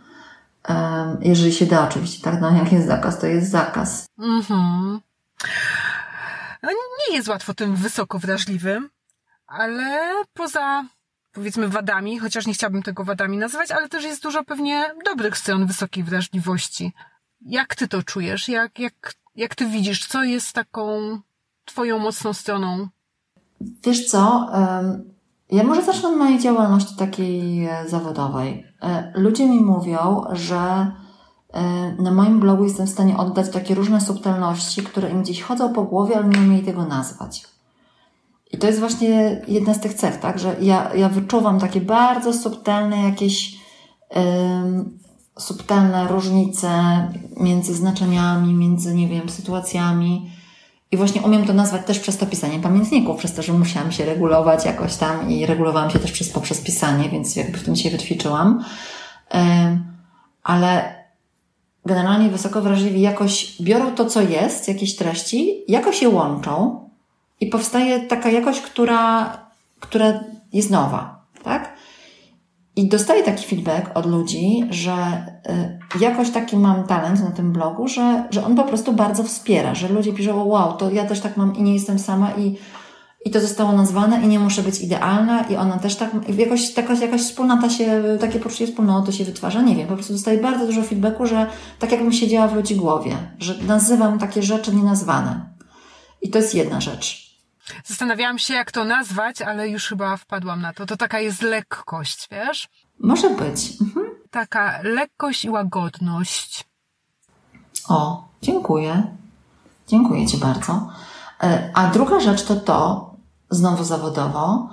Um, 0.68 1.18
jeżeli 1.20 1.52
się 1.52 1.66
da 1.66 1.88
oczywiście, 1.88 2.22
tak? 2.22 2.40
No 2.40 2.50
jak 2.50 2.72
jest 2.72 2.86
zakaz, 2.86 3.20
to 3.20 3.26
jest 3.26 3.50
zakaz. 3.50 4.06
Mhm. 4.18 5.00
No, 6.62 6.70
nie 7.08 7.16
jest 7.16 7.28
łatwo 7.28 7.54
tym 7.54 7.76
wysoko 7.76 8.18
wrażliwym, 8.18 8.90
ale 9.46 10.12
poza 10.34 10.84
powiedzmy 11.33 11.69
wadami, 11.69 12.19
chociaż 12.19 12.47
nie 12.47 12.55
chciałabym 12.55 12.83
tego 12.83 13.05
wadami 13.05 13.38
nazywać, 13.38 13.71
ale 13.71 13.88
też 13.88 14.05
jest 14.05 14.23
dużo 14.23 14.45
pewnie 14.45 14.95
dobrych 15.05 15.38
stron 15.38 15.66
wysokiej 15.66 16.05
wrażliwości. 16.05 16.93
Jak 17.40 17.75
ty 17.75 17.88
to 17.88 18.03
czujesz? 18.03 18.49
Jak, 18.49 18.79
jak, 18.79 19.14
jak 19.37 19.55
ty 19.55 19.66
widzisz? 19.66 20.07
Co 20.07 20.25
jest 20.25 20.53
taką 20.53 21.19
twoją 21.64 21.99
mocną 21.99 22.33
stroną? 22.33 22.88
Wiesz 23.85 24.07
co? 24.07 24.51
Ja 25.51 25.64
może 25.64 25.83
zacznę 25.83 26.09
od 26.09 26.16
mojej 26.16 26.38
działalności 26.38 26.97
takiej 26.97 27.64
e, 27.64 27.88
zawodowej. 27.88 28.66
E, 28.83 29.12
ludzie 29.14 29.49
mi 29.49 29.61
mówią, 29.61 30.25
że 30.33 30.93
e, 31.53 31.93
na 32.03 32.11
moim 32.11 32.40
blogu 32.40 32.64
jestem 32.64 32.87
w 32.87 32.90
stanie 32.90 33.16
oddać 33.16 33.51
takie 33.51 33.75
różne 33.75 34.01
subtelności, 34.01 34.83
które 34.83 35.11
im 35.11 35.23
gdzieś 35.23 35.43
chodzą 35.43 35.73
po 35.73 35.83
głowie, 35.83 36.16
ale 36.16 36.29
nie 36.29 36.38
umiem 36.38 36.64
tego 36.64 36.87
nazwać. 36.87 37.47
I 38.52 38.58
to 38.58 38.66
jest 38.66 38.78
właśnie 38.78 39.42
jedna 39.48 39.74
z 39.74 39.80
tych 39.80 39.94
cech, 39.94 40.16
tak? 40.16 40.38
Że 40.38 40.56
ja, 40.60 40.90
ja 40.94 41.08
wyczuwam 41.08 41.60
takie 41.60 41.80
bardzo 41.80 42.32
subtelne 42.32 43.02
jakieś 43.02 43.54
ym, 44.16 44.98
subtelne 45.38 46.08
różnice 46.08 46.70
między 47.36 47.74
znaczeniami, 47.74 48.54
między, 48.54 48.94
nie 48.94 49.08
wiem, 49.08 49.28
sytuacjami. 49.28 50.30
I 50.92 50.96
właśnie 50.96 51.22
umiem 51.22 51.44
to 51.46 51.52
nazwać 51.52 51.86
też 51.86 51.98
przez 51.98 52.18
to 52.18 52.26
pisanie 52.26 52.58
pamiętników, 52.58 53.18
przez 53.18 53.34
to, 53.34 53.42
że 53.42 53.52
musiałam 53.52 53.92
się 53.92 54.04
regulować 54.04 54.64
jakoś 54.64 54.96
tam 54.96 55.30
i 55.30 55.46
regulowałam 55.46 55.90
się 55.90 55.98
też 55.98 56.12
przez, 56.12 56.28
poprzez 56.28 56.60
pisanie, 56.60 57.08
więc 57.08 57.36
jakby 57.36 57.58
w 57.58 57.64
tym 57.64 57.76
się 57.76 57.90
wyćwiczyłam. 57.90 58.64
Ym, 59.34 59.84
ale 60.42 60.94
generalnie 61.86 62.28
wysoko 62.28 62.62
wrażliwi 62.62 63.00
jakoś 63.00 63.62
biorą 63.62 63.94
to, 63.94 64.06
co 64.06 64.22
jest, 64.22 64.68
jakieś 64.68 64.96
treści, 64.96 65.64
jakoś 65.68 66.02
je 66.02 66.08
łączą 66.08 66.89
i 67.40 67.46
powstaje 67.46 68.00
taka 68.00 68.31
jakość, 68.31 68.61
która, 68.61 69.37
która 69.81 70.20
jest 70.53 70.70
nowa, 70.70 71.24
tak? 71.42 71.72
I 72.76 72.88
dostaję 72.88 73.22
taki 73.22 73.46
feedback 73.46 73.90
od 73.96 74.07
ludzi, 74.07 74.64
że 74.70 75.26
y, 75.94 76.00
jakoś 76.00 76.31
taki 76.31 76.57
mam 76.57 76.87
talent 76.87 77.24
na 77.24 77.31
tym 77.31 77.53
blogu, 77.53 77.88
że, 77.88 78.24
że 78.31 78.44
on 78.44 78.57
po 78.57 78.64
prostu 78.64 78.92
bardzo 78.92 79.24
wspiera, 79.24 79.74
że 79.74 79.88
ludzie 79.88 80.12
piszą, 80.12 80.45
wow, 80.45 80.76
to 80.76 80.91
ja 80.91 81.05
też 81.05 81.20
tak 81.20 81.36
mam 81.36 81.57
i 81.57 81.62
nie 81.62 81.74
jestem 81.74 81.99
sama 81.99 82.32
i, 82.32 82.57
i 83.24 83.30
to 83.30 83.41
zostało 83.41 83.72
nazwane 83.72 84.22
i 84.22 84.26
nie 84.26 84.41
muszę 84.41 84.62
być 84.62 84.80
idealna 84.80 85.43
i 85.43 85.57
ona 85.57 85.78
też 85.78 85.97
tak, 85.97 86.11
jakoś, 86.38 86.72
taka, 86.74 86.95
jakaś 86.95 87.20
wspólnota 87.20 87.70
się, 87.70 88.03
takie 88.20 88.41
poczucie 88.41 88.66
wspólnoty 88.66 89.12
się 89.12 89.24
wytwarza, 89.24 89.62
nie 89.62 89.76
wiem, 89.76 89.86
po 89.86 89.95
prostu 89.95 90.12
dostaję 90.12 90.38
bardzo 90.38 90.66
dużo 90.66 90.82
feedbacku, 90.82 91.26
że 91.26 91.47
tak 91.78 91.93
jakbym 91.93 92.12
siedziała 92.12 92.49
w 92.49 92.55
ludzi 92.55 92.76
głowie, 92.76 93.16
że 93.38 93.55
nazywam 93.66 94.18
takie 94.18 94.43
rzeczy 94.43 94.76
nienazwane. 94.76 95.51
I 96.22 96.30
to 96.30 96.38
jest 96.38 96.55
jedna 96.55 96.80
rzecz. 96.80 97.30
Zastanawiałam 97.85 98.39
się, 98.39 98.55
jak 98.55 98.73
to 98.73 98.85
nazwać, 98.85 99.43
ale 99.43 99.68
już 99.68 99.87
chyba 99.87 100.16
wpadłam 100.16 100.61
na 100.61 100.73
to. 100.73 100.87
To 100.87 100.97
taka 100.97 101.21
jest 101.21 101.43
lekkość, 101.43 102.29
wiesz? 102.31 102.68
Może 103.01 103.31
być. 103.31 103.73
Mhm. 103.81 104.07
Taka 104.31 104.81
lekkość 104.83 105.45
i 105.45 105.51
łagodność. 105.51 106.64
O, 107.89 108.29
dziękuję. 108.43 109.03
Dziękuję 109.89 110.27
Ci 110.27 110.37
bardzo. 110.37 110.89
E, 111.43 111.71
a 111.75 111.87
druga 111.87 112.21
rzecz 112.21 112.43
to 112.43 112.57
to, 112.57 113.11
znowu 113.51 113.85
zawodowo, 113.85 114.68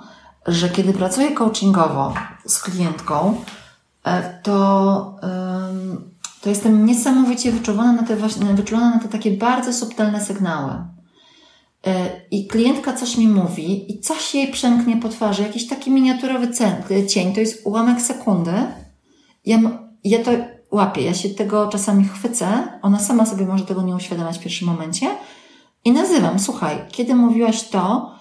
że 0.46 0.68
kiedy 0.68 0.92
pracuję 0.92 1.32
coachingowo 1.32 2.14
z 2.46 2.62
klientką, 2.62 3.44
e, 4.04 4.40
to, 4.42 5.16
to 6.40 6.48
jestem 6.48 6.86
niesamowicie 6.86 7.52
wyczuwana 7.52 7.92
na 7.92 8.02
te, 8.02 8.16
właśnie, 8.16 8.54
wyczulona 8.54 8.90
na 8.90 8.98
te 8.98 9.08
takie 9.08 9.30
bardzo 9.30 9.72
subtelne 9.72 10.24
sygnały. 10.24 10.72
E, 11.88 12.20
i 12.30 12.46
klientka 12.46 12.92
coś 12.92 13.16
mi 13.16 13.28
mówi 13.28 13.92
i 13.92 14.00
coś 14.00 14.34
jej 14.34 14.48
przemknie 14.48 14.96
po 14.96 15.08
twarzy, 15.08 15.42
jakiś 15.42 15.66
taki 15.66 15.90
miniaturowy 15.90 16.48
cień, 17.06 17.34
to 17.34 17.40
jest 17.40 17.66
ułamek 17.66 18.00
sekundy. 18.00 18.52
Ja 19.46 19.58
ja 20.04 20.24
to 20.24 20.30
łapię, 20.70 21.02
ja 21.02 21.14
się 21.14 21.28
tego 21.28 21.68
czasami 21.68 22.04
chwycę, 22.04 22.48
ona 22.82 22.98
sama 22.98 23.26
sobie 23.26 23.46
może 23.46 23.66
tego 23.66 23.82
nie 23.82 23.96
uświadamiać 23.96 24.38
w 24.38 24.42
pierwszym 24.42 24.68
momencie 24.68 25.06
i 25.84 25.92
nazywam, 25.92 26.38
słuchaj, 26.38 26.76
kiedy 26.92 27.14
mówiłaś 27.14 27.68
to, 27.68 28.14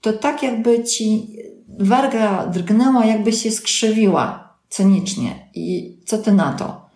to 0.00 0.12
tak 0.12 0.42
jakby 0.42 0.84
ci 0.84 1.36
warga 1.78 2.46
drgnęła, 2.46 3.04
jakby 3.04 3.32
się 3.32 3.50
skrzywiła 3.50 4.54
cynicznie. 4.68 5.48
I 5.54 5.96
co 6.06 6.18
ty 6.18 6.32
na 6.32 6.52
to? 6.52 6.86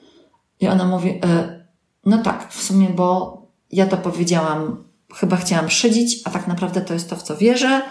I 0.61 0.69
ona 0.69 0.85
mówi, 0.85 1.11
e, 1.11 1.65
no 2.07 2.19
tak, 2.19 2.53
w 2.53 2.63
sumie, 2.63 2.89
bo 2.89 3.39
ja 3.73 3.87
to 3.87 3.97
powiedziałam, 3.97 4.85
chyba 5.15 5.37
chciałam 5.37 5.71
szydzić, 5.71 6.21
a 6.25 6.31
tak 6.31 6.49
naprawdę 6.49 6.81
to 6.81 6.95
jest 6.95 7.11
to, 7.11 7.17
w 7.17 7.23
co 7.23 7.37
wierzę. 7.37 7.83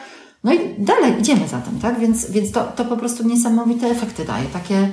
No 0.44 0.54
i 0.54 0.60
dalej 0.78 1.20
idziemy 1.20 1.48
za 1.48 1.62
tym, 1.62 1.80
tak? 1.80 2.00
Więc, 2.00 2.32
więc 2.32 2.52
to, 2.52 2.64
to 2.64 2.86
po 2.86 2.98
prostu 2.98 3.28
niesamowite 3.28 3.88
efekty 3.88 4.26
daje. 4.26 4.46
Takie, 4.46 4.92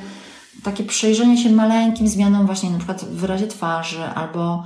takie 0.63 0.85
przyjrzenie 0.85 1.39
się 1.39 1.51
maleńkim 1.51 2.09
zmianom 2.09 2.47
właśnie 2.47 2.71
na 2.71 2.77
przykład 2.77 3.05
w 3.05 3.17
wyrazie 3.17 3.47
twarzy 3.47 4.05
albo 4.05 4.63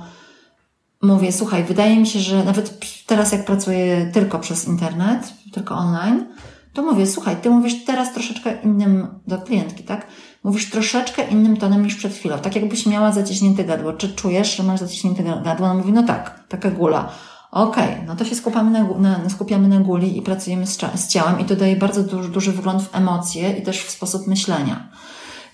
mówię, 1.01 1.31
słuchaj, 1.31 1.63
wydaje 1.63 1.97
mi 1.97 2.07
się, 2.07 2.19
że 2.19 2.43
nawet 2.43 2.79
teraz 3.05 3.31
jak 3.31 3.45
pracuję 3.45 4.11
tylko 4.13 4.39
przez 4.39 4.67
internet, 4.67 5.33
tylko 5.53 5.75
online, 5.75 6.25
to 6.73 6.81
mówię, 6.81 7.07
słuchaj, 7.07 7.35
ty 7.41 7.49
mówisz 7.49 7.85
teraz 7.85 8.13
troszeczkę 8.13 8.61
innym 8.63 9.07
do 9.27 9.37
klientki, 9.37 9.83
tak? 9.83 10.07
Mówisz 10.43 10.69
troszeczkę 10.69 11.27
innym 11.27 11.57
tonem 11.57 11.83
niż 11.83 11.95
przed 11.95 12.13
chwilą. 12.13 12.39
Tak 12.39 12.55
jakbyś 12.55 12.85
miała 12.85 13.11
zaciśnięte 13.11 13.63
gadło. 13.63 13.93
Czy 13.93 14.15
czujesz, 14.15 14.55
że 14.57 14.63
masz 14.63 14.79
zaciśnięte 14.79 15.23
gadło? 15.23 15.65
Ona 15.65 15.73
mówi, 15.73 15.91
no 15.91 16.03
tak, 16.03 16.43
taka 16.47 16.71
gula. 16.71 17.11
Okej, 17.55 17.93
okay, 17.93 18.05
no 18.07 18.15
to 18.15 18.25
się 18.25 18.35
skupiamy 18.35 18.71
na, 18.71 18.83
na, 18.83 19.29
skupiamy 19.29 19.67
na 19.67 19.79
guli 19.79 20.17
i 20.17 20.21
pracujemy 20.21 20.67
z, 20.67 20.77
z 20.95 21.07
ciałem 21.07 21.39
i 21.39 21.45
to 21.45 21.55
daje 21.55 21.75
bardzo 21.75 22.03
duży, 22.03 22.29
duży 22.29 22.51
wgląd 22.51 22.83
w 22.83 22.95
emocje 22.95 23.51
i 23.51 23.63
też 23.63 23.81
w 23.81 23.91
sposób 23.91 24.27
myślenia. 24.27 24.89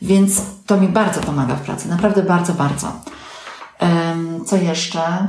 Więc 0.02 0.42
to 0.66 0.78
mi 0.78 0.88
bardzo 0.88 1.22
pomaga 1.22 1.56
w 1.56 1.62
pracy, 1.62 1.90
naprawdę 1.90 2.24
bardzo, 2.24 2.54
bardzo. 2.54 2.92
Um, 3.82 4.46
co 4.46 4.58
jeszcze? 4.58 5.28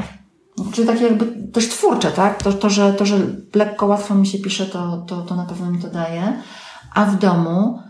Czyli 0.73 0.87
takie 0.87 1.05
jakby 1.05 1.27
też 1.53 1.69
twórcze, 1.69 2.11
tak? 2.11 2.43
To, 2.43 2.53
to, 2.53 2.71
że, 2.71 2.93
to, 2.93 3.07
że 3.07 3.19
lekko, 3.55 3.87
łatwo 3.87 4.15
mi 4.15 4.27
się 4.27 4.39
pisze, 4.39 4.67
to, 4.67 4.97
to, 5.07 5.23
to 5.23 5.37
na 5.37 5.45
pewno 5.45 5.71
mi 5.71 5.79
to 5.79 5.89
daje. 5.89 6.43
A 6.95 7.05
w 7.05 7.19
domu, 7.19 7.83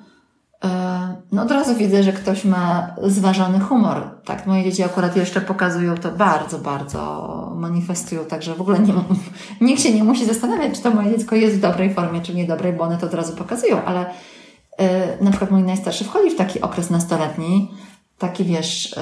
no 1.32 1.42
od 1.42 1.50
razu 1.50 1.74
widzę, 1.74 2.02
że 2.02 2.12
ktoś 2.12 2.44
ma 2.44 2.94
zważony 3.02 3.60
humor. 3.60 4.10
Tak, 4.24 4.46
moje 4.46 4.64
dzieci 4.64 4.82
akurat 4.82 5.16
jeszcze 5.16 5.40
pokazują 5.40 5.94
to 5.94 6.10
bardzo, 6.10 6.58
bardzo 6.58 7.52
manifestują, 7.56 8.24
także 8.24 8.54
w 8.54 8.60
ogóle 8.60 8.78
nie, 8.78 8.94
nikt 9.66 9.82
się 9.82 9.94
nie 9.94 10.04
musi 10.04 10.26
zastanawiać, 10.26 10.74
czy 10.74 10.82
to 10.82 10.90
moje 10.90 11.10
dziecko 11.10 11.36
jest 11.36 11.56
w 11.56 11.60
dobrej 11.60 11.94
formie, 11.94 12.20
czy 12.20 12.34
niedobrej, 12.34 12.72
bo 12.72 12.84
one 12.84 12.98
to 12.98 13.06
od 13.06 13.14
razu 13.14 13.36
pokazują, 13.36 13.84
ale 13.84 14.06
e, 14.78 15.24
na 15.24 15.30
przykład 15.30 15.50
mój 15.50 15.62
najstarszy 15.62 16.04
wchodzi 16.04 16.30
w 16.30 16.36
taki 16.36 16.60
okres 16.60 16.90
nastoletni, 16.90 17.70
taki 18.18 18.44
wiesz, 18.44 18.94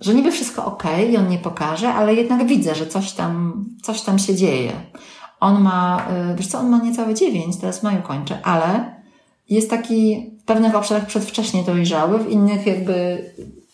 że 0.00 0.14
niby 0.14 0.32
wszystko 0.32 0.64
ok 0.64 0.82
i 1.10 1.16
on 1.16 1.28
nie 1.28 1.38
pokaże, 1.38 1.94
ale 1.94 2.14
jednak 2.14 2.46
widzę, 2.46 2.74
że 2.74 2.86
coś 2.86 3.12
tam, 3.12 3.64
coś 3.82 4.02
tam 4.02 4.18
się 4.18 4.34
dzieje. 4.34 4.72
On 5.40 5.62
ma, 5.62 6.06
wiesz 6.36 6.46
co, 6.46 6.58
on 6.58 6.68
ma 6.68 6.78
niecałe 6.78 7.14
dziewięć, 7.14 7.56
teraz 7.56 7.82
maju 7.82 8.02
kończę, 8.02 8.38
ale 8.42 8.94
jest 9.48 9.70
taki 9.70 10.30
pewnych 10.48 10.74
obszarach 10.74 11.06
przedwcześnie 11.06 11.62
dojrzały, 11.62 12.18
w 12.18 12.30
innych 12.30 12.66
jakby, 12.66 13.24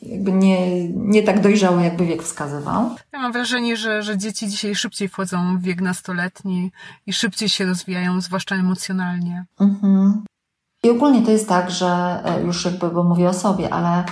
jakby 0.03 0.33
nie, 0.33 0.89
nie 0.89 1.23
tak 1.23 1.41
dojrzały, 1.41 1.83
jakby 1.83 2.07
wiek 2.07 2.23
wskazywał. 2.23 2.97
Ja 3.13 3.19
mam 3.19 3.33
wrażenie, 3.33 3.77
że, 3.77 4.03
że 4.03 4.19
dzieci 4.19 4.49
dzisiaj 4.49 4.75
szybciej 4.75 5.09
wchodzą 5.09 5.59
w 5.59 5.63
wiek 5.63 5.81
nastoletni 5.81 6.71
i 7.07 7.13
szybciej 7.13 7.49
się 7.49 7.65
rozwijają, 7.67 8.21
zwłaszcza 8.21 8.55
emocjonalnie. 8.57 9.45
Mhm. 9.61 10.25
I 10.85 10.91
ogólnie 10.91 11.23
to 11.23 11.31
jest 11.31 11.49
tak, 11.49 11.71
że 11.71 12.21
e, 12.25 12.43
już 12.43 12.65
jakby, 12.65 12.89
bo 12.89 13.05
mówię 13.05 13.29
o 13.29 13.35
sobie, 13.35 13.75
ale 13.75 14.05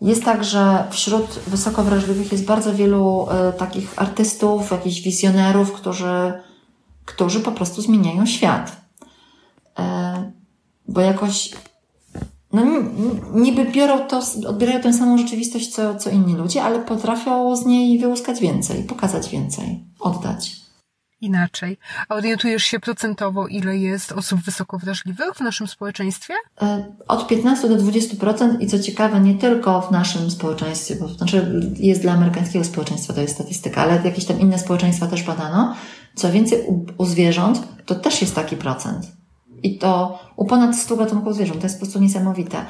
jest 0.00 0.24
tak, 0.24 0.44
że 0.44 0.84
wśród 0.90 1.26
wysoko 1.46 1.82
wrażliwych 1.82 2.32
jest 2.32 2.44
bardzo 2.44 2.74
wielu 2.74 3.26
y, 3.50 3.52
takich 3.52 3.92
artystów, 3.96 4.70
jakichś 4.70 5.00
wizjonerów, 5.00 5.72
którzy, 5.72 6.32
którzy 7.04 7.40
po 7.40 7.52
prostu 7.52 7.82
zmieniają 7.82 8.26
świat. 8.26 8.76
Y, 9.78 9.82
bo 10.88 11.00
jakoś 11.00 11.50
no, 12.52 12.64
niby 13.34 13.64
biorą 13.64 13.98
to, 13.98 14.22
odbierają 14.48 14.80
tę 14.80 14.92
samą 14.92 15.18
rzeczywistość 15.18 15.74
co, 15.74 15.94
co 15.94 16.10
inni 16.10 16.36
ludzie, 16.36 16.62
ale 16.62 16.78
potrafią 16.78 17.56
z 17.56 17.66
niej 17.66 17.98
wyłuskać 17.98 18.40
więcej, 18.40 18.82
pokazać 18.82 19.28
więcej, 19.28 19.84
oddać 20.00 20.60
inaczej. 21.20 21.78
A 22.08 22.14
orientujesz 22.14 22.64
się 22.64 22.80
procentowo, 22.80 23.48
ile 23.48 23.76
jest 23.76 24.12
osób 24.12 24.40
wysoko 24.40 24.78
wrażliwych 24.78 25.34
w 25.34 25.40
naszym 25.40 25.66
społeczeństwie? 25.66 26.34
E, 26.62 26.94
od 27.08 27.28
15 27.28 27.68
do 27.68 27.76
20% 27.76 28.60
i 28.60 28.66
co 28.66 28.78
ciekawe, 28.78 29.20
nie 29.20 29.34
tylko 29.34 29.80
w 29.80 29.90
naszym 29.90 30.30
społeczeństwie, 30.30 30.96
bo 31.00 31.08
to 31.08 31.14
znaczy 31.14 31.62
jest 31.76 32.02
dla 32.02 32.12
amerykańskiego 32.12 32.64
społeczeństwa, 32.64 33.14
to 33.14 33.20
jest 33.20 33.34
statystyka, 33.34 33.82
ale 33.82 34.00
jakieś 34.04 34.24
tam 34.24 34.40
inne 34.40 34.58
społeczeństwa 34.58 35.06
też 35.06 35.22
badano. 35.22 35.74
Co 36.14 36.32
więcej, 36.32 36.62
u, 36.66 36.86
u 36.98 37.06
zwierząt 37.06 37.62
to 37.86 37.94
też 37.94 38.20
jest 38.20 38.34
taki 38.34 38.56
procent. 38.56 39.19
I 39.62 39.78
to 39.78 40.18
u 40.36 40.44
ponad 40.44 40.76
100 40.76 40.96
gatunków 40.96 41.34
zwierząt. 41.34 41.60
To 41.60 41.66
jest 41.66 41.76
po 41.76 41.84
prostu 41.84 42.00
niesamowite. 42.00 42.64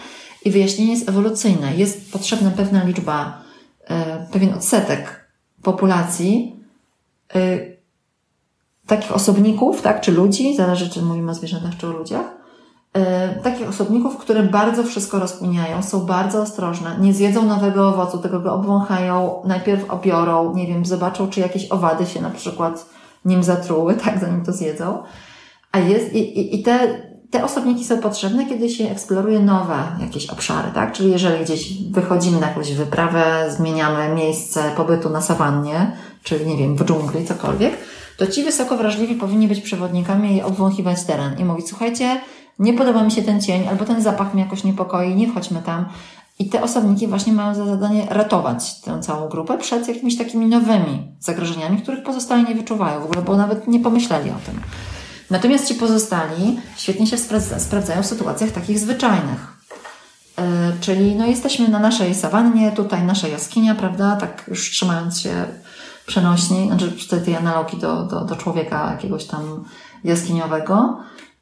I 0.45 0.51
wyjaśnienie 0.51 0.93
jest 0.93 1.09
ewolucyjne. 1.09 1.76
Jest 1.76 2.12
potrzebna 2.12 2.51
pewna 2.51 2.84
liczba, 2.84 3.43
e, 3.84 4.26
pewien 4.32 4.55
odsetek 4.55 5.30
populacji, 5.62 6.57
e, 7.34 7.70
takich 8.91 9.12
osobników, 9.12 9.82
tak, 9.82 10.01
czy 10.01 10.12
ludzi, 10.12 10.57
zależy 10.57 10.91
czy 10.91 11.03
mówimy 11.03 11.30
o 11.30 11.34
zwierzętach, 11.34 11.76
czy 11.76 11.86
o 11.86 11.91
ludziach, 11.91 12.26
yy, 12.95 13.03
takich 13.43 13.68
osobników, 13.68 14.16
które 14.16 14.43
bardzo 14.43 14.84
wszystko 14.84 15.18
rozkminiają, 15.18 15.82
są 15.82 16.07
bardzo 16.07 16.43
ostrożne, 16.43 16.97
nie 17.01 17.14
zjedzą 17.14 17.47
nowego 17.47 17.88
owocu, 17.88 18.18
tego 18.18 18.41
go 18.41 18.55
obwąchają, 18.55 19.43
najpierw 19.45 19.91
obiorą, 19.91 20.55
nie 20.55 20.66
wiem, 20.66 20.86
zobaczą, 20.86 21.28
czy 21.28 21.41
jakieś 21.41 21.70
owady 21.70 22.07
się 22.07 22.22
na 22.22 22.30
przykład 22.30 22.86
nim 23.24 23.43
zatruły, 23.43 23.95
tak, 24.05 24.20
zanim 24.20 24.45
to 24.45 24.53
zjedzą. 24.53 25.03
A 25.73 25.79
jest, 25.79 26.12
i, 26.12 26.55
i, 26.57 26.62
te, 26.62 27.03
te 27.31 27.45
osobniki 27.45 27.85
są 27.85 27.99
potrzebne, 27.99 28.47
kiedy 28.47 28.68
się 28.68 28.91
eksploruje 28.91 29.41
nowe 29.41 29.77
jakieś 30.01 30.27
obszary, 30.27 30.68
tak? 30.75 30.93
Czyli 30.93 31.11
jeżeli 31.11 31.45
gdzieś 31.45 31.83
wychodzimy 31.91 32.41
na 32.41 32.49
jakąś 32.49 32.73
wyprawę, 32.73 33.51
zmieniamy 33.57 34.14
miejsce 34.14 34.73
pobytu 34.77 35.11
na 35.11 35.21
sawannie, 35.23 35.93
czyli 36.23 36.47
nie 36.47 36.57
wiem, 36.57 36.77
w 36.77 36.85
dżungli, 36.85 37.27
cokolwiek, 37.27 37.73
to 38.16 38.27
ci 38.27 38.45
wysoko 38.45 38.77
wrażliwi 38.77 39.14
powinni 39.14 39.49
być 39.49 39.61
przewodnikami 39.61 40.37
i 40.37 40.43
obwąchiwać 40.43 41.05
teren 41.05 41.39
i 41.39 41.45
mówić, 41.45 41.68
słuchajcie, 41.68 42.21
nie 42.59 42.73
podoba 42.73 43.05
mi 43.05 43.11
się 43.11 43.23
ten 43.23 43.43
cień, 43.43 43.68
albo 43.68 43.85
ten 43.85 44.03
zapach 44.03 44.35
mnie 44.35 44.43
jakoś 44.43 44.64
niepokoi, 44.64 45.14
nie 45.14 45.29
wchodźmy 45.29 45.62
tam. 45.62 45.89
I 46.39 46.49
te 46.49 46.62
osobniki 46.62 47.07
właśnie 47.07 47.33
mają 47.33 47.55
za 47.55 47.66
zadanie 47.66 48.07
ratować 48.11 48.81
tę 48.81 49.01
całą 49.03 49.29
grupę 49.29 49.59
przed 49.59 49.89
jakimiś 49.89 50.18
takimi 50.18 50.47
nowymi 50.47 51.12
zagrożeniami, 51.21 51.83
których 51.83 52.03
pozostali 52.03 52.45
nie 52.45 52.55
wyczuwają 52.55 53.01
w 53.01 53.05
ogóle, 53.05 53.23
bo 53.23 53.37
nawet 53.37 53.68
nie 53.68 53.81
pomyśleli 53.81 54.31
o 54.31 54.47
tym. 54.47 54.61
Natomiast 55.31 55.68
ci 55.68 55.74
pozostali 55.74 56.61
świetnie 56.76 57.07
się 57.07 57.16
sprawdzają 57.59 58.03
w 58.03 58.07
sytuacjach 58.07 58.51
takich 58.51 58.78
zwyczajnych. 58.78 59.61
Yy, 60.39 60.45
czyli 60.81 61.14
no, 61.14 61.26
jesteśmy 61.26 61.68
na 61.68 61.78
naszej 61.78 62.14
sawannie, 62.14 62.72
tutaj 62.72 63.03
nasza 63.03 63.28
jaskinia, 63.28 63.74
prawda, 63.74 64.16
tak 64.16 64.45
już 64.49 64.70
trzymając 64.70 65.20
się 65.20 65.45
przenośni, 66.07 66.66
znaczy 66.66 66.93
tej, 67.11 67.20
tej 67.20 67.37
analogii 67.37 67.78
do, 67.78 68.03
do, 68.03 68.24
do 68.24 68.37
człowieka 68.37 68.91
jakiegoś 68.93 69.24
tam 69.24 69.64
jaskiniowego. 70.05 70.99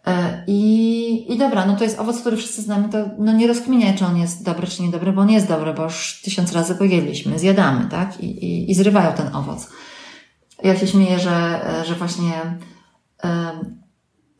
E, 0.06 0.44
I, 0.46 1.32
I 1.32 1.38
dobra, 1.38 1.66
no 1.66 1.76
to 1.76 1.84
jest 1.84 1.98
owoc, 1.98 2.20
który 2.20 2.36
wszyscy 2.36 2.62
znamy, 2.62 2.88
to 2.88 2.98
no 3.18 3.32
nie 3.32 3.46
rozkminiaj, 3.46 3.98
czy 3.98 4.06
on 4.06 4.16
jest 4.16 4.44
dobry, 4.44 4.66
czy 4.66 4.82
niedobry, 4.82 5.12
bo 5.12 5.20
on 5.20 5.30
jest 5.30 5.48
dobry, 5.48 5.74
bo 5.74 5.82
już 5.82 6.20
tysiąc 6.24 6.52
razy 6.52 6.74
go 6.74 6.84
jedliśmy, 6.84 7.38
zjadamy, 7.38 7.88
tak? 7.90 8.20
I, 8.20 8.26
i, 8.26 8.70
i 8.70 8.74
zrywają 8.74 9.12
ten 9.12 9.36
owoc. 9.36 9.70
Ja 10.62 10.76
się 10.76 10.86
śmieję, 10.86 11.18
że, 11.18 11.60
że 11.86 11.94
właśnie 11.94 12.32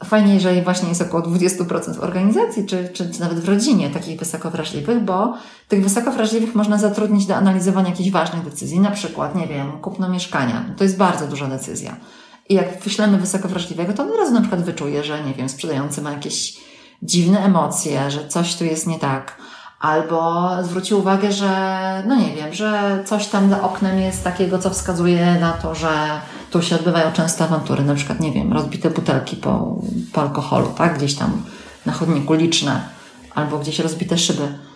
Fajnie, 0.05 0.35
jeżeli 0.35 0.62
właśnie 0.62 0.89
jest 0.89 1.03
około 1.03 1.22
20% 1.22 1.95
w 1.95 2.01
organizacji, 2.01 2.66
czy, 2.66 2.89
czy, 2.93 3.20
nawet 3.20 3.41
w 3.41 3.49
rodzinie 3.49 3.91
takich 3.91 4.18
wysoko 4.18 4.51
wrażliwych, 4.51 5.05
bo 5.05 5.35
tych 5.68 5.83
wysoko 5.83 6.12
wrażliwych 6.12 6.55
można 6.55 6.79
zatrudnić 6.79 7.26
do 7.26 7.37
analizowania 7.37 7.89
jakichś 7.89 8.11
ważnych 8.11 8.45
decyzji, 8.45 8.81
na 8.81 8.91
przykład, 8.91 9.35
nie 9.35 9.47
wiem, 9.47 9.72
kupno 9.72 10.09
mieszkania. 10.09 10.64
To 10.76 10.85
jest 10.85 10.97
bardzo 10.97 11.26
duża 11.26 11.47
decyzja. 11.47 11.97
I 12.49 12.55
jak 12.55 12.83
wyślemy 12.83 13.18
wysoko 13.18 13.49
wrażliwego, 13.49 13.93
to 13.93 14.03
on 14.03 14.11
od 14.11 14.18
razu 14.18 14.35
na 14.35 14.41
przykład 14.41 14.62
wyczuje, 14.62 15.05
że, 15.05 15.24
nie 15.24 15.35
wiem, 15.35 15.49
sprzedający 15.49 16.03
ma 16.03 16.12
jakieś 16.12 16.57
dziwne 17.03 17.41
emocje, 17.45 18.11
że 18.11 18.29
coś 18.29 18.57
tu 18.57 18.64
jest 18.64 18.87
nie 18.87 18.99
tak 18.99 19.37
Albo 19.81 20.49
zwróci 20.62 20.95
uwagę, 20.95 21.33
że, 21.33 22.03
no 22.07 22.16
nie 22.16 22.35
wiem, 22.35 22.55
że 22.55 23.03
coś 23.05 23.26
tam 23.26 23.51
za 23.51 23.62
oknem 23.62 23.99
jest 23.99 24.24
takiego, 24.24 24.59
co 24.59 24.70
wskazuje 24.70 25.35
na 25.41 25.53
to, 25.53 25.74
że 25.74 26.20
tu 26.51 26.62
się 26.62 26.76
odbywają 26.76 27.12
często 27.12 27.44
awantury, 27.44 27.84
na 27.84 27.94
przykład, 27.94 28.20
nie 28.20 28.32
wiem, 28.32 28.53
rozbite 28.53 28.90
butelki 28.90 29.36
po, 29.36 29.76
po 30.12 30.20
alkoholu, 30.20 30.66
tak? 30.78 30.99
Gdzieś 30.99 31.14
tam 31.14 31.42
na 31.86 31.92
chodniku 31.92 32.34
liczne, 32.34 32.88
albo 33.34 33.59
gdzieś 33.59 33.78
rozbite 33.78 34.18
szyby. 34.18 34.68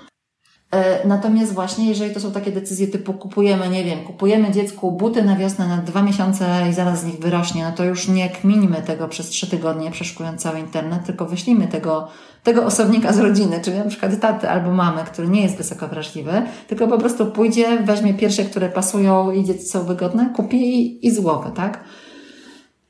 E, 0.72 1.08
natomiast 1.08 1.52
właśnie, 1.52 1.88
jeżeli 1.88 2.14
to 2.14 2.20
są 2.20 2.32
takie 2.32 2.52
decyzje 2.52 2.86
typu 2.86 3.12
kupujemy, 3.12 3.68
nie 3.68 3.84
wiem, 3.84 3.98
kupujemy 4.04 4.50
dziecku 4.50 4.92
buty 4.92 5.22
na 5.22 5.36
wiosnę 5.36 5.68
na 5.68 5.76
dwa 5.76 6.02
miesiące 6.02 6.46
i 6.70 6.72
zaraz 6.72 7.00
z 7.00 7.04
nich 7.04 7.18
wyrośnie, 7.18 7.64
no 7.64 7.72
to 7.72 7.84
już 7.84 8.08
nie 8.08 8.30
kminimy 8.30 8.82
tego 8.82 9.08
przez 9.08 9.28
trzy 9.28 9.50
tygodnie, 9.50 9.90
przeszukując 9.90 10.42
cały 10.42 10.58
internet, 10.58 11.04
tylko 11.06 11.26
wyślijmy 11.26 11.68
tego, 11.68 12.08
tego 12.42 12.64
osobnika 12.64 13.12
z 13.12 13.18
rodziny, 13.18 13.60
czyli 13.64 13.78
na 13.78 13.84
przykład 13.84 14.20
taty 14.20 14.50
albo 14.50 14.70
mamy, 14.70 15.04
który 15.04 15.28
nie 15.28 15.42
jest 15.42 15.56
wysoko 15.56 15.88
wrażliwy, 15.88 16.42
tylko 16.68 16.88
po 16.88 16.98
prostu 16.98 17.26
pójdzie, 17.26 17.82
weźmie 17.82 18.14
pierwsze, 18.14 18.44
które 18.44 18.68
pasują 18.68 19.30
i 19.30 19.44
dzieci 19.44 19.64
są 19.64 19.84
wygodne, 19.84 20.30
kupi 20.36 20.56
i, 20.56 21.06
i 21.06 21.12
tak? 21.54 21.84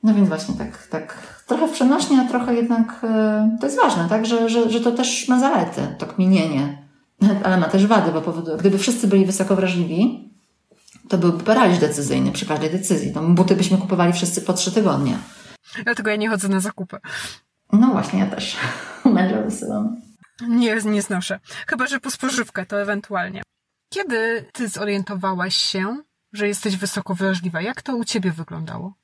No 0.03 0.15
więc 0.15 0.29
właśnie 0.29 0.55
tak, 0.55 0.87
tak 0.87 1.19
trochę 1.47 1.69
w 1.69 1.73
przenośnie, 1.73 2.21
a 2.21 2.29
trochę 2.29 2.55
jednak 2.55 3.01
e, 3.05 3.57
to 3.61 3.67
jest 3.67 3.81
ważne, 3.83 4.07
tak? 4.09 4.27
Że, 4.27 4.49
że, 4.49 4.71
że 4.71 4.81
to 4.81 4.93
też 4.93 5.29
ma 5.29 5.41
zalety, 5.41 5.81
to 5.99 6.07
kminienie 6.07 6.82
ale 7.45 7.57
ma 7.57 7.69
też 7.69 7.87
wady, 7.87 8.13
bo 8.13 8.23
powoduje, 8.23 8.57
gdyby 8.57 8.79
wszyscy 8.79 9.09
byli 9.09 9.27
wysoko 9.27 9.57
wrażliwi, 9.57 10.31
to 11.09 11.19
byłby 11.19 11.45
paraliż 11.45 11.79
decyzyjny 11.79 12.33
przy 12.33 12.47
każdej 12.47 12.71
decyzji. 12.71 13.13
To 13.13 13.23
buty 13.23 13.57
byśmy 13.57 13.79
kupowali 13.79 14.13
wszyscy 14.13 14.43
po 14.43 14.53
trzy 14.53 14.73
tygodnie. 14.73 15.19
Dlatego 15.85 16.11
ja 16.11 16.17
nie 16.17 16.29
chodzę 16.29 16.49
na 16.49 16.61
zakupy. 16.61 16.99
No 17.73 17.87
właśnie, 17.87 18.19
ja 18.19 18.27
też. 18.27 18.57
Męża 19.05 19.43
wysyłam. 19.43 20.01
Nie, 20.49 20.77
nie 20.85 21.03
znoszę. 21.03 21.41
Chyba, 21.67 21.87
że 21.87 22.01
po 22.01 22.11
spożywkę 22.11 22.67
to 22.67 22.83
ewentualnie. 22.83 23.43
Kiedy 23.93 24.45
ty 24.53 24.69
zorientowałaś 24.69 25.57
się, 25.57 25.97
że 26.33 26.49
jesteś 26.49 26.77
wysoko 26.77 27.15
wrażliwa? 27.15 27.61
Jak 27.61 27.83
to 27.83 27.97
u 27.97 28.05
ciebie 28.05 28.31
wyglądało? 28.31 28.95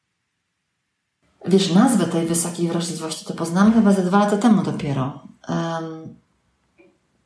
Wiesz, 1.46 1.74
nazwę 1.74 2.04
tej 2.06 2.26
wysokiej 2.26 2.68
wrażliwości 2.68 3.24
to 3.24 3.34
poznałam 3.34 3.72
chyba 3.72 3.92
ze 3.92 4.02
dwa 4.02 4.18
lata 4.18 4.38
temu 4.38 4.62
dopiero. 4.62 5.22
Um, 5.48 6.17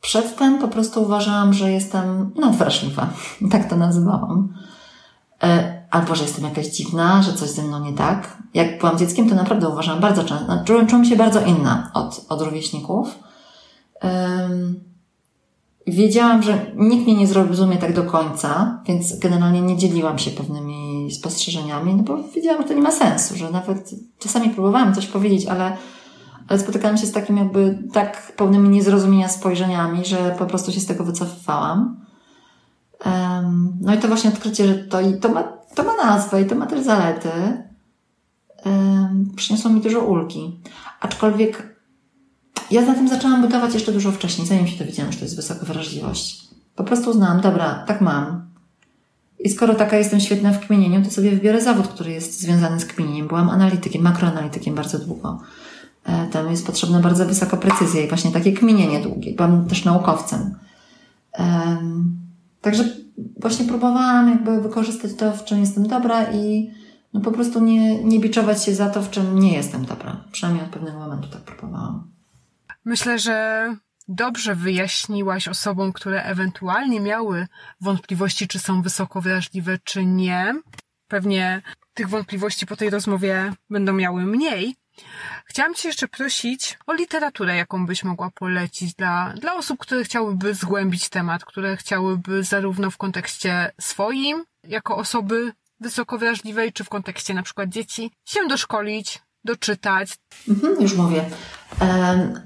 Przedtem 0.03 0.59
po 0.59 0.69
prostu 0.69 1.03
uważałam, 1.03 1.55
że 1.55 1.73
jestem 1.73 2.31
nadwrażliwa. 2.37 3.11
Tak 3.53 3.71
to 3.71 3.77
nazywałam. 3.77 4.55
E, 5.43 5.83
albo, 5.91 6.15
że 6.15 6.23
jestem 6.23 6.45
jakaś 6.45 6.67
dziwna, 6.67 7.23
że 7.23 7.33
coś 7.33 7.51
ze 7.51 7.63
mną 7.63 7.85
nie 7.85 7.93
tak. 7.93 8.37
Jak 8.55 8.79
byłam 8.79 8.99
dzieckiem, 8.99 9.29
to 9.29 9.35
naprawdę 9.35 9.69
uważałam 9.69 10.01
bardzo 10.01 10.25
często, 10.25 10.47
no, 10.49 10.65
czułam, 10.65 10.87
czułam 10.87 11.05
się 11.05 11.17
bardzo 11.17 11.41
inna 11.45 11.91
od, 11.95 12.27
od 12.29 12.43
rówieśników. 12.43 13.19
Wiedziałam, 15.87 16.43
że 16.43 16.67
nikt 16.77 17.07
mnie 17.07 17.15
nie 17.15 17.27
zrozumie 17.27 17.77
tak 17.77 17.95
do 17.95 18.03
końca, 18.03 18.81
więc 18.87 19.19
generalnie 19.19 19.63
nie 19.63 19.77
dzieliłam 19.77 20.19
się 20.19 20.31
pewnymi 20.31 21.09
spostrzeżeniami, 21.13 21.95
no 21.95 22.03
bo 22.03 22.23
wiedziałam, 22.35 22.63
że 22.63 22.69
to 22.69 22.75
nie 22.75 22.83
ma 22.83 22.93
sensu, 22.93 23.37
że 23.37 23.51
nawet 23.51 23.91
czasami 24.19 24.51
próbowałam 24.51 24.95
coś 24.95 25.07
powiedzieć, 25.07 25.47
ale 25.47 25.77
ale 26.49 26.59
spotykałam 26.59 26.97
się 26.97 27.07
z 27.07 27.13
takim 27.13 27.37
jakby 27.37 27.79
tak 27.93 28.33
pełnymi 28.37 28.69
niezrozumienia 28.69 29.29
spojrzeniami, 29.29 30.05
że 30.05 30.35
po 30.39 30.47
prostu 30.47 30.73
się 30.73 30.81
z 30.81 30.87
tego 30.87 31.05
wycofywałam. 31.05 31.97
Um, 33.07 33.73
no 33.81 33.95
i 33.95 33.99
to 33.99 34.09
właśnie 34.09 34.31
odkrycie, 34.31 34.67
że 34.67 34.75
to, 34.75 35.01
i 35.01 35.21
to, 35.21 35.29
ma, 35.29 35.43
to 35.75 35.85
ma 35.85 35.97
nazwę 35.97 36.43
i 36.43 36.47
to 36.47 36.55
ma 36.55 36.67
też 36.67 36.85
zalety, 36.85 37.31
um, 38.65 39.33
przyniosło 39.37 39.71
mi 39.71 39.81
dużo 39.81 40.01
ulgi. 40.01 40.61
Aczkolwiek 41.01 41.73
ja 42.71 42.83
na 42.83 42.95
tym 42.95 43.09
zaczęłam 43.09 43.43
budować 43.43 43.75
jeszcze 43.75 43.93
dużo 43.93 44.13
wcześniej, 44.13 44.47
zanim 44.47 44.67
się 44.67 44.79
dowiedziałam, 44.79 45.13
że 45.13 45.19
to 45.19 45.25
jest 45.25 45.37
wysoka 45.37 45.67
wrażliwość. 45.67 46.43
Po 46.77 46.85
prostu 46.85 47.11
uznałam, 47.11 47.41
dobra, 47.41 47.85
tak 47.87 48.01
mam. 48.01 48.53
I 49.39 49.51
skoro 49.51 49.75
taka 49.75 49.97
jestem 49.97 50.21
świetna 50.21 50.53
w 50.53 50.67
kminieniu, 50.67 51.05
to 51.05 51.11
sobie 51.11 51.31
wybiorę 51.31 51.61
zawód, 51.61 51.89
który 51.89 52.11
jest 52.11 52.41
związany 52.41 52.81
z 52.81 52.85
kminieniem. 52.85 53.29
Byłam 53.29 53.51
analitykiem, 53.51 54.03
makroanalitykiem 54.03 54.75
bardzo 54.75 54.99
długo. 54.99 55.41
E, 56.05 56.27
tam 56.27 56.51
jest 56.51 56.67
potrzebna 56.67 57.01
bardzo 57.01 57.27
wysoka 57.27 57.57
precyzja 57.57 58.05
i 58.05 58.09
właśnie 58.09 58.31
takie 58.31 58.53
kminienie 58.53 59.01
długie. 59.01 59.35
Byłam 59.35 59.67
też 59.67 59.85
naukowcem. 59.85 60.55
Także 62.61 62.85
właśnie 63.41 63.67
próbowałam 63.67 64.29
jakby 64.29 64.61
wykorzystać 64.61 65.15
to, 65.15 65.33
w 65.33 65.45
czym 65.45 65.61
jestem 65.61 65.89
dobra 65.89 66.33
i 66.33 66.71
no 67.13 67.21
po 67.21 67.33
prostu 67.33 67.61
nie, 67.61 68.05
nie 68.05 68.21
biczować 68.21 68.65
się 68.65 68.75
za 68.75 68.91
to, 68.91 69.03
w 69.03 69.11
czym 69.11 69.39
nie 69.39 69.53
jestem 69.53 69.85
dobra. 69.85 70.25
Przynajmniej 70.33 70.65
od 70.65 70.71
pewnego 70.71 70.99
momentu 70.99 71.29
tak 71.29 71.41
próbowałam. 71.41 72.11
Myślę, 72.85 73.19
że 73.19 73.67
dobrze 74.09 74.55
wyjaśniłaś 74.55 75.49
osobom, 75.49 75.93
które 75.93 76.23
ewentualnie 76.23 77.01
miały 77.01 77.47
wątpliwości, 77.81 78.49
czy 78.49 78.59
są 78.59 78.83
wysoko 78.83 79.21
wrażliwe, 79.21 79.79
czy 79.85 80.07
nie. 80.07 80.55
Pewnie 81.09 81.63
tych 81.95 82.09
wątpliwości 82.09 82.67
po 82.67 82.77
tej 82.77 82.91
rozmowie 82.91 83.53
będą 83.71 83.93
miały 83.93 84.25
mniej, 84.25 84.77
Chciałam 85.45 85.75
Cię 85.75 85.89
jeszcze 85.89 86.09
prosić 86.09 86.79
o 86.87 86.93
literaturę, 86.93 87.57
jaką 87.57 87.87
byś 87.87 88.05
mogła 88.05 88.31
polecić 88.31 88.95
dla, 88.95 89.35
dla 89.41 89.55
osób, 89.55 89.79
które 89.79 90.05
chciałyby 90.05 90.55
zgłębić 90.55 91.09
temat, 91.09 91.45
które 91.45 91.77
chciałyby 91.77 92.45
zarówno 92.45 92.91
w 92.91 92.97
kontekście 92.97 93.73
swoim, 93.81 94.45
jako 94.69 94.97
osoby 94.97 95.53
wysoko 95.81 96.19
wrażliwej, 96.19 96.73
czy 96.73 96.85
w 96.85 96.89
kontekście 96.89 97.35
na 97.35 97.43
przykład 97.43 97.69
dzieci, 97.69 98.11
się 98.25 98.41
doszkolić, 98.49 99.23
doczytać. 99.45 100.19
Mhm, 100.49 100.83
już 100.83 100.97
mówię. 100.97 101.25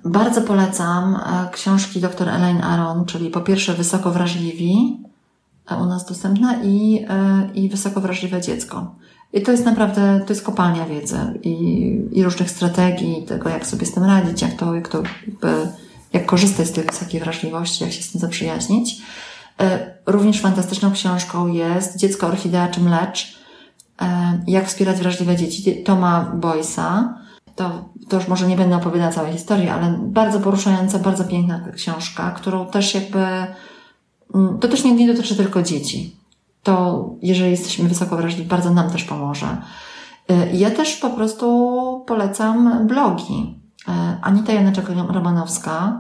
Bardzo 0.05 0.43
polecam 0.43 1.15
e, 1.17 1.51
książki 1.53 2.01
dr 2.01 2.29
Elaine 2.29 2.65
Aron, 2.65 3.05
czyli 3.05 3.31
po 3.31 3.41
pierwsze 3.41 3.75
Wysoko 3.75 4.11
Wrażliwi, 4.11 5.01
e, 5.71 5.77
u 5.77 5.87
nas 5.87 6.07
dostępna, 6.07 6.63
i, 6.63 7.07
e, 7.09 7.51
i 7.55 7.69
Wysoko 7.69 8.01
Wrażliwe 8.01 8.41
Dziecko. 8.41 8.97
I 9.33 9.43
to 9.43 9.53
jest 9.53 9.65
naprawdę, 9.65 10.21
to 10.27 10.33
jest 10.33 10.45
kopalnia 10.45 10.87
wiedzy 10.87 11.19
i, 11.43 11.51
i 12.13 12.25
różnych 12.25 12.51
strategii, 12.51 13.25
tego 13.29 13.49
jak 13.49 13.67
sobie 13.67 13.87
z 13.87 13.93
tym 13.93 14.05
radzić, 14.05 14.43
jak 14.43 14.55
to, 14.55 14.75
jak 14.75 14.89
to, 14.89 15.03
jakby, 15.27 15.69
jak 16.13 16.27
korzystać 16.27 16.67
z 16.67 16.73
tej 16.73 16.85
wysokiej 16.85 17.21
wrażliwości, 17.21 17.85
jak 17.85 17.93
się 17.93 18.03
z 18.03 18.13
tym 18.13 18.21
zaprzyjaźnić. 18.21 19.03
E, 19.61 19.95
również 20.07 20.41
fantastyczną 20.41 20.93
książką 20.93 21.47
jest 21.47 21.97
Dziecko 21.97 22.27
Orchidea 22.27 22.69
czym 22.69 22.89
lecz. 22.89 23.39
E, 24.03 24.41
jak 24.47 24.67
wspierać 24.67 24.97
wrażliwe 24.97 25.37
dzieci 25.37 25.83
Toma 25.83 26.33
Boysa. 26.35 27.19
To, 27.57 27.89
to 28.09 28.17
już 28.17 28.29
może 28.29 28.47
nie 28.47 28.57
będę 28.57 28.77
opowiadała 28.77 29.13
całej 29.13 29.33
historii, 29.33 29.69
ale 29.69 29.99
bardzo 30.03 30.41
poruszająca, 30.41 30.99
bardzo 30.99 31.25
piękna 31.25 31.61
książka, 31.75 32.31
którą 32.31 32.67
też 32.67 32.95
jakby, 32.95 33.27
mm, 34.35 34.59
to 34.61 34.69
też 34.69 34.85
nie, 34.85 34.93
nie 34.93 35.07
dotyczy 35.07 35.37
tylko 35.37 35.63
dzieci 35.63 36.17
to 36.67 37.09
jeżeli 37.23 37.51
jesteśmy 37.51 37.89
wysoko 37.89 38.17
wrażliwi, 38.17 38.49
bardzo 38.49 38.71
nam 38.71 38.91
też 38.91 39.05
pomoże. 39.05 39.57
Y, 40.31 40.57
ja 40.57 40.71
też 40.71 40.97
po 40.97 41.11
prostu 41.11 42.05
polecam 42.07 42.87
blogi. 42.87 43.61
Y, 43.89 43.93
Anita 44.23 44.53
Janeczek-Romanowska 44.53 45.93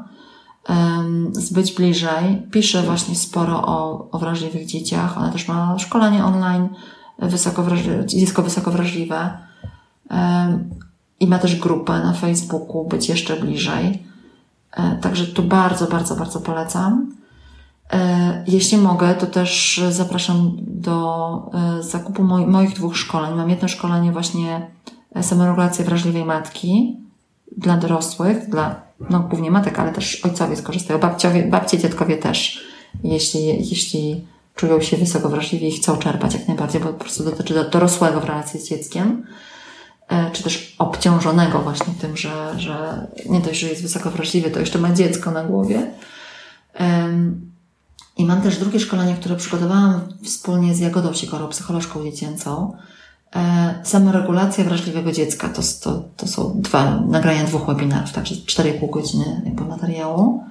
z 1.32 1.52
Być 1.52 1.72
Bliżej 1.72 2.42
pisze 2.50 2.82
właśnie 2.82 3.14
sporo 3.14 3.66
o, 3.66 4.08
o 4.10 4.18
wrażliwych 4.18 4.66
dzieciach. 4.66 5.18
Ona 5.18 5.32
też 5.32 5.48
ma 5.48 5.78
szkolenie 5.78 6.24
online 6.24 6.68
wysoko 7.18 7.62
wrażliwe, 7.62 8.06
dziecko 8.06 8.42
wysoko 8.42 8.70
wrażliwe 8.70 9.38
i 11.20 11.26
ma 11.26 11.38
też 11.38 11.60
grupę 11.60 11.92
na 11.92 12.12
Facebooku 12.12 12.84
Być 12.84 13.08
Jeszcze 13.08 13.36
Bliżej. 13.36 14.02
Y, 14.78 15.00
także 15.00 15.26
tu 15.26 15.42
bardzo, 15.42 15.86
bardzo, 15.86 16.16
bardzo 16.16 16.40
polecam. 16.40 17.16
E, 17.92 18.44
jeśli 18.46 18.78
mogę, 18.78 19.14
to 19.14 19.26
też 19.26 19.82
zapraszam 19.90 20.56
do 20.60 21.50
e, 21.78 21.82
zakupu 21.82 22.22
moich 22.22 22.74
dwóch 22.74 22.96
szkoleń. 22.96 23.34
Mam 23.34 23.50
jedno 23.50 23.68
szkolenie 23.68 24.12
właśnie 24.12 24.70
e, 25.14 25.22
samoregulacja 25.22 25.84
wrażliwej 25.84 26.24
matki 26.24 26.96
dla 27.56 27.76
dorosłych, 27.76 28.48
dla 28.48 28.82
no, 29.10 29.20
głównie 29.20 29.50
matek, 29.50 29.78
ale 29.78 29.92
też 29.92 30.24
ojcowie 30.24 30.56
skorzystają, 30.56 31.00
babciowie, 31.00 31.42
babcie, 31.42 31.78
dziadkowie 31.78 32.16
też, 32.16 32.64
jeśli, 33.04 33.46
jeśli 33.46 34.26
czują 34.54 34.80
się 34.80 34.96
wysoko 34.96 35.28
wrażliwi 35.28 35.68
i 35.68 35.72
chcą 35.72 35.96
czerpać 35.96 36.34
jak 36.34 36.48
najbardziej, 36.48 36.80
bo 36.80 36.88
po 36.88 37.00
prostu 37.00 37.24
dotyczy 37.24 37.54
do 37.54 37.70
dorosłego 37.70 38.20
w 38.20 38.24
relacji 38.24 38.60
z 38.60 38.68
dzieckiem, 38.68 39.26
czy 40.32 40.42
też 40.42 40.76
obciążonego 40.78 41.58
właśnie 41.58 41.94
tym, 42.00 42.16
że, 42.16 42.54
że 42.58 43.06
nie 43.28 43.40
dość, 43.40 43.60
że 43.60 43.68
jest 43.68 43.82
wysoko 43.82 44.10
wrażliwy, 44.10 44.50
to 44.50 44.60
jeszcze 44.60 44.78
ma 44.78 44.92
dziecko 44.92 45.30
na 45.30 45.44
głowie. 45.44 45.90
I 48.16 48.24
mam 48.24 48.42
też 48.42 48.58
drugie 48.58 48.80
szkolenie, 48.80 49.14
które 49.14 49.36
przygotowałam 49.36 50.00
wspólnie 50.24 50.74
z 50.74 50.78
Jagodą 50.78 51.12
Sikorą, 51.12 51.48
psycholożką 51.48 52.04
dziecięcą. 52.04 52.76
E, 53.36 53.74
samoregulacja 53.84 54.64
wrażliwego 54.64 55.12
dziecka. 55.12 55.48
To, 55.48 55.62
to, 55.82 56.04
to 56.16 56.26
są 56.26 56.60
dwa 56.60 57.00
nagrania 57.00 57.44
dwóch 57.44 57.66
webinarów, 57.66 58.12
także 58.12 58.34
4,5 58.34 58.90
godziny 58.90 59.42
jakby 59.44 59.64
materiału. 59.64 60.44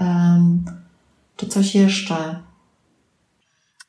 Um, 0.00 0.64
czy 1.36 1.46
coś 1.46 1.74
jeszcze? 1.74 2.40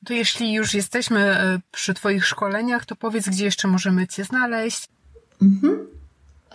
To 0.06 0.14
jeśli 0.14 0.54
już 0.54 0.74
jesteśmy 0.74 1.20
e, 1.20 1.60
przy 1.72 1.94
Twoich 1.94 2.26
szkoleniach, 2.26 2.86
to 2.86 2.96
powiedz, 2.96 3.30
gdzie 3.30 3.46
jeszcze 3.46 3.68
możemy 3.68 4.08
Cię 4.08 4.24
znaleźć. 4.24 4.88
Mhm. 5.42 5.88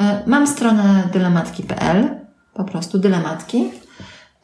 E, 0.01 0.23
mam 0.27 0.47
stronę 0.47 1.09
dylematki.pl, 1.13 2.09
po 2.55 2.65
prostu 2.65 2.99
dylematki. 2.99 3.71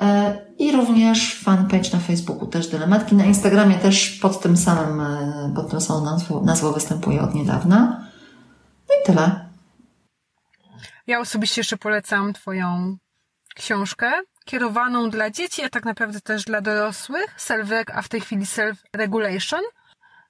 E, 0.05 0.37
I 0.59 0.73
również 0.73 1.35
fanpage 1.35 1.91
na 1.93 1.99
Facebooku 1.99 2.47
też 2.47 2.69
Dylematki. 2.69 3.15
Na 3.15 3.25
Instagramie 3.25 3.75
też 3.75 4.11
pod 4.11 4.41
tym 4.41 4.57
samym, 4.57 5.01
e, 5.01 5.53
pod 5.55 5.71
tym 5.71 5.81
samą 5.81 6.05
nazwą, 6.05 6.45
nazwą 6.45 6.73
występuje 6.73 7.23
od 7.23 7.35
niedawna. 7.35 8.07
No 8.89 8.95
i 9.03 9.07
tyle. 9.07 9.49
Ja 11.07 11.21
osobiście 11.21 11.61
jeszcze 11.61 11.77
polecam 11.77 12.33
Twoją 12.33 12.97
książkę 13.55 14.13
kierowaną 14.45 15.11
dla 15.11 15.31
dzieci, 15.31 15.63
a 15.63 15.69
tak 15.69 15.85
naprawdę 15.85 16.21
też 16.21 16.45
dla 16.45 16.61
dorosłych, 16.61 17.35
self 17.37 17.69
a 17.95 18.03
w 18.03 18.09
tej 18.09 18.21
chwili 18.21 18.45
self-regulation, 18.45 19.61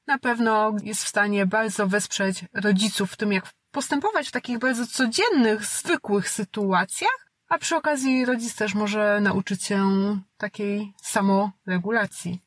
na 0.07 0.19
pewno 0.19 0.73
jest 0.83 1.05
w 1.05 1.09
stanie 1.09 1.47
bardzo 1.47 1.87
wesprzeć 1.87 2.45
rodziców 2.55 3.13
w 3.13 3.17
tym, 3.17 3.33
jak 3.33 3.45
postępować 3.71 4.29
w 4.29 4.33
takich 4.33 4.59
bardzo 4.59 4.87
codziennych, 4.87 5.65
zwykłych 5.65 6.29
sytuacjach, 6.29 7.24
a 7.55 7.59
przy 7.59 7.77
okazji 7.77 8.25
rodzic 8.25 8.55
też 8.55 8.75
może 8.75 9.21
nauczyć 9.21 9.65
się 9.65 9.81
takiej 10.37 10.95
samoregulacji. 11.03 12.41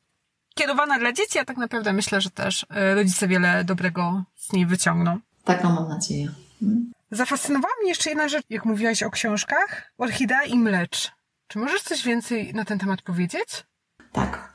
Kierowana 0.54 0.98
dla 0.98 1.12
dzieci, 1.12 1.38
a 1.38 1.44
tak 1.44 1.56
naprawdę 1.56 1.92
myślę, 1.92 2.20
że 2.20 2.30
też 2.30 2.66
e, 2.70 2.94
rodzice 2.94 3.28
wiele 3.28 3.64
dobrego 3.64 4.22
z 4.36 4.52
niej 4.52 4.66
wyciągną. 4.66 5.18
Taką 5.44 5.72
mam 5.72 5.88
nadzieję. 5.88 6.28
Hmm? 6.60 6.92
Zafascynowała 7.10 7.74
mnie 7.80 7.88
jeszcze 7.88 8.10
jedna 8.10 8.28
rzecz, 8.28 8.44
jak 8.50 8.64
mówiłaś 8.64 9.02
o 9.02 9.10
książkach. 9.10 9.92
Orchidea 9.98 10.42
i 10.42 10.58
mlecz. 10.58 11.12
Czy 11.48 11.58
możesz 11.58 11.82
coś 11.82 12.04
więcej 12.04 12.54
na 12.54 12.64
ten 12.64 12.78
temat 12.78 13.02
powiedzieć? 13.02 13.64
Tak. 14.12 14.52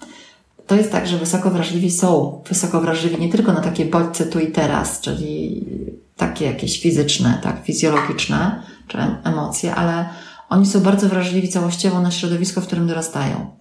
To 0.67 0.75
jest 0.75 0.91
tak, 0.91 1.07
że 1.07 1.17
wysoko 1.17 1.51
wrażliwi 1.51 1.91
są 1.91 2.43
wysoko 2.49 2.81
wrażliwi 2.81 3.21
nie 3.21 3.31
tylko 3.31 3.53
na 3.53 3.61
takie 3.61 3.85
bodźce 3.85 4.25
tu 4.25 4.39
i 4.39 4.51
teraz, 4.51 5.01
czyli 5.01 5.65
takie 6.17 6.45
jakieś 6.45 6.81
fizyczne, 6.81 7.39
tak, 7.43 7.63
fizjologiczne, 7.63 8.63
czy 8.87 8.97
emocje, 9.23 9.75
ale 9.75 10.09
oni 10.49 10.65
są 10.65 10.79
bardzo 10.79 11.09
wrażliwi 11.09 11.49
całościowo 11.49 12.01
na 12.01 12.11
środowisko, 12.11 12.61
w 12.61 12.67
którym 12.67 12.87
dorastają. 12.87 13.55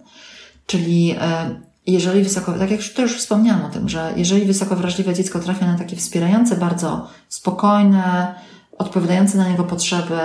Czyli 0.65 1.15
e, 1.19 1.55
jeżeli 1.87 2.23
wysoko, 2.23 2.53
tak 2.53 2.71
jak 2.71 2.81
to 2.95 3.01
już 3.01 3.17
wspomniałam 3.17 3.65
o 3.65 3.69
tym, 3.69 3.89
że 3.89 4.13
jeżeli 4.15 4.45
wysoko 4.45 4.75
wrażliwe 4.75 5.13
dziecko 5.13 5.39
trafia 5.39 5.65
na 5.65 5.77
takie 5.77 5.95
wspierające, 5.95 6.55
bardzo 6.55 7.09
spokojne, 7.29 8.35
odpowiadające 8.77 9.37
na 9.37 9.49
jego 9.49 9.63
potrzeby 9.63 10.17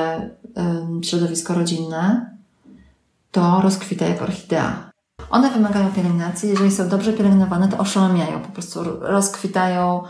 środowisko 1.03 1.55
rodzinne, 1.55 2.31
to 3.31 3.61
rozkwita 3.61 4.07
jak 4.07 4.23
orchidea. 4.23 4.91
One 5.31 5.51
wymagają 5.51 5.93
pielęgnacji. 5.93 6.49
Jeżeli 6.49 6.71
są 6.71 6.89
dobrze 6.89 7.13
pielęgnowane, 7.13 7.69
to 7.69 7.79
oszałamiają, 7.79 8.41
po 8.41 8.49
prostu 8.49 8.85
rozkwitają. 9.01 10.03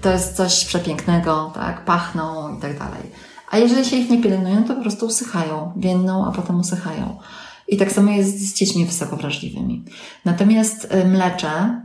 To 0.00 0.10
jest 0.10 0.36
coś 0.36 0.64
przepięknego, 0.64 1.52
tak? 1.54 1.84
Pachną 1.84 2.56
i 2.58 2.60
tak 2.60 2.78
dalej. 2.78 3.10
A 3.54 3.58
jeżeli 3.58 3.84
się 3.84 3.96
ich 3.96 4.10
nie 4.10 4.22
pielęgnuje, 4.22 4.62
to 4.68 4.74
po 4.74 4.80
prostu 4.80 5.06
usychają. 5.06 5.72
Więdną, 5.76 6.26
a 6.26 6.32
potem 6.32 6.60
usychają. 6.60 7.18
I 7.68 7.76
tak 7.76 7.92
samo 7.92 8.10
jest 8.10 8.40
z 8.40 8.54
dziećmi 8.54 8.86
wysoko 8.86 9.16
wrażliwymi. 9.16 9.84
Natomiast 10.24 10.94
y, 10.94 11.04
mlecze, 11.04 11.82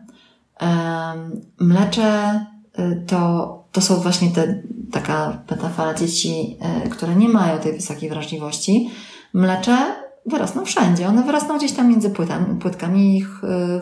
mlecze 1.60 2.46
y, 2.80 3.06
to, 3.08 3.64
to 3.72 3.82
są 3.82 3.96
właśnie 3.96 4.32
te, 4.32 4.64
taka 4.92 5.44
metafora 5.52 5.94
dzieci, 5.94 6.58
y, 6.86 6.90
które 6.90 7.16
nie 7.16 7.30
mają 7.30 7.60
tej 7.60 7.74
wysokiej 7.74 8.10
wrażliwości. 8.10 8.90
Mlecze 9.34 9.78
wyrosną 10.26 10.66
wszędzie. 10.66 11.08
One 11.08 11.24
wyrosną 11.24 11.58
gdzieś 11.58 11.72
tam 11.72 11.90
między 11.90 12.10
płytami, 12.10 12.60
płytkami 12.60 13.26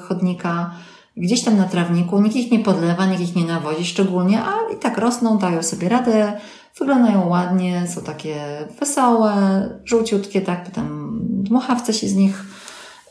chodnika, 0.02 0.72
gdzieś 1.18 1.44
tam 1.44 1.58
na 1.58 1.66
trawniku. 1.66 2.22
Nikt 2.22 2.36
ich 2.36 2.52
nie 2.52 2.60
podlewa, 2.60 3.06
nikt 3.06 3.22
ich 3.22 3.36
nie 3.36 3.46
nawozi 3.46 3.86
szczególnie, 3.86 4.42
a 4.42 4.74
i 4.74 4.80
tak 4.80 4.98
rosną, 4.98 5.38
dają 5.38 5.64
sobie 5.64 5.90
radę, 5.90 6.40
wyglądają 6.80 7.28
ładnie, 7.28 7.88
są 7.88 8.02
takie 8.02 8.68
wesołe, 8.80 9.70
żółciutkie, 9.86 10.42
tak, 10.42 10.64
potem 10.64 11.20
dmuchawce 11.24 11.94
się 11.94 12.08
z 12.08 12.16
nich 12.16 12.46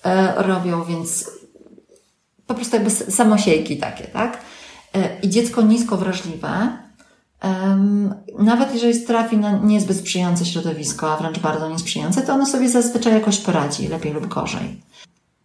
e, 0.05 0.43
robią, 0.43 0.85
więc 0.85 1.31
po 2.47 2.55
prostu 2.55 2.77
jakby 2.77 2.91
samosiejki 2.91 3.77
takie, 3.77 4.05
tak? 4.05 4.39
E, 4.95 5.21
I 5.21 5.29
dziecko 5.29 5.63
nisko 5.63 5.97
wrażliwe, 5.97 6.79
nawet 8.39 8.75
jeżeli 8.75 9.01
trafi 9.01 9.37
na 9.37 9.59
niezbyt 9.59 9.97
sprzyjające 9.97 10.47
środowisko, 10.47 11.13
a 11.13 11.17
wręcz 11.17 11.39
bardzo 11.39 11.69
niesprzyjające, 11.69 12.23
to 12.23 12.33
ono 12.33 12.47
sobie 12.47 12.69
zazwyczaj 12.69 13.13
jakoś 13.13 13.39
poradzi, 13.39 13.89
lepiej 13.89 14.13
lub 14.13 14.27
gorzej. 14.27 14.81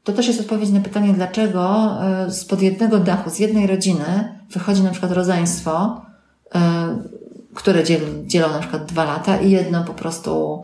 To 0.04 0.14
też 0.14 0.28
jest 0.28 0.40
odpowiedź 0.40 0.70
na 0.70 0.80
pytanie, 0.80 1.14
dlaczego 1.14 1.92
e, 2.04 2.32
spod 2.32 2.62
jednego 2.62 3.00
dachu, 3.00 3.30
z 3.30 3.40
jednej 3.40 3.68
rodziny 3.68 4.36
wychodzi 4.52 4.82
na 4.82 4.92
przykład 4.92 5.12
rodzeństwo, 5.12 6.02
które 7.56 7.84
dzielą 8.26 8.50
na 8.50 8.60
przykład 8.60 8.86
dwa 8.86 9.04
lata 9.04 9.38
i 9.38 9.52
jedno 9.52 9.84
po 9.84 9.94
prostu 9.94 10.64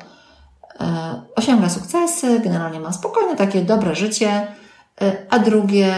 E, 0.79 1.21
osiąga 1.35 1.69
sukcesy, 1.69 2.39
generalnie 2.39 2.79
ma 2.79 2.93
spokojne, 2.93 3.35
takie 3.35 3.61
dobre 3.61 3.95
życie, 3.95 4.47
e, 5.01 5.17
a 5.29 5.39
drugie 5.39 5.95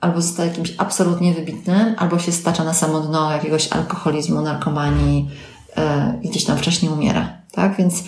albo 0.00 0.20
zostaje 0.20 0.48
jakimś 0.48 0.74
absolutnie 0.78 1.34
wybitnym, 1.34 1.94
albo 1.98 2.18
się 2.18 2.32
stacza 2.32 2.64
na 2.64 2.74
samo 2.74 3.00
dno 3.00 3.32
jakiegoś 3.32 3.72
alkoholizmu, 3.72 4.40
narkomanii, 4.40 5.30
e, 5.76 6.18
gdzieś 6.24 6.44
tam 6.44 6.58
wcześniej 6.58 6.92
umiera. 6.92 7.38
Tak? 7.52 7.76
Więc 7.76 8.04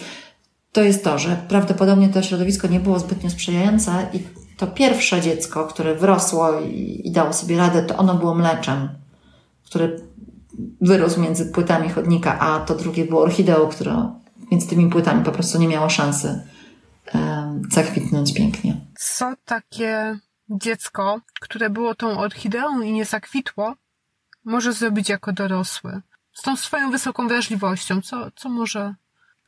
to 0.73 0.83
jest 0.83 1.05
to, 1.05 1.19
że 1.19 1.37
prawdopodobnie 1.49 2.09
to 2.09 2.23
środowisko 2.23 2.69
nie 2.69 2.81
było 2.81 2.99
zbytnio 2.99 3.31
sprzyjające 3.31 3.91
i 4.13 4.21
to 4.57 4.67
pierwsze 4.67 5.21
dziecko, 5.21 5.67
które 5.67 5.95
wrosło 5.95 6.61
i, 6.61 7.01
i 7.05 7.11
dało 7.11 7.33
sobie 7.33 7.57
radę, 7.57 7.83
to 7.83 7.97
ono 7.97 8.15
było 8.15 8.35
mleczem, 8.35 8.89
które 9.65 9.89
wyrósł 10.81 11.21
między 11.21 11.47
płytami 11.47 11.89
chodnika, 11.89 12.39
a 12.39 12.61
to 12.61 12.75
drugie 12.75 13.05
było 13.05 13.23
orchideą, 13.23 13.69
która 13.69 14.13
między 14.51 14.69
tymi 14.69 14.91
płytami 14.91 15.25
po 15.25 15.33
prostu 15.33 15.59
nie 15.59 15.69
miało 15.69 15.91
szansy 15.91 16.43
zakwitnąć 17.71 18.35
pięknie. 18.35 18.81
Co 18.99 19.35
takie 19.45 20.19
dziecko, 20.49 21.21
które 21.41 21.71
było 21.71 21.95
tą 21.95 22.19
orchideą 22.19 22.81
i 22.81 22.93
nie 22.93 23.05
zakwitło, 23.05 23.75
może 24.45 24.73
zrobić 24.73 25.09
jako 25.09 25.33
dorosły? 25.33 26.01
Z 26.33 26.43
tą 26.43 26.57
swoją 26.57 26.91
wysoką 26.91 27.29
wrażliwością, 27.29 28.03
co, 28.03 28.31
co 28.37 28.49
może 28.49 28.95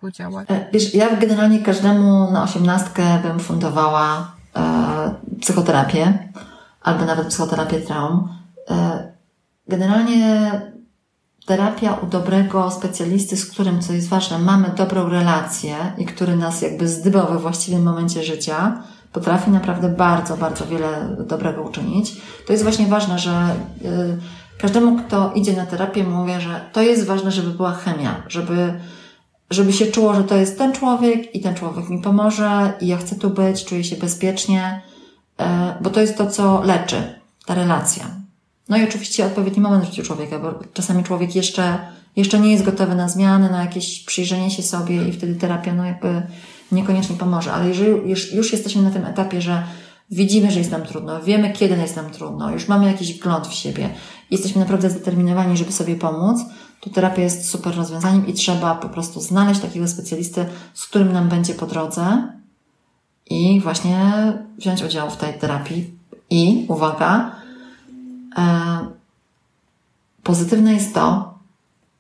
podziałać? 0.01 0.51
E, 0.51 0.69
wiesz, 0.73 0.95
ja 0.95 1.17
generalnie 1.17 1.63
każdemu 1.63 2.31
na 2.31 2.43
osiemnastkę 2.43 3.19
bym 3.23 3.41
fundowała 3.41 4.37
e, 4.57 5.15
psychoterapię 5.41 6.33
albo 6.81 7.05
nawet 7.05 7.27
psychoterapię 7.27 7.81
traum. 7.81 8.29
E, 8.71 9.13
generalnie 9.69 10.61
terapia 11.49 11.95
u 12.03 12.07
dobrego 12.07 12.71
specjalisty, 12.71 13.37
z 13.37 13.47
którym, 13.47 13.83
co 13.83 13.93
jest 13.93 14.09
ważne, 14.09 14.39
mamy 14.39 14.71
dobrą 14.77 15.09
relację 15.09 15.77
i 15.99 16.05
który 16.05 16.37
nas 16.37 16.63
jakby 16.63 16.89
zdybał 16.89 17.33
we 17.33 17.39
właściwym 17.39 17.83
momencie 17.83 18.25
życia, 18.25 18.83
potrafi 19.13 19.51
naprawdę 19.51 19.89
bardzo, 19.89 20.37
bardzo 20.37 20.67
wiele 20.67 21.17
dobrego 21.27 21.63
uczynić. 21.63 22.17
To 22.47 22.53
jest 22.53 22.63
właśnie 22.63 22.87
ważne, 22.87 23.19
że 23.19 23.57
y, 23.85 24.59
każdemu, 24.59 24.99
kto 24.99 25.33
idzie 25.35 25.57
na 25.57 25.67
terapię, 25.67 26.05
mówię, 26.05 26.41
że 26.41 26.61
to 26.73 26.83
jest 26.83 27.07
ważne, 27.07 27.31
żeby 27.31 27.51
była 27.51 27.73
chemia, 27.73 28.23
żeby, 28.29 28.81
żeby 29.51 29.73
się 29.73 29.87
czuło, 29.87 30.15
że 30.15 30.25
to 30.25 30.37
jest 30.37 30.59
ten 30.59 30.73
człowiek 30.73 31.35
i 31.35 31.41
ten 31.41 31.55
człowiek 31.55 31.89
mi 31.89 32.03
pomoże 32.03 32.73
i 32.81 32.87
ja 32.87 32.97
chcę 32.97 33.17
tu 33.17 33.31
być, 33.31 33.65
czuję 33.65 33.85
się 33.85 33.97
bezpiecznie, 33.97 34.83
y, 35.41 35.45
bo 35.81 35.91
to 35.91 36.01
jest 36.01 36.19
to, 36.19 36.31
co 36.31 36.63
leczy, 36.63 37.21
ta 37.47 37.55
relacja. 37.55 38.28
No 38.69 38.77
i 38.77 38.85
oczywiście 38.85 39.27
odpowiedni 39.27 39.63
moment 39.63 39.85
w 39.85 39.87
życiu 39.87 40.03
człowieka, 40.03 40.39
bo 40.39 40.55
czasami 40.73 41.05
człowiek 41.05 41.37
jeszcze, 41.37 41.79
jeszcze 42.17 42.41
nie 42.41 42.51
jest 42.51 42.65
gotowy 42.65 42.95
na 42.95 43.09
zmiany, 43.09 43.51
na 43.51 43.61
jakieś 43.61 44.05
przyjrzenie 44.05 44.51
się 44.51 44.63
sobie 44.63 45.09
i 45.09 45.13
wtedy 45.13 45.35
terapia 45.35 45.75
no 45.75 45.85
jakby 45.85 46.23
niekoniecznie 46.73 47.17
pomoże. 47.17 47.53
Ale 47.53 47.69
jeżeli 47.69 48.11
już, 48.11 48.33
już 48.33 48.53
jesteśmy 48.53 48.83
na 48.83 48.91
tym 48.91 49.05
etapie, 49.05 49.41
że 49.41 49.63
widzimy, 50.11 50.51
że 50.51 50.59
jest 50.59 50.71
nam 50.71 50.83
trudno, 50.83 51.23
wiemy, 51.23 51.53
kiedy 51.53 51.77
jest 51.77 51.97
nam 51.97 52.11
trudno, 52.11 52.51
już 52.51 52.69
mamy 52.69 52.87
jakiś 52.87 53.19
wgląd 53.19 53.47
w 53.47 53.55
siebie, 53.55 53.91
jesteśmy 54.31 54.61
naprawdę 54.61 54.91
zdeterminowani, 54.91 55.57
żeby 55.57 55.73
sobie 55.73 55.97
pomóc, 55.97 56.39
to 56.81 56.91
terapia 56.91 57.23
jest 57.23 57.51
super 57.51 57.77
rozwiązaniem 57.77 58.27
i 58.27 58.33
trzeba 58.33 58.75
po 58.75 58.89
prostu 58.89 59.21
znaleźć 59.21 59.61
takiego 59.61 59.89
specjalisty, 59.89 60.47
z 60.75 60.87
którym 60.87 61.13
nam 61.13 61.29
będzie 61.29 61.55
po 61.55 61.67
drodze 61.67 62.33
i 63.31 63.61
właśnie 63.61 64.13
wziąć 64.59 64.83
udział 64.83 65.11
w 65.11 65.17
tej 65.17 65.35
terapii. 65.35 65.99
I 66.31 66.67
uwaga, 66.69 67.38
pozytywne 70.23 70.75
jest 70.75 70.95
to, 70.95 71.35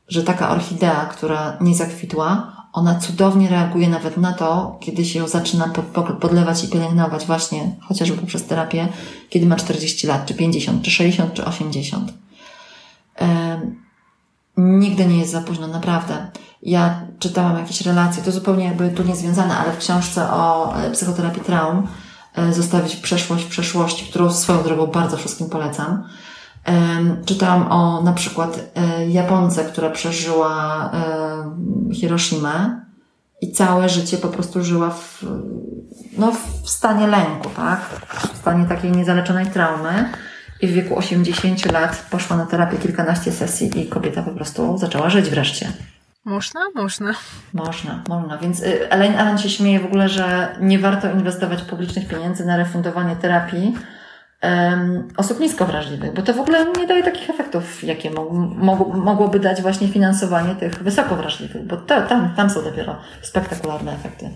że 0.08 0.22
taka 0.22 0.50
orchidea, 0.50 1.06
która 1.06 1.56
nie 1.60 1.74
zakwitła, 1.74 2.52
ona 2.72 2.94
cudownie 2.94 3.48
reaguje 3.48 3.88
nawet 3.88 4.16
na 4.16 4.32
to, 4.32 4.76
kiedy 4.80 5.04
się 5.04 5.18
ją 5.18 5.28
zaczyna 5.28 5.68
podlewać 6.20 6.64
i 6.64 6.68
pielęgnować 6.68 7.26
właśnie 7.26 7.76
chociażby 7.80 8.16
poprzez 8.16 8.46
terapię, 8.46 8.88
kiedy 9.30 9.46
ma 9.46 9.56
40 9.56 10.06
lat, 10.06 10.26
czy 10.26 10.34
50, 10.34 10.82
czy 10.82 10.90
60, 10.90 11.34
czy 11.34 11.44
80. 11.44 12.12
E, 13.20 13.60
nigdy 14.56 15.06
nie 15.06 15.18
jest 15.18 15.32
za 15.32 15.40
późno, 15.40 15.66
naprawdę. 15.66 16.30
Ja 16.62 17.00
czytałam 17.18 17.58
jakieś 17.58 17.80
relacje, 17.80 18.22
to 18.22 18.32
zupełnie 18.32 18.64
jakby 18.64 18.90
tu 18.90 19.02
niezwiązane, 19.02 19.56
ale 19.56 19.72
w 19.72 19.78
książce 19.78 20.30
o 20.30 20.74
e, 20.76 20.90
psychoterapii 20.90 21.42
traum 21.42 21.86
zostawić 22.50 22.96
przeszłość 22.96 23.44
w 23.44 23.48
przeszłości, 23.48 24.06
którą 24.06 24.32
swoją 24.32 24.62
drogą 24.62 24.86
bardzo 24.86 25.16
wszystkim 25.16 25.48
polecam. 25.48 26.04
Czytałam 27.24 27.72
o 27.72 28.02
na 28.02 28.12
przykład 28.12 28.60
e, 28.74 29.08
Japonce, 29.08 29.64
która 29.64 29.90
przeżyła 29.90 30.90
Hiroshimę 31.92 32.80
i 33.40 33.52
całe 33.52 33.88
życie 33.88 34.16
po 34.16 34.28
prostu 34.28 34.64
żyła 34.64 34.90
w, 34.90 35.24
no, 36.18 36.32
w 36.62 36.70
stanie 36.70 37.06
lęku, 37.06 37.48
tak? 37.56 37.80
W 38.34 38.38
stanie 38.38 38.64
takiej 38.64 38.92
niezaleczonej 38.92 39.46
traumy. 39.46 40.12
I 40.60 40.66
w 40.66 40.72
wieku 40.72 40.98
80 40.98 41.72
lat 41.72 42.06
poszła 42.10 42.36
na 42.36 42.46
terapię 42.46 42.76
kilkanaście 42.76 43.32
sesji 43.32 43.80
i 43.80 43.86
kobieta 43.86 44.22
po 44.22 44.30
prostu 44.30 44.78
zaczęła 44.78 45.10
żyć 45.10 45.30
wreszcie. 45.30 45.72
Można? 46.28 46.60
Można. 46.74 47.14
Można, 47.52 48.02
można. 48.08 48.38
Więc 48.38 48.62
y, 48.62 48.90
Elaine 48.90 49.16
Alan 49.16 49.38
się 49.38 49.48
śmieje 49.48 49.80
w 49.80 49.84
ogóle, 49.84 50.08
że 50.08 50.56
nie 50.60 50.78
warto 50.78 51.10
inwestować 51.10 51.62
publicznych 51.62 52.08
pieniędzy 52.08 52.46
na 52.46 52.56
refundowanie 52.56 53.16
terapii 53.16 53.76
um, 54.42 55.08
osób 55.16 55.40
nisko 55.40 55.66
wrażliwych, 55.66 56.12
bo 56.12 56.22
to 56.22 56.34
w 56.34 56.40
ogóle 56.40 56.72
nie 56.78 56.86
daje 56.86 57.02
takich 57.02 57.30
efektów, 57.30 57.84
jakie 57.84 58.10
mo 58.10 58.30
mo 58.56 58.76
mogłoby 58.94 59.40
dać 59.40 59.62
właśnie 59.62 59.88
finansowanie 59.88 60.54
tych 60.54 60.82
wysoko 60.82 61.16
wrażliwych, 61.16 61.66
bo 61.66 61.76
to, 61.76 62.02
tam, 62.02 62.34
tam 62.36 62.50
są 62.50 62.62
dopiero 62.62 62.96
spektakularne 63.22 63.92
efekty. 63.92 64.30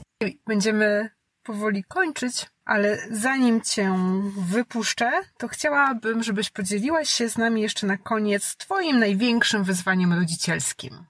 Będziemy 0.46 1.10
powoli 1.42 1.84
kończyć, 1.84 2.46
ale 2.64 2.98
zanim 3.10 3.60
Cię 3.60 3.94
wypuszczę, 4.38 5.10
to 5.38 5.48
chciałabym, 5.48 6.22
żebyś 6.22 6.50
podzieliłaś 6.50 7.08
się 7.08 7.28
z 7.28 7.38
nami 7.38 7.62
jeszcze 7.62 7.86
na 7.86 7.96
koniec 7.96 8.56
Twoim 8.56 8.98
największym 8.98 9.64
wyzwaniem 9.64 10.12
rodzicielskim. 10.12 11.04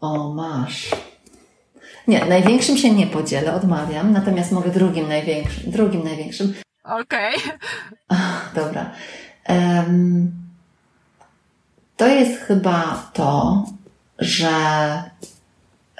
O, 0.00 0.34
masz. 0.34 0.90
Nie, 2.08 2.24
największym 2.24 2.78
się 2.78 2.90
nie 2.90 3.06
podzielę, 3.06 3.54
odmawiam, 3.54 4.12
natomiast 4.12 4.52
mogę 4.52 4.70
drugim 4.70 5.08
największym. 5.08 5.70
Drugim 5.70 6.04
największym. 6.04 6.54
Okej. 6.84 7.34
Okay. 7.36 7.58
Dobra. 8.54 8.90
Um, 9.48 10.32
to 11.96 12.06
jest 12.06 12.40
chyba 12.40 13.10
to, 13.12 13.64
że 14.18 14.52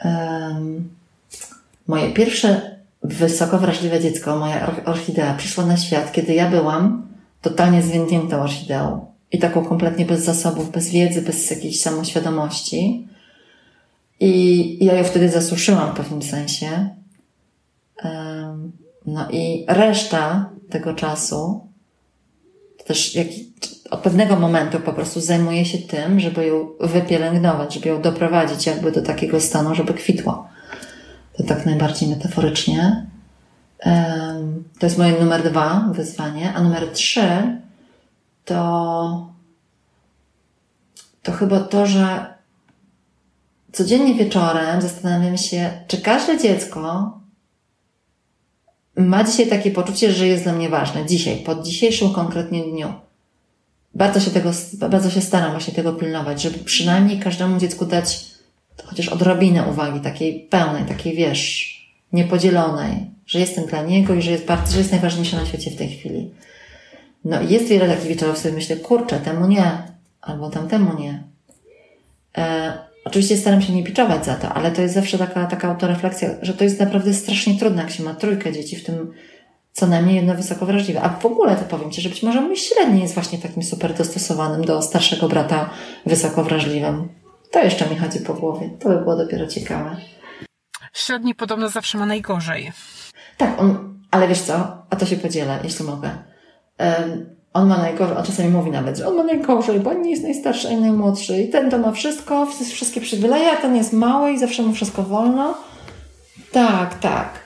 um, 0.05 0.90
moje 1.86 2.12
pierwsze 2.12 2.74
wysoko 3.05 3.59
wrażliwe 3.59 4.00
dziecko, 4.00 4.36
moja 4.36 4.84
orchidea, 4.84 5.34
przyszła 5.34 5.66
na 5.66 5.76
świat, 5.76 6.12
kiedy 6.12 6.34
ja 6.34 6.50
byłam 6.50 7.09
totalnie 7.40 7.82
zwiędniętą 7.82 8.42
orchideą 8.42 9.07
i 9.32 9.38
taką 9.38 9.64
kompletnie 9.64 10.07
bez 10.07 10.24
zasobów, 10.24 10.70
bez 10.70 10.90
wiedzy, 10.90 11.22
bez 11.22 11.50
jakiejś 11.50 11.80
samoświadomości. 11.80 13.09
I 14.20 14.84
ja 14.84 14.94
ją 14.94 15.05
wtedy 15.05 15.28
zasuszyłam 15.28 15.92
w 15.92 15.96
pewnym 15.96 16.22
sensie. 16.22 16.90
No 19.07 19.30
i 19.30 19.64
reszta 19.68 20.50
tego 20.70 20.94
czasu, 20.94 21.61
też 22.86 23.14
jak, 23.14 23.26
od 23.90 24.00
pewnego 24.00 24.36
momentu 24.36 24.80
po 24.80 24.92
prostu 24.92 25.20
zajmuje 25.20 25.64
się 25.64 25.78
tym, 25.78 26.20
żeby 26.20 26.46
ją 26.46 26.68
wypielęgnować, 26.80 27.74
żeby 27.74 27.88
ją 27.88 28.02
doprowadzić 28.02 28.66
jakby 28.66 28.92
do 28.92 29.02
takiego 29.02 29.40
stanu, 29.40 29.74
żeby 29.74 29.94
kwitła. 29.94 30.53
To 31.37 31.43
tak 31.43 31.66
najbardziej 31.66 32.09
metaforycznie. 32.09 33.07
To 34.78 34.87
jest 34.87 34.99
moje 34.99 35.20
numer 35.20 35.51
dwa 35.51 35.91
wyzwanie, 35.93 36.53
a 36.55 36.62
numer 36.62 36.93
trzy 36.93 37.61
to, 38.45 39.28
to 41.22 41.32
chyba 41.32 41.61
to, 41.61 41.87
że 41.87 42.35
codziennie 43.72 44.14
wieczorem 44.14 44.82
zastanawiam 44.82 45.39
się, 45.39 45.70
czy 45.89 45.99
każde 45.99 46.39
dziecko 46.39 47.12
ma 48.97 49.24
dzisiaj 49.24 49.47
takie 49.47 49.70
poczucie, 49.70 50.12
że 50.12 50.26
jest 50.26 50.43
dla 50.43 50.53
mnie 50.53 50.68
ważne. 50.68 51.07
Dzisiaj, 51.07 51.37
pod 51.37 51.62
dzisiejszym 51.62 52.12
konkretnie 52.12 52.62
dniu. 52.62 52.93
Bardzo 53.95 54.20
się 54.20 54.30
tego, 54.30 54.51
bardzo 54.72 55.11
się 55.11 55.20
staram 55.20 55.51
właśnie 55.51 55.74
tego 55.74 55.93
pilnować, 55.93 56.43
żeby 56.43 56.59
przynajmniej 56.59 57.20
każdemu 57.20 57.59
dziecku 57.59 57.87
dać 57.87 58.34
chociaż 58.85 59.09
odrobinę 59.09 59.62
uwagi, 59.62 60.01
takiej 60.01 60.41
pełnej, 60.41 60.85
takiej 60.85 61.16
wiesz, 61.16 61.75
niepodzielonej, 62.12 63.11
że 63.27 63.41
jestem 63.41 63.66
dla 63.66 63.83
niego 63.83 64.14
i 64.14 64.22
że 64.22 64.31
jest 64.31 64.45
bardzo, 64.45 64.72
że 64.72 64.79
jest 64.79 64.93
najważniejszy 64.93 65.37
na 65.37 65.47
świecie 65.47 65.70
w 65.70 65.77
tej 65.77 65.89
chwili. 65.89 66.31
No 67.25 67.43
i 67.43 67.49
jest 67.53 67.68
wiele 67.68 67.89
takich 67.89 68.09
wieczorów, 68.09 68.39
sobie 68.39 68.55
myślę, 68.55 68.77
kurczę, 68.77 69.20
temu 69.20 69.47
nie, 69.47 69.83
albo 70.20 70.51
tamtemu 70.51 70.99
nie. 71.01 71.22
E, 72.39 72.79
Oczywiście 73.05 73.37
staram 73.37 73.62
się 73.62 73.72
nie 73.72 73.83
biczować 73.83 74.25
za 74.25 74.35
to, 74.35 74.49
ale 74.49 74.72
to 74.72 74.83
jest 74.83 74.95
zawsze 74.95 75.18
taka, 75.18 75.47
taka 75.47 75.68
autorefleksja, 75.68 76.31
że 76.43 76.55
to 76.55 76.64
jest 76.64 76.81
naprawdę 76.81 77.14
strasznie 77.14 77.59
trudne, 77.59 77.83
jak 77.83 77.91
się 77.91 78.03
ma 78.03 78.14
trójkę 78.14 78.53
dzieci, 78.53 78.77
w 78.77 78.85
tym 78.85 79.12
co 79.72 79.87
najmniej 79.87 80.16
jedno 80.16 80.35
wysoko 80.35 80.66
wrażliwe. 80.66 81.03
A 81.03 81.09
w 81.09 81.27
ogóle 81.27 81.57
to 81.57 81.64
powiem 81.64 81.91
Ci, 81.91 82.03
że 82.03 82.09
być 82.09 82.22
może 82.22 82.41
mój 82.41 82.57
średni 82.57 83.01
jest 83.01 83.14
właśnie 83.14 83.39
takim 83.39 83.62
super 83.62 83.95
dostosowanym 83.95 84.64
do 84.64 84.83
starszego 84.83 85.29
brata 85.29 85.70
wysoko 86.07 86.45
wrażliwym. 86.45 87.09
To 87.55 87.64
jeszcze 87.64 87.90
mi 87.90 87.96
chodzi 87.96 88.20
po 88.20 88.34
głowie. 88.34 88.70
To 88.80 88.88
by 88.88 88.98
było 88.98 89.16
dopiero 89.16 89.46
ciekawe. 89.46 89.96
Średni 90.92 91.34
podobno 91.34 91.68
zawsze 91.68 91.98
ma 91.98 92.07
najgorzej. 92.07 92.72
Tak, 93.36 93.61
on, 93.61 93.98
ale 94.11 94.28
wiesz 94.28 94.40
co? 94.40 94.55
A 94.90 94.96
to 94.96 95.07
się 95.07 95.16
podzielę, 95.16 95.59
jeśli 95.64 95.84
mogę. 95.84 96.11
Um, 96.78 97.36
on 97.52 97.68
ma 97.68 97.78
najgorzej, 97.78 98.16
on 98.16 98.24
czasami 98.24 98.48
mówi 98.48 98.70
nawet, 98.70 98.98
że 98.98 99.09
on 99.09 99.16
ma 99.16 99.22
najgorzej, 99.22 99.80
bo 99.80 99.90
on 99.90 100.02
nie 100.02 100.11
jest 100.11 100.22
najstarszy 100.22 100.68
i 100.68 100.76
najmłodszy. 100.76 101.42
I 101.42 101.48
ten 101.48 101.70
to 101.70 101.78
ma 101.78 101.92
wszystko, 101.92 102.46
wszystkie 102.46 103.00
przywileje, 103.00 103.52
a 103.52 103.57
ten 103.57 103.76
jest 103.76 103.92
mały 103.92 104.32
i 104.32 104.38
zawsze 104.38 104.62
mu 104.62 104.72
wszystko 104.72 105.02
wolno. 105.02 105.55
Tak, 106.52 106.98
tak. 106.98 107.40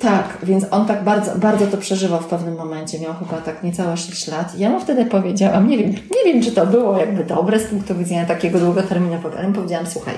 Tak, 0.00 0.38
więc 0.42 0.64
on 0.70 0.86
tak 0.86 1.04
bardzo, 1.04 1.36
bardzo 1.36 1.66
to 1.66 1.76
przeżywał 1.76 2.20
w 2.20 2.26
pewnym 2.26 2.54
momencie. 2.54 2.98
Miał 2.98 3.14
chyba 3.14 3.40
tak 3.40 3.62
niecałe 3.62 3.96
6 3.96 4.28
lat. 4.28 4.58
Ja 4.58 4.70
mu 4.70 4.80
wtedy 4.80 5.04
powiedziałam, 5.04 5.68
nie 5.68 5.78
wiem, 5.78 5.90
nie 5.90 6.32
wiem, 6.32 6.42
czy 6.42 6.52
to 6.52 6.66
było 6.66 6.98
jakby 6.98 7.24
dobre 7.24 7.60
z 7.60 7.64
punktu 7.64 7.94
widzenia 7.94 8.26
takiego 8.26 8.58
długoterminowego, 8.58 9.38
ale 9.38 9.48
mu 9.48 9.54
powiedziałam, 9.54 9.86
słuchaj, 9.86 10.14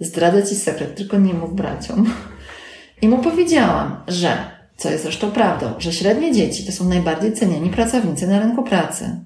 zdradzę 0.00 0.46
Ci 0.46 0.54
sekret, 0.54 0.94
tylko 0.94 1.18
nie 1.18 1.34
mów 1.34 1.54
braciom. 1.54 2.12
I 3.02 3.08
mu 3.08 3.18
powiedziałam, 3.18 3.96
że 4.08 4.36
co 4.76 4.90
jest 4.90 5.02
zresztą 5.02 5.30
prawdą, 5.30 5.66
że 5.78 5.92
średnie 5.92 6.32
dzieci 6.32 6.66
to 6.66 6.72
są 6.72 6.88
najbardziej 6.88 7.32
cenieni 7.32 7.70
pracownicy 7.70 8.26
na 8.26 8.38
rynku 8.38 8.62
pracy. 8.62 9.20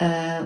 E, 0.00 0.38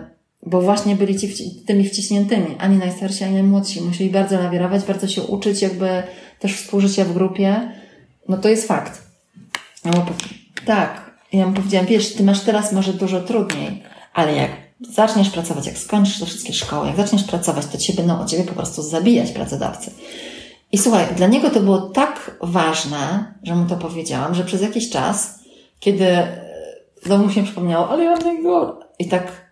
bo 0.46 0.60
właśnie 0.60 0.96
byli 0.96 1.18
ci 1.18 1.54
tymi 1.66 1.88
wciśniętymi, 1.88 2.56
ani 2.58 2.76
najstarsi, 2.76 3.24
ani 3.24 3.34
najmłodsi. 3.34 3.82
Musieli 3.82 4.10
bardzo 4.10 4.38
lawirować, 4.38 4.84
bardzo 4.84 5.08
się 5.08 5.22
uczyć, 5.22 5.62
jakby 5.62 6.02
też 6.38 6.56
współżycia 6.56 7.04
w 7.04 7.12
grupie. 7.12 7.72
No 8.28 8.36
to 8.36 8.48
jest 8.48 8.68
fakt. 8.68 9.02
Ja 9.84 9.90
mu, 9.90 10.06
tak. 10.66 11.10
Ja 11.32 11.46
mu 11.46 11.52
powiedziałam, 11.52 11.86
wiesz, 11.86 12.14
ty 12.14 12.22
masz 12.22 12.40
teraz 12.40 12.72
może 12.72 12.92
dużo 12.92 13.20
trudniej, 13.20 13.82
ale 14.14 14.34
jak 14.34 14.50
zaczniesz 14.80 15.30
pracować, 15.30 15.66
jak 15.66 15.78
skończysz 15.78 16.20
te 16.20 16.26
wszystkie 16.26 16.52
szkoły, 16.52 16.86
jak 16.86 16.96
zaczniesz 16.96 17.24
pracować, 17.24 17.66
to 17.66 17.78
cię 17.78 17.92
będą 17.92 18.20
o 18.20 18.24
ciebie 18.24 18.44
po 18.44 18.54
prostu 18.54 18.82
zabijać 18.82 19.30
pracodawcy. 19.30 19.90
I 20.72 20.78
słuchaj, 20.78 21.06
dla 21.16 21.26
niego 21.26 21.50
to 21.50 21.60
było 21.60 21.80
tak 21.80 22.36
ważne, 22.40 23.34
że 23.42 23.54
mu 23.54 23.66
to 23.66 23.76
powiedziałam, 23.76 24.34
że 24.34 24.44
przez 24.44 24.62
jakiś 24.62 24.90
czas, 24.90 25.38
kiedy 25.80 26.06
znowu 27.02 27.24
mu 27.24 27.30
się 27.30 27.44
przypomniało, 27.44 27.88
ale 27.88 28.04
ja 28.04 28.10
mam 28.10 28.22
najgorzej. 28.22 28.74
I 28.98 29.08
tak, 29.08 29.50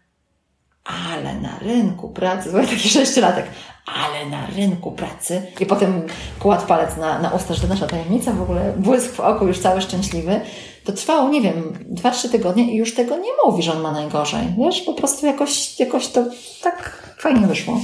ale 0.84 1.34
na 1.40 1.58
rynku 1.58 2.08
pracy, 2.08 2.48
słuchaj, 2.50 2.68
taki 2.68 2.88
sześciolatek, 2.88 3.46
ale 3.86 4.26
na 4.30 4.46
rynku 4.46 4.92
pracy. 4.92 5.42
I 5.60 5.66
potem 5.66 6.06
kładł 6.38 6.66
palec 6.66 6.96
na, 6.96 7.18
na 7.18 7.30
usta, 7.30 7.54
że 7.54 7.60
to 7.60 7.68
nasza 7.68 7.86
tajemnica, 7.86 8.32
w 8.32 8.42
ogóle 8.42 8.72
błysk 8.76 9.12
w 9.12 9.20
oku, 9.20 9.46
już 9.46 9.58
cały 9.58 9.80
szczęśliwy. 9.80 10.40
To 10.84 10.92
trwało, 10.92 11.28
nie 11.28 11.40
wiem, 11.40 11.78
dwa, 11.88 12.10
trzy 12.10 12.28
tygodnie 12.28 12.72
i 12.72 12.76
już 12.76 12.94
tego 12.94 13.16
nie 13.16 13.30
mówi, 13.44 13.62
że 13.62 13.72
on 13.72 13.80
ma 13.80 13.92
najgorzej. 13.92 14.54
Wiesz, 14.58 14.80
po 14.80 14.94
prostu 14.94 15.26
jakoś, 15.26 15.80
jakoś 15.80 16.08
to 16.08 16.24
tak 16.62 17.02
fajnie 17.18 17.46
wyszło. 17.46 17.80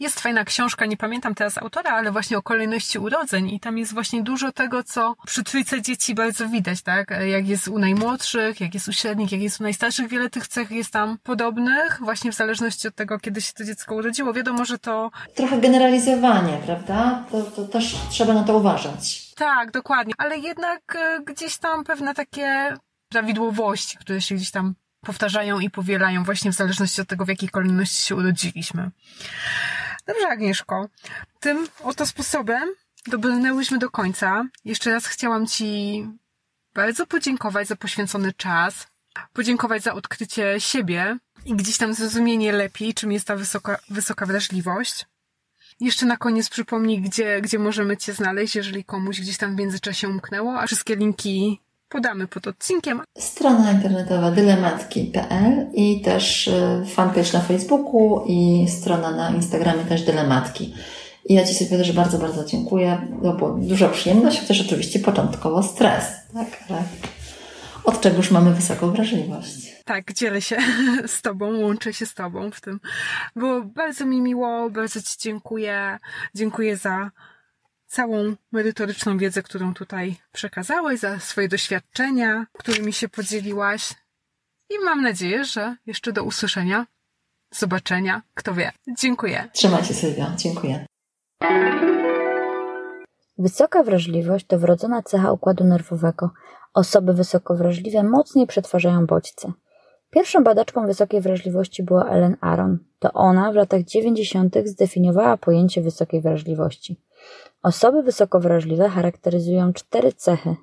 Jest 0.00 0.20
fajna 0.20 0.44
książka, 0.44 0.86
nie 0.86 0.96
pamiętam 0.96 1.34
teraz 1.34 1.58
autora, 1.58 1.90
ale 1.90 2.12
właśnie 2.12 2.38
o 2.38 2.42
kolejności 2.42 2.98
urodzeń 2.98 3.50
i 3.50 3.60
tam 3.60 3.78
jest 3.78 3.94
właśnie 3.94 4.22
dużo 4.22 4.52
tego, 4.52 4.82
co 4.82 5.14
przy 5.26 5.44
trójce 5.44 5.82
dzieci 5.82 6.14
bardzo 6.14 6.48
widać, 6.48 6.82
tak? 6.82 7.10
Jak 7.26 7.48
jest 7.48 7.68
u 7.68 7.78
najmłodszych, 7.78 8.60
jak 8.60 8.74
jest 8.74 8.88
u 8.88 8.92
średnich, 8.92 9.32
jak 9.32 9.40
jest 9.40 9.60
u 9.60 9.62
najstarszych, 9.62 10.08
wiele 10.08 10.30
tych 10.30 10.48
cech 10.48 10.70
jest 10.70 10.90
tam 10.90 11.18
podobnych, 11.22 11.98
właśnie 12.00 12.32
w 12.32 12.34
zależności 12.34 12.88
od 12.88 12.94
tego, 12.94 13.18
kiedy 13.18 13.40
się 13.40 13.52
to 13.52 13.64
dziecko 13.64 13.94
urodziło. 13.94 14.32
Wiadomo, 14.32 14.64
że 14.64 14.78
to... 14.78 15.10
Trochę 15.34 15.60
generalizowanie, 15.60 16.58
prawda? 16.66 17.24
To, 17.30 17.42
to 17.42 17.64
też 17.64 17.96
trzeba 18.10 18.34
na 18.34 18.44
to 18.44 18.56
uważać. 18.56 19.34
Tak, 19.34 19.70
dokładnie. 19.70 20.14
Ale 20.18 20.38
jednak 20.38 20.96
e, 20.96 21.20
gdzieś 21.26 21.58
tam 21.58 21.84
pewne 21.84 22.14
takie 22.14 22.76
prawidłowości, 23.08 23.98
które 23.98 24.20
się 24.20 24.34
gdzieś 24.34 24.50
tam 24.50 24.74
powtarzają 25.00 25.60
i 25.60 25.70
powielają 25.70 26.24
właśnie 26.24 26.52
w 26.52 26.54
zależności 26.54 27.00
od 27.00 27.08
tego, 27.08 27.24
w 27.24 27.28
jakiej 27.28 27.48
kolejności 27.48 28.02
się 28.02 28.16
urodziliśmy. 28.16 28.90
Dobrze, 30.06 30.28
Agnieszko. 30.28 30.88
Tym 31.40 31.68
oto 31.82 32.06
sposobem 32.06 32.68
dobrnęłyśmy 33.06 33.78
do 33.78 33.90
końca. 33.90 34.44
Jeszcze 34.64 34.90
raz 34.90 35.06
chciałam 35.06 35.46
Ci 35.46 36.06
bardzo 36.74 37.06
podziękować 37.06 37.68
za 37.68 37.76
poświęcony 37.76 38.32
czas, 38.32 38.86
podziękować 39.32 39.82
za 39.82 39.94
odkrycie 39.94 40.60
siebie 40.60 41.18
i 41.44 41.54
gdzieś 41.54 41.78
tam 41.78 41.94
zrozumienie 41.94 42.52
lepiej, 42.52 42.94
czym 42.94 43.12
jest 43.12 43.26
ta 43.26 43.36
wysoka, 43.36 43.78
wysoka 43.90 44.26
wrażliwość. 44.26 45.06
Jeszcze 45.80 46.06
na 46.06 46.16
koniec 46.16 46.48
przypomnij, 46.48 47.00
gdzie, 47.00 47.40
gdzie 47.40 47.58
możemy 47.58 47.96
Cię 47.96 48.12
znaleźć, 48.12 48.56
jeżeli 48.56 48.84
komuś 48.84 49.20
gdzieś 49.20 49.36
tam 49.36 49.56
w 49.56 49.58
międzyczasie 49.58 50.08
umknęło, 50.08 50.60
a 50.60 50.66
wszystkie 50.66 50.96
linki 50.96 51.60
podamy 51.94 52.26
pod 52.26 52.46
odcinkiem. 52.46 53.02
Strona 53.18 53.72
internetowa 53.72 54.30
dylematki.pl 54.30 55.66
i 55.74 56.00
też 56.00 56.48
y, 56.48 56.82
fanpage 56.86 57.32
na 57.32 57.40
Facebooku 57.40 58.24
i 58.28 58.66
strona 58.68 59.10
na 59.10 59.30
Instagramie 59.30 59.84
też 59.84 60.02
dylematki. 60.02 60.74
I 61.24 61.34
ja 61.34 61.46
Ci 61.46 61.54
sobie 61.54 61.78
też 61.78 61.92
bardzo, 61.92 62.18
bardzo 62.18 62.44
dziękuję. 62.44 63.08
To 63.22 63.32
była 63.32 63.50
duża 63.58 63.88
przyjemność, 63.88 64.40
chociaż 64.40 64.60
oczywiście 64.60 64.98
początkowo 64.98 65.62
stres, 65.62 66.04
tak? 66.32 66.64
Ale 66.68 66.82
od 67.84 68.00
czegoż 68.00 68.30
mamy 68.30 68.54
wysoką 68.54 68.90
wrażliwość. 68.90 69.74
Tak, 69.84 70.12
dzielę 70.12 70.42
się 70.42 70.56
z 71.16 71.22
Tobą, 71.22 71.60
łączę 71.60 71.92
się 71.92 72.06
z 72.06 72.14
Tobą 72.14 72.50
w 72.50 72.60
tym. 72.60 72.80
Było 73.36 73.62
bardzo 73.62 74.06
mi 74.06 74.20
miło, 74.20 74.70
bardzo 74.70 75.02
Ci 75.02 75.16
dziękuję. 75.18 75.98
Dziękuję 76.34 76.76
za 76.76 77.10
całą 77.94 78.34
merytoryczną 78.52 79.18
wiedzę, 79.18 79.42
którą 79.42 79.74
tutaj 79.74 80.16
przekazałeś, 80.32 81.00
za 81.00 81.20
swoje 81.20 81.48
doświadczenia, 81.48 82.46
którymi 82.52 82.92
się 82.92 83.08
podzieliłaś. 83.08 83.94
I 84.70 84.84
mam 84.84 85.02
nadzieję, 85.02 85.44
że 85.44 85.76
jeszcze 85.86 86.12
do 86.12 86.24
usłyszenia, 86.24 86.86
zobaczenia, 87.50 88.22
kto 88.34 88.54
wie. 88.54 88.72
Dziękuję. 88.98 89.48
Trzymaj 89.52 89.84
się, 89.84 89.94
Sylwia. 89.94 90.32
Dziękuję. 90.36 90.86
Wysoka 93.38 93.82
wrażliwość 93.82 94.46
to 94.46 94.58
wrodzona 94.58 95.02
cecha 95.02 95.32
układu 95.32 95.64
nerwowego. 95.64 96.30
Osoby 96.74 97.14
wysoko 97.14 97.56
wrażliwe 97.56 98.02
mocniej 98.02 98.46
przetwarzają 98.46 99.06
bodźce. 99.06 99.52
Pierwszą 100.10 100.44
badaczką 100.44 100.86
wysokiej 100.86 101.20
wrażliwości 101.20 101.82
była 101.82 102.08
Ellen 102.08 102.36
Aron. 102.40 102.78
To 102.98 103.12
ona 103.12 103.52
w 103.52 103.54
latach 103.54 103.82
90. 103.82 104.56
zdefiniowała 104.64 105.36
pojęcie 105.36 105.82
wysokiej 105.82 106.20
wrażliwości. 106.20 107.00
Osoby 107.62 108.02
wysoko 108.02 108.40
wrażliwe 108.40 108.88
charakteryzują 108.88 109.72
cztery 109.72 110.12
cechy: 110.12 110.56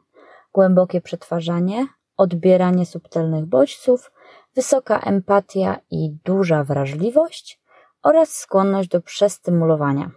głębokie 0.54 1.02
przetwarzanie, 1.02 1.88
odbieranie 2.18 2.86
subtelnych 2.86 3.46
bodźców, 3.46 4.12
wysoka 4.56 5.00
empatia 5.00 5.80
i 5.92 6.18
duża 6.26 6.64
wrażliwość 6.64 7.62
oraz 8.04 8.34
skłonność 8.34 8.90
do 8.90 9.02
przestymulowania. 9.02 10.12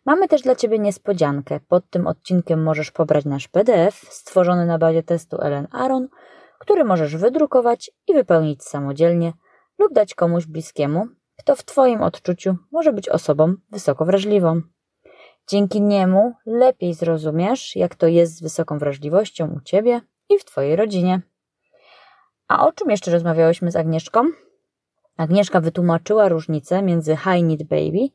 Mamy 0.06 0.28
też 0.28 0.42
dla 0.42 0.56
Ciebie 0.56 0.80
niespodziankę. 0.80 1.60
Pod 1.68 1.90
tym 1.90 2.08
odcinkiem 2.08 2.64
możesz 2.64 2.92
pobrać 2.92 3.26
nasz 3.26 3.48
PDF 3.48 3.96
stworzony 3.96 4.66
na 4.66 4.78
bazie 4.78 5.04
testu 5.04 5.38
Ellen 5.42 5.68
Aron, 5.72 6.08
który 6.60 6.84
możesz 6.84 7.18
wydrukować 7.18 7.92
i 8.08 8.14
wypełnić 8.14 8.64
samodzielnie 8.64 9.34
lub 9.80 9.94
dać 9.94 10.16
komuś 10.16 10.46
bliskiemu, 10.46 11.08
kto 11.38 11.56
w 11.56 11.64
Twoim 11.64 12.02
odczuciu 12.02 12.56
może 12.72 12.94
być 12.94 13.10
osobą 13.10 13.54
wysoko 13.72 14.06
wrażliwą. 14.06 14.62
Dzięki 15.48 15.82
niemu 15.82 16.34
lepiej 16.46 16.94
zrozumiesz, 16.94 17.76
jak 17.76 17.96
to 17.96 18.08
jest 18.08 18.36
z 18.36 18.42
wysoką 18.42 18.78
wrażliwością 18.80 19.54
u 19.58 19.62
ciebie 19.62 20.02
i 20.30 20.40
w 20.40 20.46
twojej 20.46 20.76
rodzinie. 20.76 21.22
A 22.48 22.68
o 22.68 22.72
czym 22.72 22.90
jeszcze 22.90 23.12
rozmawiałyśmy 23.12 23.72
z 23.72 23.76
Agnieszką? 23.76 24.26
Agnieszka 25.18 25.62
wytłumaczyła 25.62 26.30
różnicę 26.30 26.82
między 26.82 27.16
high 27.16 27.44
need 27.44 27.64
baby 27.64 28.10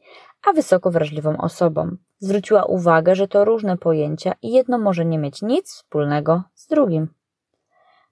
a 0.47 0.53
wysoko 0.53 0.91
wrażliwą 0.91 1.37
osobą. 1.37 1.97
Zwróciła 2.19 2.65
uwagę, 2.65 3.15
że 3.15 3.29
to 3.29 3.45
różne 3.45 3.79
pojęcia 3.79 4.35
i 4.43 4.53
jedno 4.53 4.79
może 4.79 5.05
nie 5.05 5.19
mieć 5.19 5.43
nic 5.43 5.71
wspólnego 5.71 6.43
z 6.55 6.67
drugim. 6.67 7.09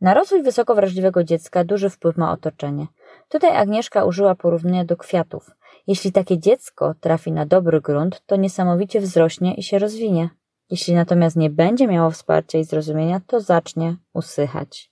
Na 0.01 0.15
rozwój 0.15 0.43
wysoko 0.43 0.75
wrażliwego 0.75 1.25
dziecka 1.25 1.65
duży 1.65 1.91
wpływ 1.91 2.17
ma 2.17 2.33
otoczenie. 2.33 2.87
Tutaj 3.29 3.57
Agnieszka 3.57 4.05
użyła 4.05 4.35
porównania 4.35 4.85
do 4.85 4.97
kwiatów– 4.97 5.51
jeśli 5.87 6.13
takie 6.13 6.39
dziecko 6.39 6.95
trafi 7.01 7.33
na 7.33 7.47
dobry 7.47 7.81
grunt, 7.81 8.23
to 8.27 8.37
niesamowicie 8.37 9.01
wzrośnie 9.01 9.55
i 9.55 9.63
się 9.63 9.79
rozwinie. 9.79 10.31
Jeśli 10.71 10.95
natomiast 10.95 11.37
nie 11.37 11.51
będzie 11.51 11.87
miało 11.87 12.11
wsparcia 12.11 12.59
i 12.59 12.65
zrozumienia, 12.65 13.21
to 13.27 13.41
zacznie 13.41 13.97
usychać. 14.13 14.91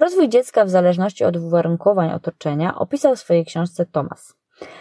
Rozwój 0.00 0.28
dziecka 0.28 0.64
w 0.64 0.70
zależności 0.70 1.24
od 1.24 1.36
uwarunkowań 1.36 2.12
otoczenia 2.12 2.78
opisał 2.78 3.16
w 3.16 3.18
swojej 3.18 3.44
książce 3.44 3.86
Thomas. 3.86 4.34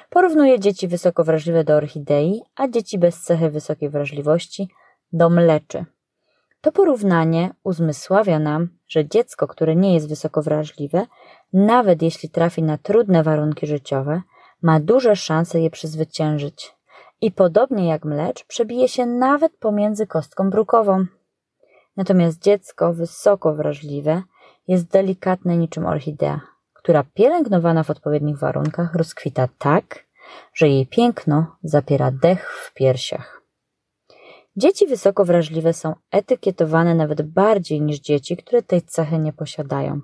Porównuje 0.09 0.59
dzieci 0.59 0.87
wysoko 0.87 1.23
wrażliwe 1.23 1.63
do 1.63 1.75
orchidei, 1.75 2.41
a 2.55 2.67
dzieci 2.67 2.99
bez 2.99 3.21
cechy 3.21 3.49
wysokiej 3.49 3.89
wrażliwości 3.89 4.69
do 5.13 5.29
mleczy. 5.29 5.85
To 6.61 6.71
porównanie 6.71 7.53
uzmysławia 7.63 8.39
nam, 8.39 8.69
że 8.87 9.07
dziecko, 9.07 9.47
które 9.47 9.75
nie 9.75 9.93
jest 9.93 10.09
wysoko 10.09 10.41
wrażliwe, 10.41 11.05
nawet 11.53 12.01
jeśli 12.01 12.29
trafi 12.29 12.63
na 12.63 12.77
trudne 12.77 13.23
warunki 13.23 13.67
życiowe, 13.67 14.21
ma 14.61 14.79
duże 14.79 15.15
szanse 15.15 15.59
je 15.59 15.69
przezwyciężyć 15.69 16.75
i 17.21 17.31
podobnie 17.31 17.87
jak 17.87 18.05
mlecz 18.05 18.45
przebije 18.45 18.87
się 18.87 19.05
nawet 19.05 19.57
pomiędzy 19.57 20.07
kostką 20.07 20.49
brukową. 20.49 21.05
Natomiast 21.97 22.43
dziecko 22.43 22.93
wysoko 22.93 23.53
wrażliwe 23.53 24.21
jest 24.67 24.87
delikatne 24.87 25.57
niczym 25.57 25.85
orchidea, 25.85 26.41
która 26.73 27.03
pielęgnowana 27.13 27.83
w 27.83 27.89
odpowiednich 27.89 28.37
warunkach 28.37 28.95
rozkwita 28.95 29.47
tak, 29.57 30.05
że 30.53 30.69
jej 30.69 30.87
piękno 30.87 31.55
zapiera 31.63 32.11
dech 32.11 32.51
w 32.65 32.73
piersiach. 32.73 33.41
Dzieci 34.55 34.87
wysoko 34.87 35.25
wrażliwe 35.25 35.73
są 35.73 35.95
etykietowane 36.11 36.95
nawet 36.95 37.21
bardziej 37.21 37.81
niż 37.81 37.99
dzieci, 37.99 38.37
które 38.37 38.61
tej 38.61 38.81
cechy 38.81 39.19
nie 39.19 39.33
posiadają. 39.33 40.01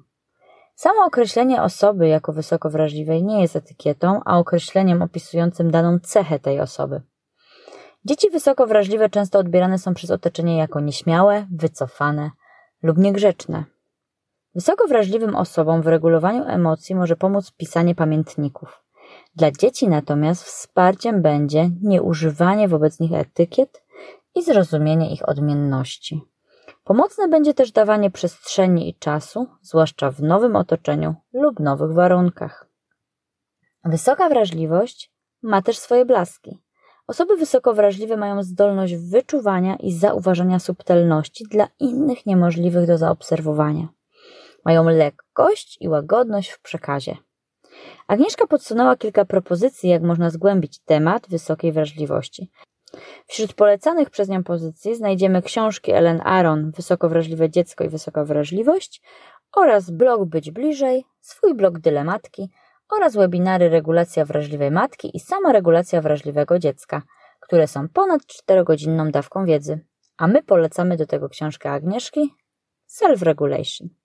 Samo 0.75 1.05
określenie 1.05 1.61
osoby 1.61 2.07
jako 2.07 2.33
wysoko 2.33 2.69
wrażliwej 2.69 3.23
nie 3.23 3.41
jest 3.41 3.55
etykietą, 3.55 4.21
a 4.25 4.37
określeniem 4.37 5.01
opisującym 5.01 5.71
daną 5.71 5.99
cechę 5.99 6.39
tej 6.39 6.59
osoby. 6.59 7.01
Dzieci 8.05 8.29
wysoko 8.29 8.67
wrażliwe 8.67 9.09
często 9.09 9.39
odbierane 9.39 9.79
są 9.79 9.93
przez 9.93 10.11
otoczenie 10.11 10.57
jako 10.57 10.79
nieśmiałe, 10.79 11.47
wycofane 11.51 12.31
lub 12.83 12.97
niegrzeczne. 12.97 13.72
Wysoko 14.55 14.87
wrażliwym 14.87 15.35
osobom 15.35 15.81
w 15.81 15.87
regulowaniu 15.87 16.43
emocji 16.43 16.95
może 16.95 17.15
pomóc 17.15 17.51
pisanie 17.51 17.95
pamiętników. 17.95 18.83
Dla 19.35 19.51
dzieci 19.51 19.87
natomiast 19.89 20.43
wsparciem 20.43 21.21
będzie 21.21 21.69
nieużywanie 21.81 22.67
wobec 22.67 22.99
nich 22.99 23.13
etykiet 23.13 23.83
i 24.35 24.43
zrozumienie 24.43 25.13
ich 25.13 25.29
odmienności. 25.29 26.21
Pomocne 26.83 27.27
będzie 27.27 27.53
też 27.53 27.71
dawanie 27.71 28.11
przestrzeni 28.11 28.89
i 28.89 28.95
czasu, 28.95 29.47
zwłaszcza 29.61 30.11
w 30.11 30.21
nowym 30.21 30.55
otoczeniu 30.55 31.15
lub 31.33 31.59
nowych 31.59 31.93
warunkach. 31.93 32.67
Wysoka 33.85 34.29
wrażliwość 34.29 35.13
ma 35.41 35.61
też 35.61 35.77
swoje 35.77 36.05
blaski. 36.05 36.61
Osoby 37.07 37.37
wysoko 37.37 37.73
wrażliwe 37.73 38.17
mają 38.17 38.43
zdolność 38.43 38.95
wyczuwania 38.95 39.75
i 39.75 39.91
zauważania 39.91 40.59
subtelności 40.59 41.43
dla 41.51 41.67
innych 41.79 42.25
niemożliwych 42.25 42.87
do 42.87 42.97
zaobserwowania. 42.97 43.87
Mają 44.65 44.83
lekkość 44.83 45.77
i 45.81 45.89
łagodność 45.89 46.49
w 46.49 46.61
przekazie. 46.61 47.17
Agnieszka 48.07 48.47
podsunęła 48.47 48.95
kilka 48.95 49.25
propozycji, 49.25 49.89
jak 49.89 50.03
można 50.03 50.29
zgłębić 50.29 50.79
temat 50.79 51.29
wysokiej 51.29 51.71
wrażliwości. 51.71 52.51
Wśród 53.27 53.53
polecanych 53.53 54.09
przez 54.09 54.29
nią 54.29 54.43
pozycji 54.43 54.95
znajdziemy 54.95 55.41
książki 55.41 55.91
Ellen 55.91 56.21
Aron 56.23 56.71
Wysoko 56.71 57.09
wrażliwe 57.09 57.49
dziecko 57.49 57.83
i 57.83 57.89
wysoka 57.89 58.25
wrażliwość 58.25 59.01
oraz 59.55 59.91
blog 59.91 60.25
Być 60.25 60.51
bliżej, 60.51 61.05
swój 61.21 61.53
blog 61.55 61.79
Dylematki 61.79 62.49
oraz 62.89 63.15
webinary 63.15 63.69
Regulacja 63.69 64.25
wrażliwej 64.25 64.71
matki 64.71 65.17
i 65.17 65.19
sama 65.19 65.51
regulacja 65.51 66.01
wrażliwego 66.01 66.59
dziecka, 66.59 67.01
które 67.39 67.67
są 67.67 67.89
ponad 67.89 68.21
4-godzinną 68.21 69.11
dawką 69.11 69.45
wiedzy. 69.45 69.79
A 70.17 70.27
my 70.27 70.43
polecamy 70.43 70.97
do 70.97 71.05
tego 71.05 71.29
książkę 71.29 71.71
Agnieszki 71.71 72.33
Self-Regulation. 72.89 74.02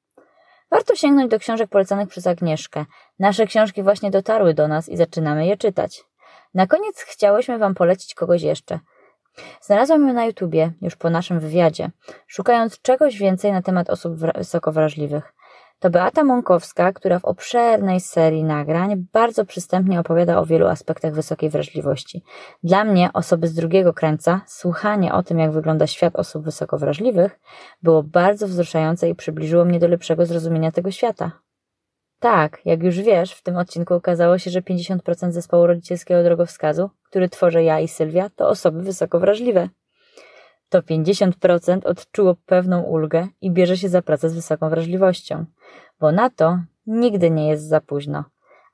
Warto 0.71 0.95
sięgnąć 0.95 1.31
do 1.31 1.39
książek 1.39 1.71
polecanych 1.71 2.09
przez 2.09 2.27
Agnieszkę. 2.27 2.85
Nasze 3.19 3.47
książki 3.47 3.83
właśnie 3.83 4.11
dotarły 4.11 4.55
do 4.55 4.69
nas 4.69 4.89
i 4.89 4.97
zaczynamy 4.97 5.47
je 5.47 5.57
czytać. 5.57 6.05
Na 6.55 6.67
koniec 6.67 7.01
chciałyśmy 7.01 7.59
Wam 7.59 7.75
polecić 7.75 8.15
kogoś 8.15 8.43
jeszcze. 8.43 8.79
Znalazłam 9.61 10.09
ją 10.09 10.15
na 10.15 10.25
YouTubie, 10.25 10.73
już 10.83 10.97
po 10.97 11.11
naszym 11.11 11.41
wywiadzie, 11.41 11.91
szukając 12.27 12.83
czegoś 12.83 13.19
więcej 13.19 13.53
na 13.53 13.63
temat 13.63 13.91
osób 13.91 14.15
wysoko 14.15 14.73
wrażliwych. 14.73 15.33
To 15.81 15.91
Beata 15.91 16.25
Mąkowska, 16.25 16.93
która 16.93 17.19
w 17.19 17.25
obszernej 17.25 18.01
serii 18.01 18.45
nagrań 18.45 19.07
bardzo 19.13 19.45
przystępnie 19.45 20.01
opowiada 20.01 20.39
o 20.39 20.47
wielu 20.47 20.67
aspektach 20.67 21.15
wysokiej 21.15 21.51
wrażliwości. 21.51 22.23
Dla 22.63 22.85
mnie, 22.85 23.11
osoby 23.13 23.49
z 23.49 23.55
drugiego 23.55 23.93
krańca, 23.93 24.41
słuchanie 24.47 25.15
o 25.15 25.23
tym, 25.23 25.39
jak 25.39 25.53
wygląda 25.53 25.87
świat 25.87 26.17
osób 26.17 26.45
wysoko 26.45 26.79
wrażliwych, 26.79 27.41
było 27.83 28.03
bardzo 28.03 28.47
wzruszające 28.47 29.09
i 29.09 29.15
przybliżyło 29.15 29.65
mnie 29.65 29.79
do 29.79 29.89
lepszego 29.89 30.27
zrozumienia 30.27 30.73
tego 30.73 30.91
świata. 30.91 31.33
Tak, 32.21 32.61
jak 32.65 32.83
już 32.83 33.01
wiesz, 33.01 33.33
w 33.33 33.43
tym 33.43 33.57
odcinku 33.57 33.95
okazało 33.95 34.39
się, 34.39 34.51
że 34.51 34.61
50% 34.63 35.31
zespołu 35.31 35.67
rodzicielskiego 35.67 36.23
drogowskazu, 36.23 36.91
który 37.05 37.29
tworzę 37.29 37.65
ja 37.65 37.81
i 37.81 37.89
Sylwia, 37.89 38.31
to 38.37 38.49
osoby 38.49 38.83
wysoko 38.83 39.21
wrażliwe. 39.21 39.69
To 40.69 40.83
50% 40.83 41.87
odczuło 41.87 42.35
pewną 42.47 42.83
ulgę 42.83 43.29
i 43.41 43.51
bierze 43.51 43.77
się 43.77 43.89
za 43.89 44.03
pracę 44.03 44.31
z 44.31 44.35
wysoką 44.35 44.71
wrażliwością, 44.71 45.45
bo 46.01 46.13
na 46.13 46.31
to 46.31 46.59
nigdy 46.87 47.31
nie 47.31 47.49
jest 47.49 47.69
za 47.69 47.81
późno. 47.81 48.25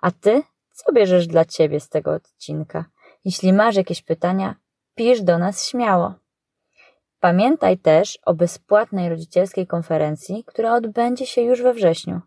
A 0.00 0.10
ty, 0.10 0.42
co 0.72 0.92
bierzesz 0.92 1.26
dla 1.26 1.44
ciebie 1.44 1.80
z 1.80 1.88
tego 1.88 2.12
odcinka? 2.12 2.84
Jeśli 3.24 3.52
masz 3.52 3.76
jakieś 3.76 4.02
pytania, 4.02 4.54
pisz 4.94 5.22
do 5.22 5.38
nas 5.38 5.68
śmiało. 5.68 6.14
Pamiętaj 7.20 7.78
też 7.78 8.18
o 8.26 8.34
bezpłatnej 8.34 9.08
rodzicielskiej 9.08 9.66
konferencji, 9.66 10.44
która 10.46 10.74
odbędzie 10.74 11.26
się 11.26 11.42
już 11.42 11.62
we 11.62 11.74
wrześniu. 11.74 12.20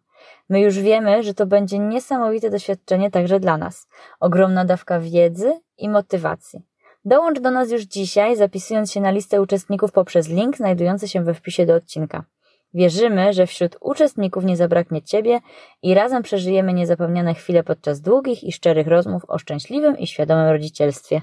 My 0.49 0.61
już 0.61 0.79
wiemy, 0.79 1.23
że 1.23 1.33
to 1.33 1.45
będzie 1.45 1.79
niesamowite 1.79 2.49
doświadczenie 2.49 3.11
także 3.11 3.39
dla 3.39 3.57
nas. 3.57 3.87
Ogromna 4.19 4.65
dawka 4.65 4.99
wiedzy 4.99 5.59
i 5.77 5.89
motywacji. 5.89 6.61
Dołącz 7.07 7.39
do 7.39 7.51
nas 7.51 7.71
już 7.71 7.81
dzisiaj, 7.81 8.35
zapisując 8.35 8.91
się 8.91 9.01
na 9.01 9.11
listę 9.11 9.41
uczestników 9.41 9.91
poprzez 9.91 10.29
link 10.29 10.57
znajdujący 10.57 11.07
się 11.07 11.23
we 11.23 11.33
wpisie 11.33 11.65
do 11.65 11.75
odcinka. 11.75 12.23
Wierzymy, 12.73 13.33
że 13.33 13.47
wśród 13.47 13.77
uczestników 13.81 14.43
nie 14.43 14.57
zabraknie 14.57 15.01
Ciebie 15.01 15.39
i 15.83 15.93
razem 15.93 16.23
przeżyjemy 16.23 16.73
niezapomniane 16.73 17.33
chwile 17.33 17.63
podczas 17.63 18.01
długich 18.01 18.43
i 18.43 18.51
szczerych 18.51 18.87
rozmów 18.87 19.23
o 19.27 19.39
szczęśliwym 19.39 19.97
i 19.97 20.07
świadomym 20.07 20.49
rodzicielstwie. 20.49 21.21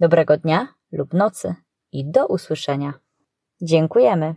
Dobrego 0.00 0.36
dnia 0.36 0.68
lub 0.92 1.14
nocy 1.14 1.54
i 1.92 2.10
do 2.10 2.26
usłyszenia. 2.26 2.92
Dziękujemy. 3.62 4.34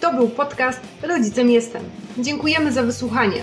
To 0.00 0.14
był 0.14 0.28
podcast 0.28 0.80
Rodzicem 1.02 1.50
Jestem. 1.50 1.82
Dziękujemy 2.18 2.72
za 2.72 2.82
wysłuchanie. 2.82 3.42